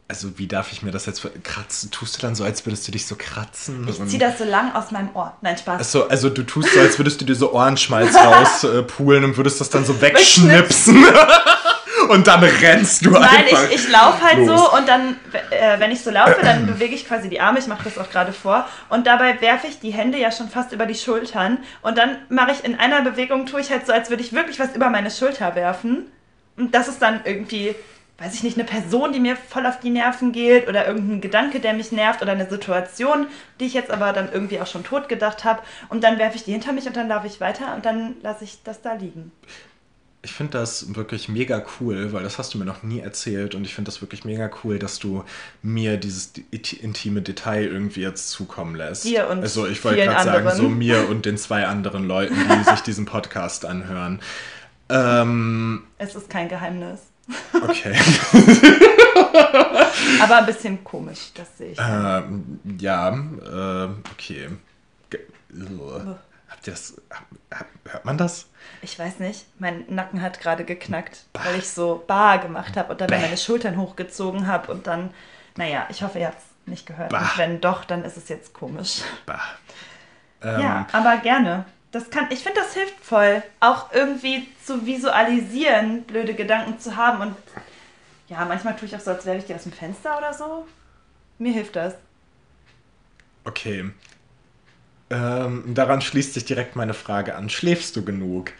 Also 0.08 0.38
wie 0.38 0.46
darf 0.46 0.72
ich 0.72 0.82
mir 0.82 0.90
das 0.90 1.06
jetzt 1.06 1.26
kratzen? 1.42 1.90
Tust 1.90 2.18
du 2.18 2.20
dann 2.20 2.35
so, 2.35 2.44
als 2.44 2.66
würdest 2.66 2.87
du 2.87 2.92
dich 2.92 3.06
so 3.06 3.14
kratzen? 3.16 3.88
Ich 3.88 4.04
ziehe 4.08 4.18
das 4.18 4.37
so 4.37 4.44
lang 4.44 4.74
aus 4.74 4.90
meinem 4.90 5.08
Ohr. 5.14 5.35
Nein, 5.40 5.56
Spaß. 5.56 5.80
Achso, 5.80 6.02
also 6.06 6.28
du 6.28 6.42
tust 6.42 6.68
so, 6.74 6.80
als 6.80 6.98
würdest 6.98 7.22
du 7.22 7.24
dir 7.24 7.35
so 7.35 7.54
Ohrenschmalz 7.54 8.14
rauspulen 8.14 8.78
äh, 8.78 8.82
pulen 8.82 9.24
und 9.24 9.38
würdest 9.38 9.62
das 9.62 9.70
dann 9.70 9.87
so 9.87 10.02
wegschnipsen. 10.02 11.02
und 12.12 12.27
dann 12.27 12.43
rennst 12.43 13.05
du 13.05 13.11
Nein, 13.11 13.22
einfach. 13.24 13.70
ich, 13.70 13.76
ich 13.76 13.89
laufe 13.89 14.22
halt 14.22 14.39
los. 14.39 14.61
so 14.61 14.76
und 14.76 14.89
dann, 14.89 15.16
äh, 15.51 15.78
wenn 15.78 15.91
ich 15.91 16.03
so 16.03 16.11
laufe, 16.11 16.41
dann 16.43 16.66
bewege 16.66 16.95
ich 16.95 17.07
quasi 17.07 17.28
die 17.28 17.41
Arme. 17.41 17.59
Ich 17.59 17.66
mache 17.66 17.84
das 17.84 17.99
auch 17.99 18.11
gerade 18.11 18.32
vor. 18.32 18.68
Und 18.89 19.07
dabei 19.07 19.41
werfe 19.41 19.66
ich 19.66 19.80
die 19.80 19.91
Hände 19.91 20.18
ja 20.18 20.30
schon 20.30 20.49
fast 20.49 20.72
über 20.72 20.86
die 20.86 20.95
Schultern. 20.95 21.59
Und 21.82 21.99
dann 21.99 22.16
mache 22.28 22.53
ich 22.53 22.64
in 22.64 22.78
einer 22.78 23.03
Bewegung, 23.03 23.47
tue 23.47 23.61
ich 23.61 23.70
halt 23.70 23.86
so, 23.86 23.93
als 23.93 24.11
würde 24.11 24.22
ich 24.22 24.32
wirklich 24.32 24.61
was 24.61 24.74
über 24.74 24.91
meine 24.91 25.11
Schulter 25.11 25.55
werfen. 25.55 26.07
Und 26.57 26.74
das 26.74 26.89
ist 26.89 27.01
dann 27.01 27.20
irgendwie 27.24 27.74
weiß 28.22 28.34
ich 28.34 28.45
nicht, 28.45 28.57
eine 28.57 28.68
Person, 28.68 29.12
die 29.12 29.18
mir 29.18 29.34
voll 29.34 29.66
auf 29.66 29.80
die 29.80 29.91
Nerven 29.91 30.30
geht 30.30 30.68
oder 30.68 30.86
irgendein 30.86 31.20
Gedanke, 31.20 31.59
der 31.59 31.72
mich 31.72 31.91
nervt 31.91 32.22
oder 32.22 32.32
eine 32.32 32.49
Situation, 32.49 33.26
die 33.59 33.64
ich 33.66 33.74
jetzt 33.74 33.91
aber 33.91 34.12
dann 34.12 34.30
irgendwie 34.32 34.61
auch 34.61 34.66
schon 34.68 34.84
tot 34.84 35.09
gedacht 35.09 35.45
habe. 35.45 35.62
Und 35.89 36.05
dann 36.05 36.18
werfe 36.18 36.36
ich 36.36 36.45
die 36.45 36.53
hinter 36.53 36.72
mich 36.72 36.86
und 36.86 36.97
dann 36.97 37.09
laufe 37.09 37.26
ich 37.26 37.41
weiter 37.41 37.74
und 37.74 37.84
dann 37.84 38.14
lasse 38.22 38.45
ich 38.45 38.62
das 38.62 38.80
da 38.80 38.93
liegen. 38.93 39.32
Ich 40.25 40.33
finde 40.33 40.53
das 40.59 40.95
wirklich 40.95 41.29
mega 41.29 41.64
cool, 41.81 42.12
weil 42.12 42.23
das 42.23 42.39
hast 42.39 42.55
du 42.55 42.59
mir 42.59 42.64
noch 42.64 42.85
nie 42.85 43.01
erzählt 43.01 43.57
und 43.57 43.64
ich 43.64 43.75
finde 43.75 43.91
das 43.91 44.01
wirklich 44.01 44.25
mega 44.25 44.49
cool, 44.62 44.79
dass 44.79 45.01
du 45.01 45.25
mir 45.62 45.97
dieses 45.97 46.33
intime 46.53 47.23
Detail 47.23 47.64
irgendwie 47.64 48.03
jetzt 48.03 48.31
zukommen 48.31 48.77
lässt. 48.77 49.05
Dir 49.05 49.29
und 49.29 49.43
Also 49.43 49.66
ich 49.66 49.85
wollte 49.85 50.05
gerade 50.05 50.23
sagen, 50.25 50.51
so 50.57 50.68
mir 50.68 51.09
und 51.09 51.27
den 51.27 51.37
zwei 51.39 51.66
anderen 51.66 52.07
Leuten, 52.07 52.37
die 52.37 52.64
sich 52.70 52.81
diesen 52.83 53.05
Podcast 53.05 53.64
anhören. 53.64 54.20
Ähm, 54.89 55.83
es 55.99 56.14
ist 56.14 56.31
kein 56.31 56.49
Geheimnis. 56.49 57.01
Okay. 57.53 57.97
Aber 60.23 60.39
ein 60.39 60.47
bisschen 60.47 60.85
komisch, 60.85 61.31
das 61.35 61.59
sehe 61.59 61.73
ich. 61.73 61.79
Ähm, 61.81 62.61
ja, 62.79 63.11
äh, 63.11 63.89
okay. 64.12 64.49
Ge 65.11 65.20
Habt 66.53 66.66
ihr 66.66 66.74
das. 66.74 67.00
Hört 67.90 68.05
man 68.05 68.18
das? 68.18 68.46
Ich 68.82 68.98
weiß 68.98 69.18
nicht. 69.18 69.46
Mein 69.59 69.84
Nacken 69.88 70.20
hat 70.20 70.40
gerade 70.40 70.64
geknackt, 70.64 71.24
bah. 71.32 71.40
weil 71.44 71.59
ich 71.59 71.68
so 71.68 72.05
bar 72.07 72.38
gemacht 72.38 72.76
habe 72.76 72.92
und 72.92 73.00
dann 73.00 73.09
Bäh. 73.09 73.20
meine 73.20 73.36
Schultern 73.36 73.78
hochgezogen 73.78 74.46
habe 74.46 74.70
und 74.70 74.86
dann. 74.86 75.12
Naja, 75.57 75.86
ich 75.90 76.03
hoffe, 76.03 76.18
ihr 76.18 76.26
habt 76.28 76.38
es 76.38 76.44
nicht 76.66 76.86
gehört. 76.86 77.11
Bah. 77.11 77.20
Und 77.20 77.38
wenn 77.38 77.61
doch, 77.61 77.84
dann 77.84 78.05
ist 78.05 78.16
es 78.16 78.28
jetzt 78.28 78.53
komisch. 78.53 79.00
Ähm, 80.42 80.61
ja, 80.61 80.86
aber 80.92 81.18
gerne. 81.18 81.64
Das 81.90 82.11
kann, 82.11 82.28
ich 82.30 82.40
finde, 82.40 82.61
das 82.61 82.72
hilft 82.72 83.05
voll, 83.05 83.42
auch 83.61 83.92
irgendwie 83.92 84.48
zu 84.64 84.86
visualisieren, 84.86 86.05
blöde 86.05 86.34
Gedanken 86.34 86.78
zu 86.78 86.96
haben. 86.96 87.20
Und 87.20 87.36
ja, 88.28 88.44
manchmal 88.44 88.76
tue 88.76 88.88
ich 88.88 88.96
auch 88.96 89.00
so, 89.00 89.11
als 89.11 89.26
wäre 89.26 89.36
ich 89.36 89.44
die 89.44 89.55
aus 89.55 89.64
dem 89.64 89.72
Fenster 89.72 90.16
oder 90.16 90.32
so. 90.32 90.66
Mir 91.38 91.53
hilft 91.53 91.76
das. 91.76 91.94
Okay. 93.44 93.90
Ähm, 95.12 95.74
daran 95.74 96.00
schließt 96.00 96.32
sich 96.34 96.46
direkt 96.46 96.74
meine 96.74 96.94
Frage 96.94 97.34
an. 97.34 97.50
Schläfst 97.50 97.94
du 97.96 98.04
genug? 98.04 98.52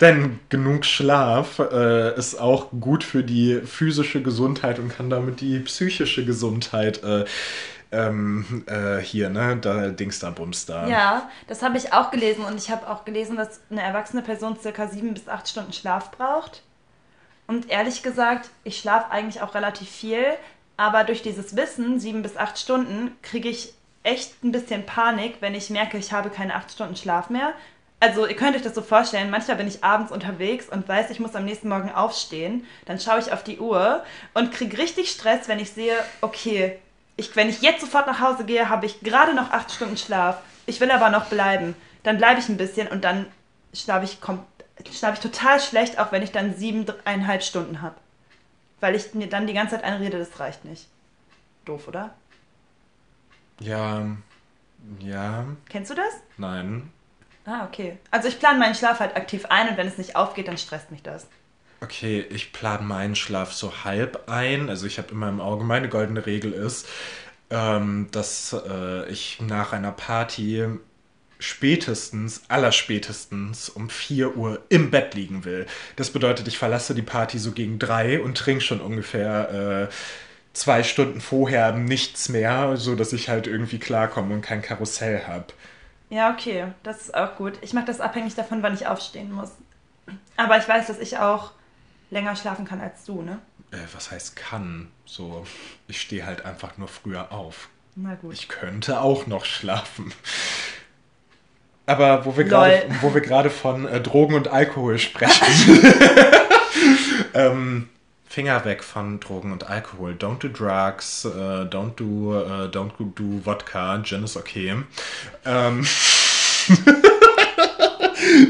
Denn 0.00 0.40
genug 0.48 0.84
Schlaf 0.84 1.58
äh, 1.58 2.16
ist 2.16 2.40
auch 2.40 2.70
gut 2.80 3.04
für 3.04 3.22
die 3.22 3.60
physische 3.64 4.22
Gesundheit 4.22 4.78
und 4.78 4.88
kann 4.94 5.10
damit 5.10 5.40
die 5.40 5.58
psychische 5.60 6.24
Gesundheit 6.24 7.02
äh, 7.02 7.24
ähm, 7.92 8.64
äh, 8.66 8.98
hier, 8.98 9.30
ne, 9.30 9.56
da 9.56 9.88
Dings 9.88 10.18
da, 10.18 10.30
Bums 10.30 10.66
da. 10.66 10.86
Ja, 10.86 11.30
das 11.46 11.62
habe 11.62 11.78
ich 11.78 11.92
auch 11.92 12.10
gelesen 12.10 12.44
und 12.44 12.56
ich 12.56 12.70
habe 12.70 12.88
auch 12.88 13.04
gelesen, 13.04 13.36
dass 13.36 13.60
eine 13.70 13.82
erwachsene 13.82 14.22
Person 14.22 14.58
circa 14.60 14.88
sieben 14.88 15.14
bis 15.14 15.28
acht 15.28 15.48
Stunden 15.48 15.72
Schlaf 15.72 16.10
braucht. 16.10 16.62
Und 17.46 17.70
ehrlich 17.70 18.02
gesagt, 18.02 18.50
ich 18.64 18.78
schlafe 18.78 19.10
eigentlich 19.10 19.40
auch 19.40 19.54
relativ 19.54 19.88
viel, 19.88 20.24
aber 20.76 21.04
durch 21.04 21.22
dieses 21.22 21.56
Wissen, 21.56 22.00
sieben 22.00 22.22
bis 22.22 22.36
acht 22.36 22.58
Stunden, 22.58 23.12
kriege 23.22 23.48
ich 23.48 23.72
echt 24.06 24.42
ein 24.44 24.52
bisschen 24.52 24.86
Panik, 24.86 25.36
wenn 25.40 25.54
ich 25.54 25.70
merke, 25.70 25.98
ich 25.98 26.12
habe 26.12 26.30
keine 26.30 26.54
acht 26.54 26.70
Stunden 26.70 26.96
Schlaf 26.96 27.28
mehr. 27.28 27.52
Also 27.98 28.26
ihr 28.26 28.36
könnt 28.36 28.54
euch 28.54 28.62
das 28.62 28.74
so 28.74 28.82
vorstellen, 28.82 29.30
manchmal 29.30 29.56
bin 29.56 29.66
ich 29.66 29.82
abends 29.82 30.12
unterwegs 30.12 30.68
und 30.68 30.86
weiß, 30.86 31.10
ich 31.10 31.18
muss 31.18 31.34
am 31.34 31.44
nächsten 31.44 31.68
Morgen 31.68 31.90
aufstehen. 31.90 32.66
Dann 32.84 33.00
schaue 33.00 33.18
ich 33.18 33.32
auf 33.32 33.42
die 33.42 33.58
Uhr 33.58 34.04
und 34.34 34.52
kriege 34.52 34.78
richtig 34.78 35.10
Stress, 35.10 35.48
wenn 35.48 35.58
ich 35.58 35.72
sehe, 35.72 35.96
okay, 36.20 36.78
ich, 37.16 37.34
wenn 37.34 37.48
ich 37.48 37.62
jetzt 37.62 37.80
sofort 37.80 38.06
nach 38.06 38.20
Hause 38.20 38.44
gehe, 38.44 38.68
habe 38.68 38.86
ich 38.86 39.00
gerade 39.00 39.34
noch 39.34 39.50
acht 39.50 39.72
Stunden 39.72 39.96
Schlaf. 39.96 40.38
Ich 40.66 40.80
will 40.80 40.90
aber 40.90 41.08
noch 41.08 41.26
bleiben. 41.26 41.74
Dann 42.02 42.18
bleibe 42.18 42.38
ich 42.38 42.48
ein 42.48 42.58
bisschen 42.58 42.88
und 42.88 43.02
dann 43.02 43.26
schlafe 43.72 44.04
ich, 44.04 44.18
schlaf 44.94 45.14
ich 45.14 45.20
total 45.20 45.58
schlecht, 45.58 45.98
auch 45.98 46.12
wenn 46.12 46.22
ich 46.22 46.32
dann 46.32 46.54
siebeneinhalb 46.54 47.42
Stunden 47.42 47.80
habe. 47.80 47.96
Weil 48.80 48.94
ich 48.94 49.14
mir 49.14 49.28
dann 49.28 49.46
die 49.46 49.54
ganze 49.54 49.76
Zeit 49.76 49.84
einrede, 49.84 50.18
das 50.18 50.38
reicht 50.38 50.66
nicht. 50.66 50.86
Doof, 51.64 51.88
oder? 51.88 52.14
Ja, 53.60 54.06
ja. 55.00 55.46
Kennst 55.68 55.90
du 55.90 55.94
das? 55.94 56.14
Nein. 56.36 56.90
Ah, 57.44 57.64
okay. 57.64 57.98
Also 58.10 58.28
ich 58.28 58.38
plane 58.38 58.58
meinen 58.58 58.74
Schlaf 58.74 59.00
halt 59.00 59.16
aktiv 59.16 59.46
ein 59.48 59.68
und 59.68 59.76
wenn 59.76 59.86
es 59.86 59.98
nicht 59.98 60.16
aufgeht, 60.16 60.48
dann 60.48 60.58
stresst 60.58 60.90
mich 60.90 61.02
das. 61.02 61.26
Okay, 61.80 62.24
ich 62.30 62.52
plane 62.52 62.84
meinen 62.84 63.14
Schlaf 63.14 63.52
so 63.52 63.84
halb 63.84 64.28
ein. 64.28 64.68
Also 64.68 64.86
ich 64.86 64.98
habe 64.98 65.12
immer 65.12 65.28
im 65.28 65.40
Auge, 65.40 65.64
meine 65.64 65.88
goldene 65.88 66.26
Regel 66.26 66.52
ist, 66.52 66.88
ähm, 67.50 68.08
dass 68.10 68.52
äh, 68.68 69.08
ich 69.08 69.40
nach 69.40 69.72
einer 69.72 69.92
Party 69.92 70.64
spätestens, 71.38 72.44
allerspätestens 72.48 73.68
um 73.68 73.90
4 73.90 74.36
Uhr 74.36 74.62
im 74.70 74.90
Bett 74.90 75.14
liegen 75.14 75.44
will. 75.44 75.66
Das 75.96 76.10
bedeutet, 76.10 76.48
ich 76.48 76.58
verlasse 76.58 76.94
die 76.94 77.02
Party 77.02 77.38
so 77.38 77.52
gegen 77.52 77.78
drei 77.78 78.22
und 78.22 78.38
trinke 78.38 78.62
schon 78.62 78.80
ungefähr 78.80 79.88
äh, 79.90 79.94
zwei 80.56 80.82
Stunden 80.82 81.20
vorher 81.20 81.72
nichts 81.72 82.28
mehr, 82.28 82.76
so 82.76 82.94
dass 82.94 83.12
ich 83.12 83.28
halt 83.28 83.46
irgendwie 83.46 83.78
klarkomme 83.78 84.34
und 84.34 84.40
kein 84.40 84.62
Karussell 84.62 85.24
habe. 85.26 85.46
Ja, 86.08 86.32
okay, 86.32 86.66
das 86.82 87.02
ist 87.02 87.14
auch 87.14 87.36
gut. 87.36 87.54
Ich 87.62 87.72
mache 87.72 87.86
das 87.86 88.00
abhängig 88.00 88.34
davon, 88.34 88.62
wann 88.62 88.74
ich 88.74 88.86
aufstehen 88.86 89.32
muss. 89.32 89.50
Aber 90.36 90.56
ich 90.56 90.68
weiß, 90.68 90.86
dass 90.86 90.98
ich 90.98 91.18
auch 91.18 91.52
länger 92.10 92.36
schlafen 92.36 92.64
kann 92.64 92.80
als 92.80 93.04
du, 93.04 93.22
ne? 93.22 93.38
Äh, 93.72 93.78
was 93.92 94.10
heißt 94.10 94.36
kann? 94.36 94.88
So, 95.04 95.44
ich 95.88 96.00
stehe 96.00 96.24
halt 96.24 96.44
einfach 96.44 96.78
nur 96.78 96.88
früher 96.88 97.32
auf. 97.32 97.68
Na 97.96 98.14
gut. 98.14 98.32
Ich 98.32 98.48
könnte 98.48 99.00
auch 99.00 99.26
noch 99.26 99.44
schlafen. 99.44 100.12
Aber 101.86 102.24
wo 102.24 102.36
wir 102.36 102.44
gerade, 102.44 102.86
wo 103.00 103.14
wir 103.14 103.20
gerade 103.20 103.50
von 103.50 103.86
äh, 103.86 104.00
Drogen 104.00 104.34
und 104.34 104.48
Alkohol 104.48 104.98
sprechen. 104.98 105.94
ähm, 107.34 107.88
Finger 108.36 108.66
weg 108.66 108.84
von 108.84 109.18
Drogen 109.18 109.50
und 109.50 109.70
Alkohol. 109.70 110.12
Don't 110.12 110.40
do 110.40 110.48
drugs, 110.48 111.24
uh, 111.24 111.64
don't 111.64 111.94
do, 111.96 112.34
uh, 112.34 112.68
don't 112.68 112.92
do 112.98 113.40
Wodka, 113.46 114.02
Gin 114.02 114.24
ist 114.24 114.36
okay. 114.36 114.76
Ähm, 115.46 115.86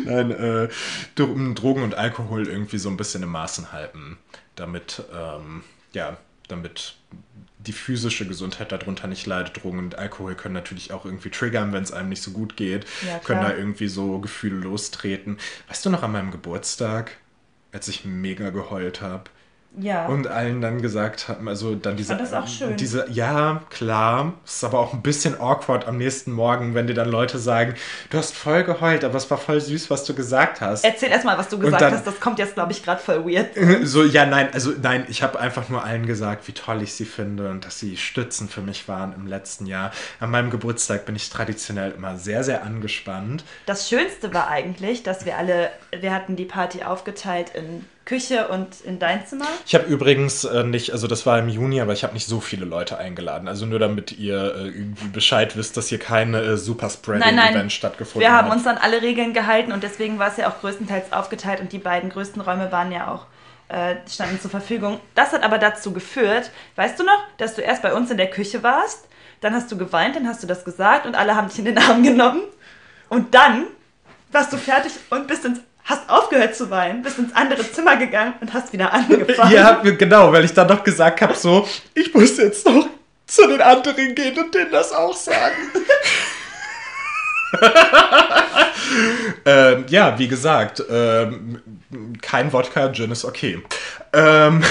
Nein, 0.05 0.33
äh, 0.33 0.69
Drogen 1.15 1.85
und 1.85 1.95
Alkohol 1.95 2.49
irgendwie 2.49 2.79
so 2.79 2.89
ein 2.89 2.97
bisschen 2.97 3.23
im 3.23 3.29
Maßen 3.29 3.71
halten, 3.71 4.19
damit, 4.57 5.05
ähm, 5.15 5.63
ja, 5.93 6.17
damit 6.49 6.97
die 7.59 7.71
physische 7.71 8.27
Gesundheit 8.27 8.73
darunter 8.73 9.07
nicht 9.07 9.25
leidet. 9.27 9.63
Drogen 9.63 9.79
und 9.79 9.95
Alkohol 9.95 10.35
können 10.35 10.55
natürlich 10.55 10.93
auch 10.93 11.05
irgendwie 11.05 11.31
triggern, 11.31 11.73
wenn 11.73 11.85
es 11.85 11.93
einem 11.93 12.09
nicht 12.09 12.23
so 12.23 12.33
gut 12.33 12.57
geht, 12.57 12.87
ja, 13.07 13.21
können 13.21 13.43
da 13.43 13.55
irgendwie 13.55 13.87
so 13.87 14.19
Gefühle 14.19 14.57
lostreten. 14.57 15.39
Weißt 15.69 15.87
du 15.87 15.91
noch 15.91 16.03
an 16.03 16.11
meinem 16.11 16.33
Geburtstag, 16.33 17.19
als 17.71 17.87
ich 17.87 18.05
mega 18.05 18.51
geheult 18.51 19.01
habe? 19.01 19.31
Ja. 19.79 20.07
Und 20.07 20.27
allen 20.27 20.61
dann 20.61 20.81
gesagt 20.81 21.29
haben, 21.29 21.49
also 21.49 21.75
dann 21.75 21.97
diese. 21.97 22.17
Das 22.17 22.33
auch 22.33 22.47
schön. 22.49 22.77
Diese, 22.77 23.07
ja, 23.11 23.63
klar. 23.69 24.33
Es 24.45 24.57
ist 24.57 24.65
aber 24.65 24.79
auch 24.79 24.95
ein 24.95 25.03
bisschen 25.03 25.39
awkward 25.39 25.87
am 25.87 25.99
nächsten 25.99 26.33
Morgen, 26.33 26.75
wenn 26.75 26.87
dir 26.87 26.95
dann 26.95 27.11
Leute 27.11 27.39
sagen, 27.39 27.75
du 28.11 28.19
hast 28.19 28.35
voll 28.35 28.65
geheult, 28.65 29.05
aber 29.05 29.17
es 29.17 29.31
war 29.31 29.39
voll 29.39 29.61
süß, 29.61 29.91
was 29.91 30.05
du 30.05 30.15
gesagt 30.15 30.61
hast. 30.61 30.85
Erzähl 30.85 31.11
erstmal, 31.11 31.37
was 31.37 31.49
du 31.49 31.59
gesagt 31.59 31.83
dann, 31.83 31.93
hast. 31.93 32.07
Das 32.07 32.21
kommt 32.21 32.39
jetzt, 32.39 32.55
glaube 32.55 32.73
ich, 32.73 32.83
gerade 32.83 33.01
voll 33.01 33.25
weird. 33.27 33.51
So, 33.87 34.03
ja, 34.03 34.25
nein, 34.25 34.49
also 34.53 34.73
nein, 34.81 35.05
ich 35.09 35.23
habe 35.23 35.39
einfach 35.39 35.69
nur 35.69 35.85
allen 35.85 36.07
gesagt, 36.07 36.49
wie 36.49 36.53
toll 36.53 36.83
ich 36.83 36.95
sie 36.95 37.05
finde 37.05 37.51
und 37.51 37.67
dass 37.67 37.79
sie 37.79 37.97
Stützen 37.97 38.49
für 38.49 38.63
mich 38.63 38.89
waren 38.89 39.13
im 39.15 39.27
letzten 39.27 39.67
Jahr. 39.67 39.91
An 40.21 40.31
meinem 40.31 40.51
Geburtstag 40.51 41.05
bin 41.05 41.17
ich 41.17 41.29
traditionell 41.29 41.93
immer 41.93 42.17
sehr, 42.17 42.45
sehr 42.45 42.65
angespannt. 42.65 43.45
Das 43.67 43.89
Schönste 43.89 44.33
war 44.33 44.49
eigentlich, 44.49 45.03
dass 45.03 45.27
wir 45.27 45.37
alle, 45.37 45.71
wir 45.99 46.15
hatten 46.15 46.37
die 46.37 46.47
Party 46.47 46.83
aufgeteilt 46.83 47.53
in 47.55 47.85
Küche 48.07 48.49
und 48.49 48.81
in 48.83 48.99
dein 48.99 49.27
Zimmer? 49.27 49.47
Ich 49.67 49.75
habe 49.75 49.85
übrigens 49.85 50.45
äh, 50.45 50.63
nicht, 50.63 50.93
also 50.93 51.09
das 51.09 51.27
war 51.27 51.39
im 51.41 51.49
Juni, 51.49 51.81
aber 51.81 51.93
ich 51.93 52.05
habe 52.05 52.15
nicht 52.15 52.27
so 52.27 52.41
viele 52.41 52.65
Leute 52.65 52.97
eingeladen. 52.99 53.49
Also 53.49 53.67
nur 53.67 53.81
damit 53.81 54.13
ihr 54.13 54.55
äh, 54.55 54.69
irgendwie 54.69 55.09
Bescheid 55.09 55.57
wisst, 55.57 55.77
dass 55.77 55.89
hier 55.89 55.99
keine 55.99 56.41
äh, 56.41 56.57
Super-Spreading-Event 56.57 57.73
stattgefunden 57.73 58.27
hat. 58.27 58.33
Wir 58.33 58.39
haben 58.39 58.57
uns 58.57 58.67
an 58.67 58.79
alle 58.79 59.03
Regeln 59.03 59.35
gehalten 59.35 59.73
und 59.73 59.83
deswegen 59.83 60.21
war 60.21 60.29
es 60.29 60.37
ja 60.37 60.49
auch 60.49 60.61
größtenteils 60.61 61.13
aufgeteilt 61.13 61.61
und 61.61 61.73
die 61.73 61.79
beiden 61.79 62.09
größten 62.09 62.41
Räume 62.41 62.71
waren 62.71 62.93
ja 62.93 63.13
auch 63.13 63.27
äh, 63.69 63.97
standen 64.09 64.41
zur 64.41 64.53
Verfügung. 64.53 65.01
Das 65.17 65.33
hat 65.33 65.43
aber 65.43 65.59
dazu 65.59 65.93
geführt, 65.93 66.53
weißt 66.77 66.99
du 67.01 67.05
noch, 67.05 67.19
dass 67.39 67.57
du 67.57 67.63
erst 67.63 67.83
bei 67.83 67.93
uns 67.93 68.11
in 68.13 68.17
der 68.17 68.31
Küche 68.31 68.63
warst, 68.63 69.09
dann 69.41 69.53
hast 69.53 69.71
du 69.73 69.77
geweint, 69.77 70.15
dann 70.15 70.29
hast 70.29 70.45
du 70.45 70.47
das 70.47 70.65
gesagt 70.65 71.07
und 71.07 71.17
alle 71.17 71.35
haben 71.35 71.49
dich 71.49 71.59
in 71.59 71.65
den 71.65 71.79
Arm 71.79 72.05
genommen 72.05 72.43
und 73.09 73.35
dann 73.35 73.67
warst 74.31 74.53
du 74.53 74.57
fertig 74.59 74.93
und 75.11 75.27
bist 75.27 75.45
ins 75.45 75.61
hast 75.87 76.11
aufgehört 76.11 76.55
zu 76.55 76.69
weinen, 76.69 77.03
bist 77.03 77.19
ins 77.19 77.35
andere 77.35 77.71
Zimmer 77.71 77.97
gegangen 77.97 78.35
und 78.41 78.53
hast 78.53 78.73
wieder 78.73 78.93
angefangen. 78.93 79.53
Ja, 79.53 79.81
genau, 79.83 80.33
weil 80.33 80.45
ich 80.45 80.53
dann 80.53 80.67
noch 80.67 80.85
gesagt 80.85 81.21
habe, 81.21 81.35
so, 81.35 81.67
ich 81.95 82.13
muss 82.13 82.37
jetzt 82.37 82.67
noch 82.67 82.89
zu 83.27 83.47
den 83.47 83.61
anderen 83.61 84.15
gehen 84.15 84.39
und 84.39 84.55
denen 84.55 84.71
das 84.73 84.93
auch 84.93 85.17
sagen. 85.17 85.55
ähm, 89.45 89.85
ja, 89.89 90.19
wie 90.19 90.29
gesagt, 90.29 90.83
ähm, 90.91 91.63
kein 92.21 92.53
Wodka, 92.53 92.93
Gin 92.93 93.13
ist 93.13 93.25
okay. 93.25 93.63
Ähm, 94.13 94.63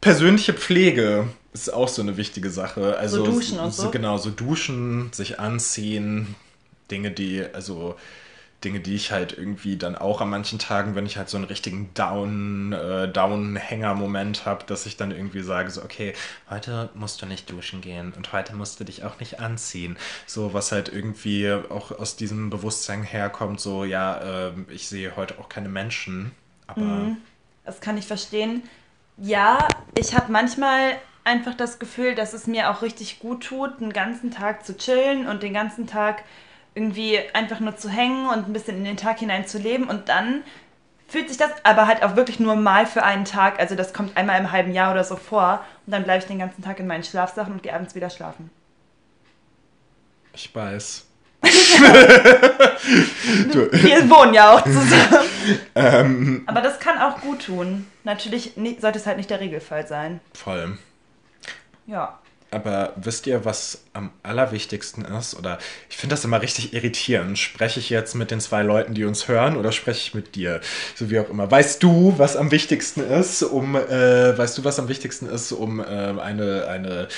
persönliche 0.00 0.54
Pflege 0.54 1.28
ist 1.52 1.72
auch 1.72 1.88
so 1.88 2.02
eine 2.02 2.16
wichtige 2.16 2.50
Sache. 2.50 2.96
Also, 2.96 3.24
so 3.24 3.32
duschen 3.32 3.58
und 3.58 3.74
so. 3.74 3.90
Genau, 3.90 4.16
so 4.16 4.30
duschen, 4.30 5.12
sich 5.12 5.40
anziehen, 5.40 6.36
Dinge, 6.90 7.10
die, 7.10 7.44
also 7.52 7.96
Dinge, 8.64 8.80
die 8.80 8.94
ich 8.94 9.10
halt 9.10 9.36
irgendwie 9.36 9.76
dann 9.76 9.96
auch 9.96 10.20
an 10.20 10.28
manchen 10.30 10.58
Tagen, 10.58 10.94
wenn 10.94 11.06
ich 11.06 11.16
halt 11.16 11.28
so 11.28 11.36
einen 11.36 11.46
richtigen 11.46 11.92
Down, 11.94 12.72
äh, 12.72 13.08
Downhänger-Moment 13.08 14.44
habe, 14.44 14.64
dass 14.66 14.86
ich 14.86 14.96
dann 14.96 15.10
irgendwie 15.10 15.42
sage, 15.42 15.70
so, 15.70 15.82
okay, 15.82 16.14
heute 16.48 16.90
musst 16.94 17.22
du 17.22 17.26
nicht 17.26 17.50
duschen 17.50 17.80
gehen 17.80 18.12
und 18.16 18.32
heute 18.32 18.54
musst 18.54 18.78
du 18.80 18.84
dich 18.84 19.04
auch 19.04 19.18
nicht 19.18 19.40
anziehen. 19.40 19.96
So, 20.26 20.52
was 20.52 20.72
halt 20.72 20.88
irgendwie 20.88 21.50
auch 21.50 21.90
aus 21.92 22.16
diesem 22.16 22.50
Bewusstsein 22.50 23.02
herkommt, 23.02 23.60
so, 23.60 23.84
ja, 23.84 24.48
äh, 24.48 24.52
ich 24.68 24.88
sehe 24.88 25.16
heute 25.16 25.38
auch 25.38 25.48
keine 25.48 25.68
Menschen, 25.68 26.32
aber. 26.66 26.80
Mhm. 26.80 27.16
Das 27.64 27.80
kann 27.80 27.96
ich 27.96 28.06
verstehen. 28.06 28.62
Ja, 29.16 29.68
ich 29.94 30.16
habe 30.16 30.32
manchmal 30.32 30.96
einfach 31.24 31.54
das 31.54 31.78
Gefühl, 31.78 32.14
dass 32.14 32.32
es 32.32 32.46
mir 32.46 32.70
auch 32.70 32.82
richtig 32.82 33.20
gut 33.20 33.44
tut, 33.44 33.80
den 33.80 33.92
ganzen 33.92 34.30
Tag 34.30 34.64
zu 34.64 34.76
chillen 34.76 35.26
und 35.26 35.42
den 35.42 35.52
ganzen 35.52 35.86
Tag 35.86 36.24
irgendwie 36.74 37.18
einfach 37.32 37.60
nur 37.60 37.76
zu 37.76 37.88
hängen 37.88 38.28
und 38.28 38.48
ein 38.48 38.52
bisschen 38.52 38.76
in 38.76 38.84
den 38.84 38.96
Tag 38.96 39.18
hinein 39.18 39.46
zu 39.46 39.58
leben 39.58 39.88
und 39.88 40.08
dann 40.08 40.42
fühlt 41.08 41.28
sich 41.28 41.38
das 41.38 41.50
aber 41.64 41.86
halt 41.88 42.02
auch 42.04 42.14
wirklich 42.14 42.38
nur 42.38 42.54
mal 42.54 42.86
für 42.86 43.02
einen 43.02 43.24
Tag, 43.24 43.58
also 43.58 43.74
das 43.74 43.92
kommt 43.92 44.16
einmal 44.16 44.38
im 44.38 44.52
halben 44.52 44.72
Jahr 44.72 44.92
oder 44.92 45.02
so 45.02 45.16
vor 45.16 45.64
und 45.86 45.92
dann 45.92 46.04
bleibe 46.04 46.20
ich 46.20 46.26
den 46.26 46.38
ganzen 46.38 46.62
Tag 46.62 46.78
in 46.78 46.86
meinen 46.86 47.02
Schlafsachen 47.02 47.54
und 47.54 47.62
gehe 47.62 47.74
abends 47.74 47.96
wieder 47.96 48.10
schlafen. 48.10 48.50
Ich 50.32 50.54
weiß. 50.54 51.06
Wir 51.42 51.50
wohnen 54.10 54.34
ja 54.34 54.52
auch 54.54 54.62
zusammen. 54.62 55.28
ähm, 55.74 56.44
aber 56.46 56.60
das 56.60 56.78
kann 56.78 56.98
auch 56.98 57.20
gut 57.20 57.46
tun. 57.46 57.86
Natürlich 58.04 58.52
sollte 58.78 58.98
es 58.98 59.06
halt 59.06 59.16
nicht 59.16 59.30
der 59.30 59.40
Regelfall 59.40 59.86
sein. 59.86 60.20
Voll. 60.34 60.78
Ja. 61.86 62.18
Aber 62.50 62.92
wisst 62.96 63.26
ihr, 63.26 63.44
was 63.44 63.82
am 63.92 64.10
allerwichtigsten 64.22 65.04
ist? 65.04 65.34
Oder 65.34 65.58
ich 65.88 65.96
finde 65.96 66.14
das 66.14 66.24
immer 66.24 66.42
richtig 66.42 66.72
irritierend. 66.74 67.38
Spreche 67.38 67.78
ich 67.78 67.90
jetzt 67.90 68.14
mit 68.14 68.30
den 68.30 68.40
zwei 68.40 68.62
Leuten, 68.62 68.94
die 68.94 69.04
uns 69.04 69.28
hören, 69.28 69.56
oder 69.56 69.70
spreche 69.70 70.00
ich 70.00 70.14
mit 70.14 70.34
dir? 70.34 70.60
So 70.96 71.10
wie 71.10 71.20
auch 71.20 71.30
immer. 71.30 71.48
Weißt 71.50 71.82
du, 71.82 72.14
was 72.16 72.36
am 72.36 72.50
wichtigsten 72.50 73.02
ist, 73.02 73.42
um 73.42 73.76
äh, 73.76 74.36
weißt 74.36 74.58
du, 74.58 74.64
was 74.64 74.78
am 74.80 74.88
wichtigsten 74.88 75.26
ist, 75.26 75.52
um 75.52 75.80
äh, 75.80 75.84
eine, 75.84 76.66
eine, 76.68 77.08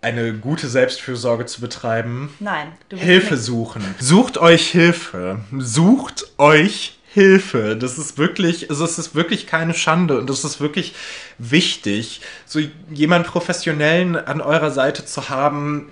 eine 0.00 0.34
gute 0.34 0.66
Selbstfürsorge 0.66 1.46
zu 1.46 1.60
betreiben? 1.60 2.34
Nein. 2.40 2.72
Hilfe 2.92 3.34
nicht. 3.34 3.44
suchen. 3.44 3.82
Sucht 4.00 4.38
euch 4.38 4.70
Hilfe. 4.70 5.40
Sucht 5.56 6.32
euch 6.38 6.97
Hilfe. 7.18 7.76
Das 7.76 7.98
ist 7.98 8.16
wirklich, 8.16 8.70
also 8.70 8.84
es 8.84 8.96
ist 8.96 9.16
wirklich 9.16 9.48
keine 9.48 9.74
Schande 9.74 10.18
und 10.18 10.30
es 10.30 10.44
ist 10.44 10.60
wirklich 10.60 10.94
wichtig, 11.38 12.20
so 12.46 12.60
jemand 12.92 13.26
Professionellen 13.26 14.14
an 14.14 14.40
eurer 14.40 14.70
Seite 14.70 15.04
zu 15.04 15.28
haben, 15.28 15.88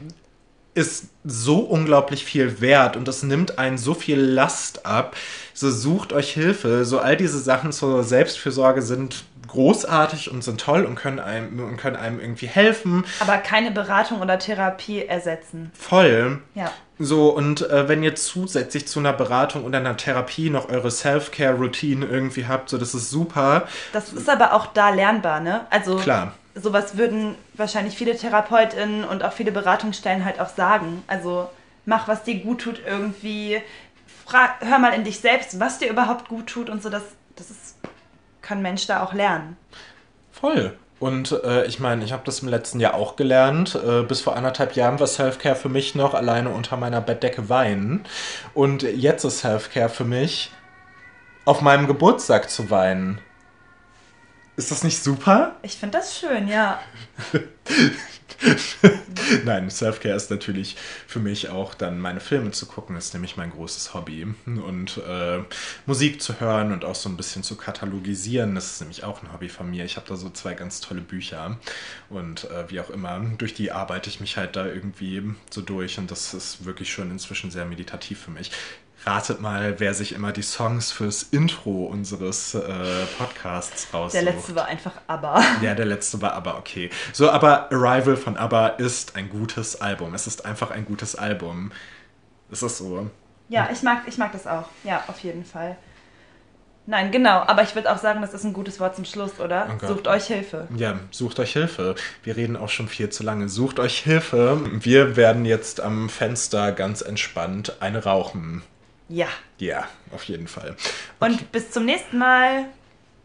ist 0.74 1.06
so 1.24 1.60
unglaublich 1.60 2.24
viel 2.24 2.60
wert 2.60 2.96
und 2.96 3.08
das 3.08 3.22
nimmt 3.22 3.58
einen 3.58 3.78
so 3.78 3.94
viel 3.94 4.20
Last 4.20 4.86
ab. 4.86 5.16
So 5.54 5.70
sucht 5.70 6.12
euch 6.12 6.32
Hilfe. 6.32 6.84
So 6.84 6.98
all 6.98 7.16
diese 7.16 7.40
Sachen 7.40 7.72
zur 7.72 8.04
Selbstfürsorge 8.04 8.82
sind 8.82 9.24
großartig 9.56 10.30
und 10.30 10.44
sind 10.44 10.60
toll 10.60 10.84
und 10.84 10.94
können 10.94 11.18
einem, 11.18 11.58
und 11.60 11.78
können 11.78 11.96
einem 11.96 12.20
irgendwie 12.20 12.46
helfen. 12.46 13.04
Aber 13.20 13.38
keine 13.38 13.70
Beratung 13.70 14.20
oder 14.20 14.38
Therapie 14.38 15.04
ersetzen. 15.04 15.72
Voll. 15.74 16.40
Ja. 16.54 16.70
So, 16.98 17.30
und 17.30 17.68
äh, 17.68 17.88
wenn 17.88 18.02
ihr 18.02 18.14
zusätzlich 18.14 18.86
zu 18.86 19.00
einer 19.00 19.12
Beratung 19.12 19.64
oder 19.64 19.78
einer 19.78 19.96
Therapie 19.96 20.50
noch 20.50 20.68
eure 20.68 20.90
Self-Care-Routine 20.90 22.06
irgendwie 22.06 22.46
habt, 22.46 22.68
so 22.68 22.78
das 22.78 22.94
ist 22.94 23.10
super. 23.10 23.64
Das 23.92 24.12
ist 24.12 24.28
aber 24.28 24.52
auch 24.52 24.66
da 24.66 24.90
lernbar, 24.90 25.40
ne? 25.40 25.66
Also 25.70 25.96
Klar. 25.96 26.34
sowas 26.54 26.96
würden 26.96 27.34
wahrscheinlich 27.54 27.96
viele 27.96 28.16
TherapeutInnen 28.16 29.04
und 29.04 29.24
auch 29.24 29.32
viele 29.32 29.52
Beratungsstellen 29.52 30.24
halt 30.24 30.40
auch 30.40 30.48
sagen. 30.48 31.02
Also 31.06 31.48
mach, 31.86 32.08
was 32.08 32.24
dir 32.24 32.36
gut 32.36 32.60
tut, 32.62 32.80
irgendwie. 32.86 33.60
Frag, 34.26 34.56
hör 34.60 34.78
mal 34.78 34.92
in 34.92 35.04
dich 35.04 35.20
selbst, 35.20 35.60
was 35.60 35.78
dir 35.78 35.88
überhaupt 35.88 36.28
gut 36.28 36.46
tut 36.46 36.68
und 36.68 36.82
so, 36.82 36.88
das, 36.88 37.02
das 37.36 37.50
ist, 37.50 37.65
kann 38.46 38.62
Mensch 38.62 38.86
da 38.86 39.02
auch 39.02 39.12
lernen. 39.12 39.56
Voll. 40.30 40.76
Und 40.98 41.32
äh, 41.44 41.66
ich 41.66 41.78
meine, 41.78 42.04
ich 42.04 42.12
habe 42.12 42.22
das 42.24 42.40
im 42.40 42.48
letzten 42.48 42.80
Jahr 42.80 42.94
auch 42.94 43.16
gelernt. 43.16 43.74
Äh, 43.74 44.02
bis 44.02 44.22
vor 44.22 44.36
anderthalb 44.36 44.76
Jahren 44.76 44.98
war 44.98 45.06
Selfcare 45.06 45.56
für 45.56 45.68
mich 45.68 45.94
noch 45.94 46.14
alleine 46.14 46.50
unter 46.50 46.76
meiner 46.76 47.00
Bettdecke 47.00 47.48
weinen. 47.48 48.04
Und 48.54 48.82
jetzt 48.82 49.24
ist 49.24 49.40
Selfcare 49.40 49.88
für 49.88 50.04
mich 50.04 50.52
auf 51.44 51.60
meinem 51.60 51.86
Geburtstag 51.86 52.48
zu 52.48 52.70
weinen. 52.70 53.20
Ist 54.56 54.70
das 54.70 54.84
nicht 54.84 55.02
super? 55.02 55.56
Ich 55.62 55.76
finde 55.76 55.98
das 55.98 56.18
schön, 56.18 56.48
ja. 56.48 56.80
Nein, 59.44 59.70
Selfcare 59.70 60.14
ist 60.14 60.30
natürlich 60.30 60.76
für 61.06 61.20
mich 61.20 61.48
auch 61.48 61.74
dann 61.74 61.98
meine 61.98 62.20
Filme 62.20 62.50
zu 62.50 62.66
gucken, 62.66 62.96
ist 62.96 63.14
nämlich 63.14 63.36
mein 63.36 63.50
großes 63.50 63.94
Hobby. 63.94 64.26
Und 64.46 64.98
äh, 64.98 65.40
Musik 65.86 66.22
zu 66.22 66.40
hören 66.40 66.72
und 66.72 66.84
auch 66.84 66.94
so 66.94 67.08
ein 67.08 67.16
bisschen 67.16 67.42
zu 67.42 67.56
katalogisieren, 67.56 68.54
das 68.54 68.72
ist 68.72 68.80
nämlich 68.80 69.04
auch 69.04 69.22
ein 69.22 69.32
Hobby 69.32 69.48
von 69.48 69.70
mir. 69.70 69.84
Ich 69.84 69.96
habe 69.96 70.06
da 70.08 70.16
so 70.16 70.30
zwei 70.30 70.54
ganz 70.54 70.80
tolle 70.80 71.00
Bücher 71.00 71.58
und 72.08 72.44
äh, 72.50 72.70
wie 72.70 72.80
auch 72.80 72.90
immer, 72.90 73.20
durch 73.38 73.54
die 73.54 73.72
arbeite 73.72 74.08
ich 74.08 74.20
mich 74.20 74.36
halt 74.36 74.56
da 74.56 74.66
irgendwie 74.66 75.22
so 75.50 75.60
durch 75.60 75.98
und 75.98 76.10
das 76.10 76.34
ist 76.34 76.64
wirklich 76.64 76.92
schon 76.92 77.10
inzwischen 77.10 77.50
sehr 77.50 77.64
meditativ 77.64 78.20
für 78.20 78.30
mich. 78.30 78.50
Ratet 79.06 79.40
mal, 79.40 79.78
wer 79.78 79.94
sich 79.94 80.12
immer 80.12 80.32
die 80.32 80.42
Songs 80.42 80.90
fürs 80.90 81.22
Intro 81.22 81.86
unseres 81.86 82.54
äh, 82.56 82.60
Podcasts 83.18 83.94
raussucht. 83.94 84.14
Der 84.14 84.32
letzte 84.32 84.56
war 84.56 84.66
einfach 84.66 84.92
ABBA. 85.06 85.42
Ja, 85.62 85.76
der 85.76 85.86
letzte 85.86 86.20
war 86.20 86.34
ABBA, 86.34 86.58
okay. 86.58 86.90
So, 87.12 87.30
aber 87.30 87.70
Arrival 87.70 88.16
von 88.16 88.36
ABBA 88.36 88.66
ist 88.68 89.14
ein 89.14 89.30
gutes 89.30 89.80
Album. 89.80 90.12
Es 90.14 90.26
ist 90.26 90.44
einfach 90.44 90.72
ein 90.72 90.84
gutes 90.84 91.14
Album. 91.14 91.70
Ist 92.50 92.64
das 92.64 92.78
so? 92.78 93.08
Ja, 93.48 93.68
ich 93.72 93.82
mag, 93.84 94.02
ich 94.06 94.18
mag 94.18 94.32
das 94.32 94.48
auch. 94.48 94.64
Ja, 94.82 95.04
auf 95.06 95.20
jeden 95.20 95.44
Fall. 95.44 95.76
Nein, 96.86 97.12
genau. 97.12 97.42
Aber 97.46 97.62
ich 97.62 97.74
würde 97.76 97.92
auch 97.92 97.98
sagen, 97.98 98.22
das 98.22 98.34
ist 98.34 98.44
ein 98.44 98.52
gutes 98.52 98.80
Wort 98.80 98.96
zum 98.96 99.04
Schluss, 99.04 99.38
oder? 99.38 99.68
Oh 99.82 99.86
sucht 99.86 100.08
euch 100.08 100.26
Hilfe. 100.26 100.66
Ja, 100.76 100.98
sucht 101.12 101.38
euch 101.38 101.52
Hilfe. 101.52 101.94
Wir 102.24 102.36
reden 102.36 102.56
auch 102.56 102.68
schon 102.68 102.88
viel 102.88 103.08
zu 103.10 103.22
lange. 103.22 103.48
Sucht 103.48 103.78
euch 103.78 103.98
Hilfe. 103.98 104.60
Wir 104.72 105.16
werden 105.16 105.44
jetzt 105.44 105.80
am 105.80 106.08
Fenster 106.08 106.72
ganz 106.72 107.02
entspannt 107.02 107.76
eine 107.80 108.02
rauchen. 108.04 108.62
Ja. 109.08 109.28
Ja, 109.58 109.88
auf 110.12 110.24
jeden 110.24 110.48
Fall. 110.48 110.70
Okay. 110.70 111.32
Und 111.32 111.52
bis 111.52 111.70
zum 111.70 111.84
nächsten 111.84 112.18
Mal. 112.18 112.66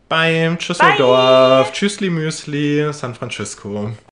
Beim 0.09 0.57
Tschüsseldorf. 0.57 1.71
Tschüssli 1.71 2.09
Müsli, 2.09 2.91
San 2.93 3.15
Francisco. 3.15 3.91